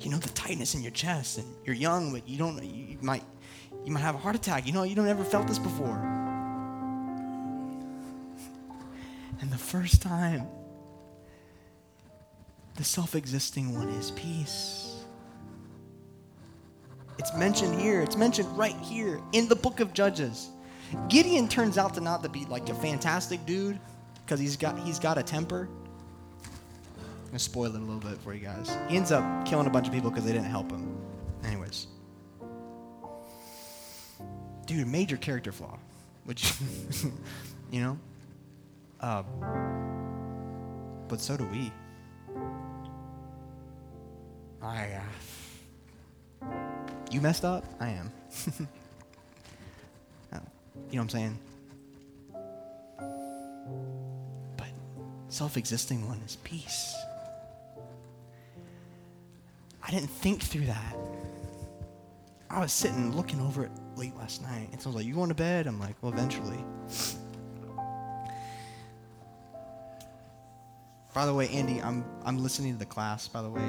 you 0.00 0.08
know, 0.08 0.18
the 0.18 0.28
tightness 0.30 0.76
in 0.76 0.82
your 0.82 0.92
chest, 0.92 1.38
and 1.38 1.46
you're 1.64 1.74
young, 1.74 2.12
but 2.12 2.28
you 2.28 2.38
don't, 2.38 2.62
you 2.64 2.96
might, 3.02 3.24
you 3.84 3.90
might 3.92 4.00
have 4.00 4.14
a 4.14 4.18
heart 4.18 4.36
attack. 4.36 4.66
You 4.68 4.72
know, 4.72 4.84
you 4.84 4.94
don't 4.94 5.08
ever 5.08 5.24
felt 5.24 5.48
this 5.48 5.58
before. 5.58 6.09
And 9.40 9.50
the 9.50 9.58
first 9.58 10.02
time, 10.02 10.46
the 12.76 12.84
self 12.84 13.14
existing 13.14 13.74
one 13.74 13.88
is 13.88 14.10
peace. 14.12 15.04
It's 17.18 17.34
mentioned 17.34 17.78
here, 17.78 18.00
it's 18.00 18.16
mentioned 18.16 18.48
right 18.56 18.76
here 18.76 19.20
in 19.32 19.48
the 19.48 19.56
book 19.56 19.80
of 19.80 19.92
Judges. 19.92 20.48
Gideon 21.08 21.48
turns 21.48 21.78
out 21.78 21.94
to 21.94 22.00
not 22.00 22.22
to 22.22 22.28
be 22.28 22.44
like 22.46 22.68
a 22.68 22.74
fantastic 22.74 23.44
dude 23.46 23.78
because 24.24 24.40
he's 24.40 24.56
got 24.56 24.78
he's 24.80 24.98
got 24.98 25.18
a 25.18 25.22
temper. 25.22 25.68
I'm 26.44 27.26
gonna 27.26 27.38
spoil 27.38 27.74
it 27.74 27.78
a 27.80 27.84
little 27.84 28.00
bit 28.00 28.18
for 28.22 28.34
you 28.34 28.40
guys. 28.40 28.76
He 28.88 28.96
ends 28.96 29.12
up 29.12 29.44
killing 29.46 29.66
a 29.66 29.70
bunch 29.70 29.86
of 29.86 29.92
people 29.92 30.10
because 30.10 30.24
they 30.24 30.32
didn't 30.32 30.50
help 30.50 30.70
him. 30.70 30.96
Anyways. 31.44 31.86
Dude, 34.66 34.86
major 34.86 35.16
character 35.16 35.52
flaw. 35.52 35.78
Which 36.24 36.54
you 37.70 37.80
know? 37.80 37.98
Um, 39.02 39.24
but 41.08 41.20
so 41.20 41.36
do 41.36 41.44
we. 41.46 41.72
I, 44.62 45.00
uh, 46.42 46.46
you 47.10 47.20
messed 47.20 47.44
up? 47.44 47.64
I 47.80 47.88
am. 47.88 48.12
Uh, 50.32 50.38
you 50.90 50.96
know 50.96 50.98
what 50.98 51.00
I'm 51.00 51.08
saying? 51.08 51.38
But 54.56 54.68
self 55.28 55.56
existing 55.56 56.06
one 56.06 56.20
is 56.26 56.36
peace. 56.44 56.94
I 59.82 59.90
didn't 59.90 60.10
think 60.10 60.42
through 60.42 60.66
that. 60.66 60.96
I 62.50 62.60
was 62.60 62.72
sitting 62.72 63.16
looking 63.16 63.40
over 63.40 63.64
it 63.64 63.70
late 63.96 64.14
last 64.16 64.42
night, 64.42 64.68
and 64.72 64.80
someone's 64.80 65.04
like, 65.04 65.06
You 65.08 65.14
going 65.14 65.30
to 65.30 65.34
bed? 65.34 65.66
I'm 65.66 65.80
like, 65.80 65.96
Well, 66.02 66.12
eventually. 66.12 66.62
By 71.20 71.26
the 71.26 71.34
way, 71.34 71.50
Andy, 71.50 71.82
I'm, 71.82 72.02
I'm 72.24 72.38
listening 72.38 72.72
to 72.72 72.78
the 72.78 72.86
class, 72.86 73.28
by 73.28 73.42
the 73.42 73.50
way, 73.50 73.60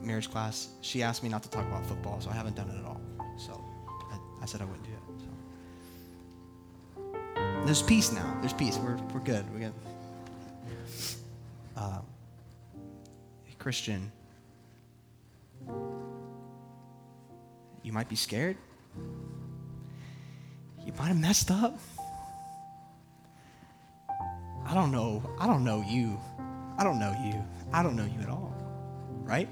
marriage 0.00 0.30
class. 0.30 0.68
She 0.80 1.02
asked 1.02 1.24
me 1.24 1.28
not 1.28 1.42
to 1.42 1.50
talk 1.50 1.66
about 1.66 1.84
football, 1.84 2.20
so 2.20 2.30
I 2.30 2.34
haven't 2.34 2.54
done 2.54 2.70
it 2.70 2.78
at 2.78 2.84
all. 2.84 3.00
So 3.36 3.60
I, 4.12 4.18
I 4.40 4.46
said 4.46 4.62
I 4.62 4.64
wouldn't 4.64 4.84
do 4.84 4.92
it. 4.92 5.00
So. 6.94 7.64
There's 7.64 7.82
peace 7.82 8.12
now. 8.12 8.38
There's 8.40 8.52
peace. 8.52 8.78
We're, 8.78 8.96
we're 9.12 9.24
good. 9.24 9.44
We're 9.52 9.58
good. 9.58 9.72
Uh, 11.76 11.98
Christian, 13.58 14.12
you 17.82 17.92
might 17.92 18.08
be 18.08 18.14
scared. 18.14 18.56
you 20.86 20.92
might 20.96 21.08
have 21.08 21.18
messed 21.18 21.50
up. 21.50 21.76
I 24.74 24.76
don't 24.76 24.90
know. 24.90 25.22
I 25.38 25.46
don't 25.46 25.62
know 25.62 25.84
you. 25.86 26.18
I 26.76 26.82
don't 26.82 26.98
know 26.98 27.14
you. 27.24 27.40
I 27.72 27.84
don't 27.84 27.94
know 27.94 28.06
you 28.06 28.20
at 28.20 28.28
all. 28.28 28.52
Right? 29.22 29.48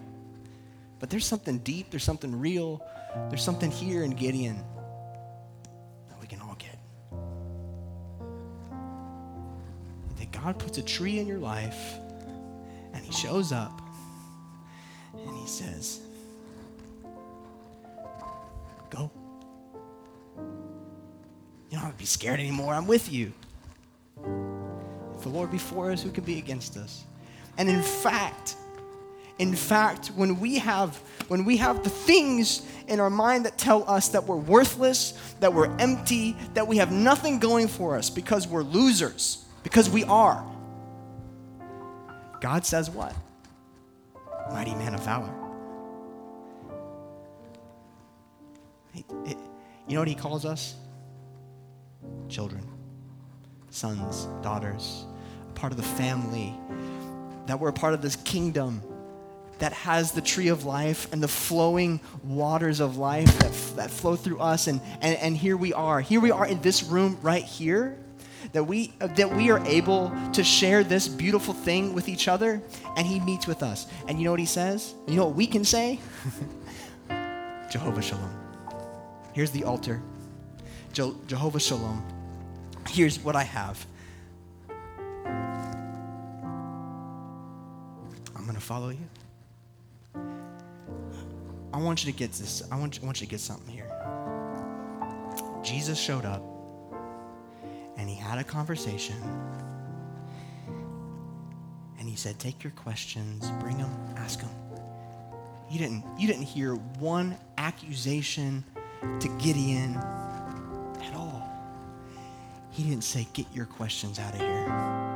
But 0.99 1.11
there's 1.11 1.25
something 1.25 1.59
deep, 1.59 1.93
there's 1.93 2.03
something 2.03 2.41
real, 2.41 2.85
there's 3.29 3.45
something 3.45 3.70
here 3.70 4.03
in 4.03 4.11
Gideon 4.11 4.57
that 6.09 6.20
we 6.20 6.27
can 6.27 6.41
all 6.41 6.57
get. 6.59 6.77
That 10.18 10.33
God 10.33 10.59
puts 10.59 10.79
a 10.79 10.83
tree 10.83 11.20
in 11.20 11.29
your 11.29 11.39
life 11.39 11.95
and 12.93 13.05
He 13.05 13.12
shows 13.12 13.53
up 13.53 13.81
and 15.14 15.37
He 15.37 15.47
says, 15.47 16.01
Go. 18.91 19.09
You 21.70 21.79
don't 21.79 21.83
have 21.83 21.93
to 21.93 21.97
be 21.97 22.07
scared 22.07 22.41
anymore. 22.41 22.75
I'm 22.75 22.89
with 22.89 23.12
you. 23.12 23.33
The 25.23 25.29
Lord 25.29 25.51
before 25.51 25.91
us, 25.93 26.03
who 26.03 26.11
can 26.11 26.25
be 26.25 26.39
against 26.39 26.77
us? 26.77 27.05
And 27.59 27.68
in 27.68 27.83
fact, 27.83 28.57
in 29.39 29.55
fact, 29.55 30.09
when 30.09 30.41
we 30.41 30.59
have 30.59 30.97
when 31.29 31.45
we 31.45 31.57
have 31.57 31.83
the 31.83 31.91
things 31.91 32.62
in 32.89 33.01
our 33.01 33.11
mind 33.11 33.47
that 33.47 33.57
tell 33.57 33.89
us 33.89 34.09
that 34.11 34.25
we're 34.25 34.37
worthless, 34.37 35.12
that 35.41 35.53
we're 35.53 35.75
empty, 35.79 36.37
that 36.55 36.66
we 36.66 36.77
have 36.77 36.93
nothing 36.93 37.39
going 37.39 37.68
for 37.68 37.97
us 37.97 38.11
because 38.11 38.47
we're 38.47 38.62
losers, 38.62 39.45
because 39.62 39.89
we 39.89 40.05
are. 40.05 40.45
God 42.41 42.66
says 42.66 42.91
what? 42.91 43.14
Mighty 44.51 44.75
man 44.75 44.95
of 44.95 45.05
valor. 45.05 45.33
you 48.95 49.95
know 49.95 50.01
what 50.01 50.09
he 50.09 50.14
calls 50.14 50.45
us? 50.45 50.75
Children, 52.29 52.66
sons, 53.70 54.27
daughters, 54.43 55.07
part 55.55 55.72
of 55.72 55.76
the 55.76 55.84
family, 55.84 56.55
that 57.46 57.59
we're 57.61 57.68
a 57.68 57.72
part 57.72 57.94
of 57.94 58.03
this 58.03 58.16
kingdom 58.16 58.82
that 59.59 59.72
has 59.72 60.11
the 60.11 60.20
tree 60.20 60.48
of 60.48 60.64
life 60.64 61.12
and 61.12 61.22
the 61.22 61.28
flowing 61.28 62.00
waters 62.24 62.80
of 62.80 62.96
life 62.96 63.38
that, 63.38 63.76
that 63.76 63.90
flow 63.92 64.16
through 64.16 64.40
us. 64.40 64.66
And, 64.66 64.80
and, 65.00 65.16
and 65.18 65.36
here 65.36 65.57
we 65.57 65.72
are. 65.72 66.00
Here 66.00 66.20
we 66.20 66.32
are 66.32 66.44
in 66.44 66.61
this 66.62 66.82
room 66.82 67.16
right 67.22 67.44
here. 67.44 67.96
That 68.55 68.64
we, 68.64 68.92
that 68.98 69.32
we 69.36 69.53
are 69.53 69.64
able 69.66 70.12
to 70.32 70.42
share 70.42 70.82
this 70.82 71.07
beautiful 71.07 71.55
thing 71.55 71.94
with 71.94 72.09
each 72.09 72.26
other, 72.26 72.61
and 72.96 73.07
He 73.07 73.20
meets 73.20 73.46
with 73.46 73.62
us. 73.62 73.86
And 74.09 74.18
you 74.18 74.24
know 74.24 74.32
what 74.32 74.40
He 74.40 74.46
says? 74.46 74.94
You 75.07 75.14
know 75.14 75.26
what 75.26 75.36
we 75.36 75.46
can 75.46 75.64
say? 75.64 76.00
Jehovah 77.70 78.03
Shalom. 78.03 78.34
Here's 79.32 79.53
the 79.53 79.62
altar. 79.62 80.03
Je- 80.92 81.14
Jehovah 81.28 81.61
Shalom. 81.61 82.05
Here's 82.88 83.20
what 83.20 83.36
I 83.36 83.44
have. 83.44 83.86
I'm 88.35 88.43
going 88.43 88.55
to 88.55 88.61
follow 88.61 88.91
you. 88.91 89.09
I 91.73 91.79
want 91.79 92.05
you 92.05 92.12
to 92.12 92.18
get 92.18 92.33
this. 92.33 92.62
I 92.70 92.79
want, 92.79 93.01
I 93.03 93.07
want 93.07 93.20
you 93.20 93.27
to 93.27 93.31
get 93.31 93.41
something 93.41 93.73
here. 93.73 93.91
Jesus 95.62 95.99
showed 95.99 96.25
up 96.25 96.43
and 97.97 98.09
he 98.09 98.16
had 98.16 98.39
a 98.39 98.45
conversation. 98.45 99.16
And 101.99 102.09
he 102.09 102.16
said, 102.16 102.39
Take 102.39 102.64
your 102.64 102.73
questions, 102.73 103.51
bring 103.61 103.79
them, 103.79 103.95
ask 104.16 104.41
them. 104.41 104.51
You 105.70 105.79
didn't, 105.79 106.05
you 106.18 106.27
didn't 106.27 106.43
hear 106.43 106.75
one 106.75 107.37
accusation 107.59 108.64
to 109.20 109.29
Gideon 109.39 109.97
at 109.97 111.14
all. 111.14 111.49
He 112.70 112.83
didn't 112.83 113.05
say, 113.05 113.27
Get 113.33 113.47
your 113.55 113.66
questions 113.66 114.18
out 114.18 114.35
of 114.35 114.41
here. 114.41 115.12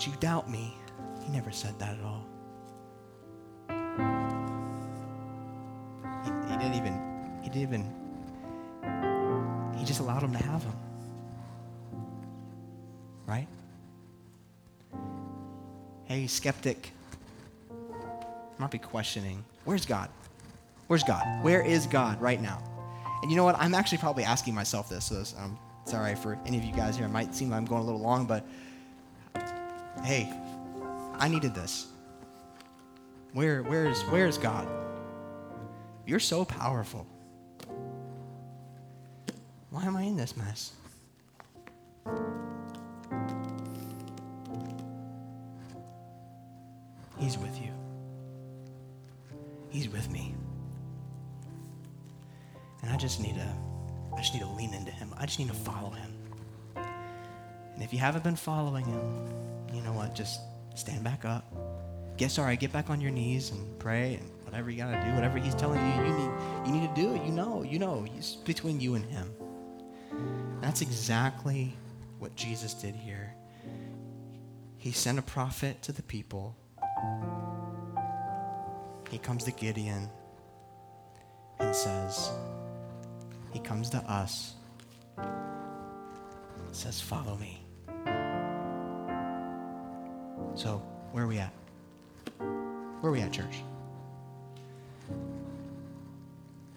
Don't 0.00 0.14
you 0.14 0.18
doubt 0.18 0.48
me. 0.48 0.74
He 1.22 1.30
never 1.30 1.50
said 1.50 1.78
that 1.78 1.98
at 1.98 2.02
all. 2.02 2.24
He 6.48 6.56
didn't 6.56 6.72
even, 6.72 6.98
he 7.42 7.50
didn't 7.50 7.60
even, 7.60 7.84
he 9.78 9.84
just 9.84 10.00
allowed 10.00 10.22
him 10.22 10.32
to 10.32 10.38
have 10.38 10.62
him. 10.62 10.72
Right? 13.26 13.46
Hey, 16.04 16.26
skeptic, 16.28 16.92
might 18.56 18.70
be 18.70 18.78
questioning, 18.78 19.44
where's 19.66 19.84
God? 19.84 20.08
Where's 20.86 21.04
God? 21.04 21.44
Where 21.44 21.60
is 21.60 21.86
God 21.86 22.18
right 22.22 22.40
now? 22.40 22.62
And 23.20 23.30
you 23.30 23.36
know 23.36 23.44
what? 23.44 23.56
I'm 23.58 23.74
actually 23.74 23.98
probably 23.98 24.24
asking 24.24 24.54
myself 24.54 24.88
this, 24.88 25.04
so 25.04 25.16
this, 25.16 25.34
um, 25.38 25.58
sorry 25.84 26.14
for 26.14 26.38
any 26.46 26.56
of 26.56 26.64
you 26.64 26.72
guys 26.72 26.96
here. 26.96 27.04
It 27.04 27.10
might 27.10 27.34
seem 27.34 27.50
like 27.50 27.58
I'm 27.58 27.66
going 27.66 27.82
a 27.82 27.84
little 27.84 28.00
long, 28.00 28.24
but 28.24 28.46
hey, 30.02 30.32
I 31.18 31.28
needed 31.28 31.54
this. 31.54 31.88
Where, 33.32 33.62
where 33.62 33.86
is, 33.86 34.00
where 34.02 34.26
is 34.26 34.38
God? 34.38 34.68
You're 36.06 36.20
so 36.20 36.44
powerful. 36.44 37.06
Why 39.70 39.84
am 39.84 39.96
I 39.96 40.02
in 40.02 40.16
this 40.16 40.36
mess? 40.36 40.72
He's 47.18 47.38
with 47.38 47.60
you. 47.60 47.70
He's 49.68 49.88
with 49.88 50.10
me. 50.10 50.34
And 52.82 52.90
I 52.90 52.96
just 52.96 53.20
need 53.20 53.34
to 53.34 53.48
I 54.12 54.22
just 54.22 54.34
need 54.34 54.40
to 54.40 54.48
lean 54.48 54.74
into 54.74 54.90
him. 54.90 55.14
I 55.16 55.24
just 55.24 55.38
need 55.38 55.48
to 55.48 55.54
follow 55.54 55.90
him. 55.90 56.12
And 56.76 57.82
if 57.82 57.92
you 57.92 57.98
haven't 57.98 58.24
been 58.24 58.36
following 58.36 58.84
him, 58.84 59.28
you 59.72 59.82
know 59.82 59.92
what? 59.92 60.14
Just 60.14 60.40
stand 60.74 61.04
back 61.04 61.24
up. 61.24 61.52
Get 62.16 62.30
sorry, 62.30 62.56
get 62.56 62.72
back 62.72 62.90
on 62.90 63.00
your 63.00 63.10
knees 63.10 63.50
and 63.50 63.78
pray 63.78 64.14
and 64.14 64.30
whatever 64.44 64.70
you 64.70 64.78
got 64.78 64.90
to 64.90 65.06
do, 65.08 65.14
whatever 65.14 65.38
he's 65.38 65.54
telling 65.54 65.80
you, 65.80 66.04
you 66.04 66.12
need, 66.12 66.30
you 66.66 66.72
need 66.72 66.94
to 66.94 67.00
do 67.00 67.14
it. 67.14 67.24
You 67.24 67.32
know, 67.32 67.62
you 67.62 67.78
know. 67.78 68.06
It's 68.16 68.36
between 68.36 68.80
you 68.80 68.94
and 68.94 69.04
him. 69.04 69.32
That's 70.60 70.82
exactly 70.82 71.76
what 72.18 72.34
Jesus 72.36 72.74
did 72.74 72.94
here. 72.94 73.34
He 74.76 74.92
sent 74.92 75.18
a 75.18 75.22
prophet 75.22 75.82
to 75.82 75.92
the 75.92 76.02
people. 76.02 76.56
He 79.10 79.18
comes 79.18 79.44
to 79.44 79.52
Gideon 79.52 80.08
and 81.58 81.74
says, 81.74 82.30
He 83.52 83.60
comes 83.60 83.90
to 83.90 83.98
us 83.98 84.54
says, 86.72 87.00
Follow 87.00 87.36
me. 87.36 87.64
So, 90.60 90.76
where 91.12 91.24
are 91.24 91.26
we 91.26 91.38
at? 91.38 91.54
Where 92.36 93.08
are 93.08 93.10
we 93.10 93.22
at, 93.22 93.32
church? 93.32 93.62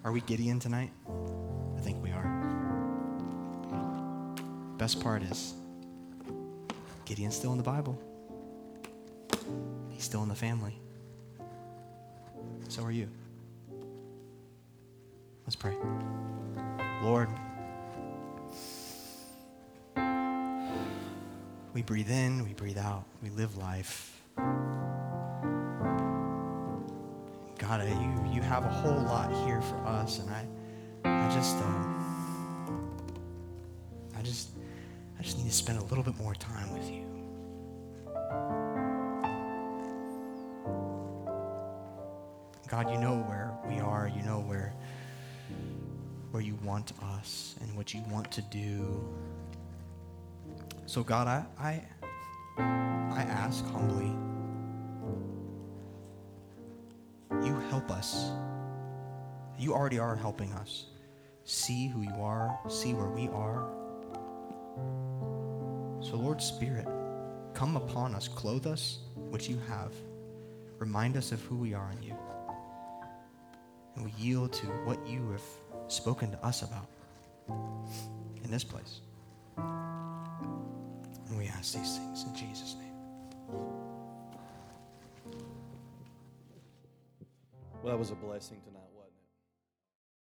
Are 0.04 0.10
we 0.10 0.22
Gideon 0.22 0.58
tonight? 0.58 0.90
I 1.76 1.80
think 1.80 2.02
we 2.02 2.10
are. 2.10 2.24
Best 4.78 5.00
part 5.00 5.22
is 5.22 5.52
Gideon's 7.04 7.36
still 7.36 7.52
in 7.52 7.58
the 7.58 7.62
Bible. 7.62 8.00
He's 9.90 10.04
still 10.04 10.22
in 10.22 10.30
the 10.30 10.34
family. 10.34 10.80
So 12.68 12.84
are 12.84 12.90
you. 12.90 13.10
Let's 15.44 15.56
pray. 15.56 15.74
Lord, 17.02 17.28
we 21.74 21.82
breathe 21.82 22.10
in, 22.10 22.44
we 22.44 22.54
breathe 22.54 22.78
out, 22.78 23.04
we 23.20 23.30
live 23.30 23.56
life. 23.56 24.22
God, 27.58 27.88
you, 27.88 28.32
you 28.32 28.40
have 28.42 28.64
a 28.64 28.68
whole 28.68 29.02
lot 29.02 29.32
here 29.44 29.60
for 29.60 29.76
us, 29.84 30.20
and 30.20 30.30
I, 30.30 30.46
I 31.04 31.34
just, 31.34 31.56
um, 31.56 32.96
I 34.16 34.22
just, 34.22 34.50
I 35.18 35.22
just 35.22 35.36
need 35.36 35.46
to 35.46 35.52
spend 35.52 35.80
a 35.80 35.84
little 35.84 36.04
bit 36.04 36.16
more 36.16 36.34
time 36.36 36.72
with 36.72 36.88
you. 36.88 37.02
God, 42.68 42.90
you 42.90 42.98
know 42.98 43.16
where 43.28 43.52
we 43.68 43.80
are. 43.80 44.10
You 44.14 44.22
know 44.22 44.40
where, 44.40 44.72
where 46.30 46.42
you 46.42 46.56
want 46.64 46.92
us 47.16 47.56
and 47.60 47.76
what 47.76 47.94
you 47.94 48.02
want 48.10 48.30
to 48.32 48.42
do. 48.42 49.04
So, 50.94 51.02
God, 51.02 51.26
I, 51.26 51.44
I, 51.58 51.82
I 52.56 53.22
ask 53.22 53.66
humbly. 53.72 54.12
you 57.44 57.58
help 57.68 57.90
us. 57.90 58.30
You 59.58 59.74
already 59.74 59.98
are 59.98 60.14
helping 60.14 60.52
us. 60.52 60.84
See 61.42 61.88
who 61.88 62.02
you 62.02 62.14
are, 62.20 62.56
see 62.68 62.94
where 62.94 63.08
we 63.08 63.26
are. 63.30 63.68
So, 66.00 66.14
Lord 66.14 66.40
Spirit, 66.40 66.86
come 67.54 67.76
upon 67.76 68.14
us, 68.14 68.28
clothe 68.28 68.68
us, 68.68 68.98
which 69.16 69.48
you 69.48 69.58
have. 69.66 69.92
Remind 70.78 71.16
us 71.16 71.32
of 71.32 71.42
who 71.42 71.56
we 71.56 71.74
are 71.74 71.90
in 71.90 72.04
you. 72.04 72.16
And 73.96 74.04
we 74.04 74.12
yield 74.16 74.52
to 74.52 74.66
what 74.84 75.04
you 75.08 75.28
have 75.32 75.42
spoken 75.88 76.30
to 76.30 76.46
us 76.46 76.62
about. 76.62 76.86
in 77.48 78.48
this 78.52 78.62
place. 78.62 79.00
We 81.44 81.50
ask 81.50 81.74
these 81.74 81.98
things 81.98 82.24
in 82.24 82.34
Jesus' 82.34 82.74
name. 82.76 82.94
Well, 87.82 87.92
that 87.92 87.98
was 87.98 88.10
a 88.10 88.14
blessing 88.14 88.62
tonight. 88.64 88.73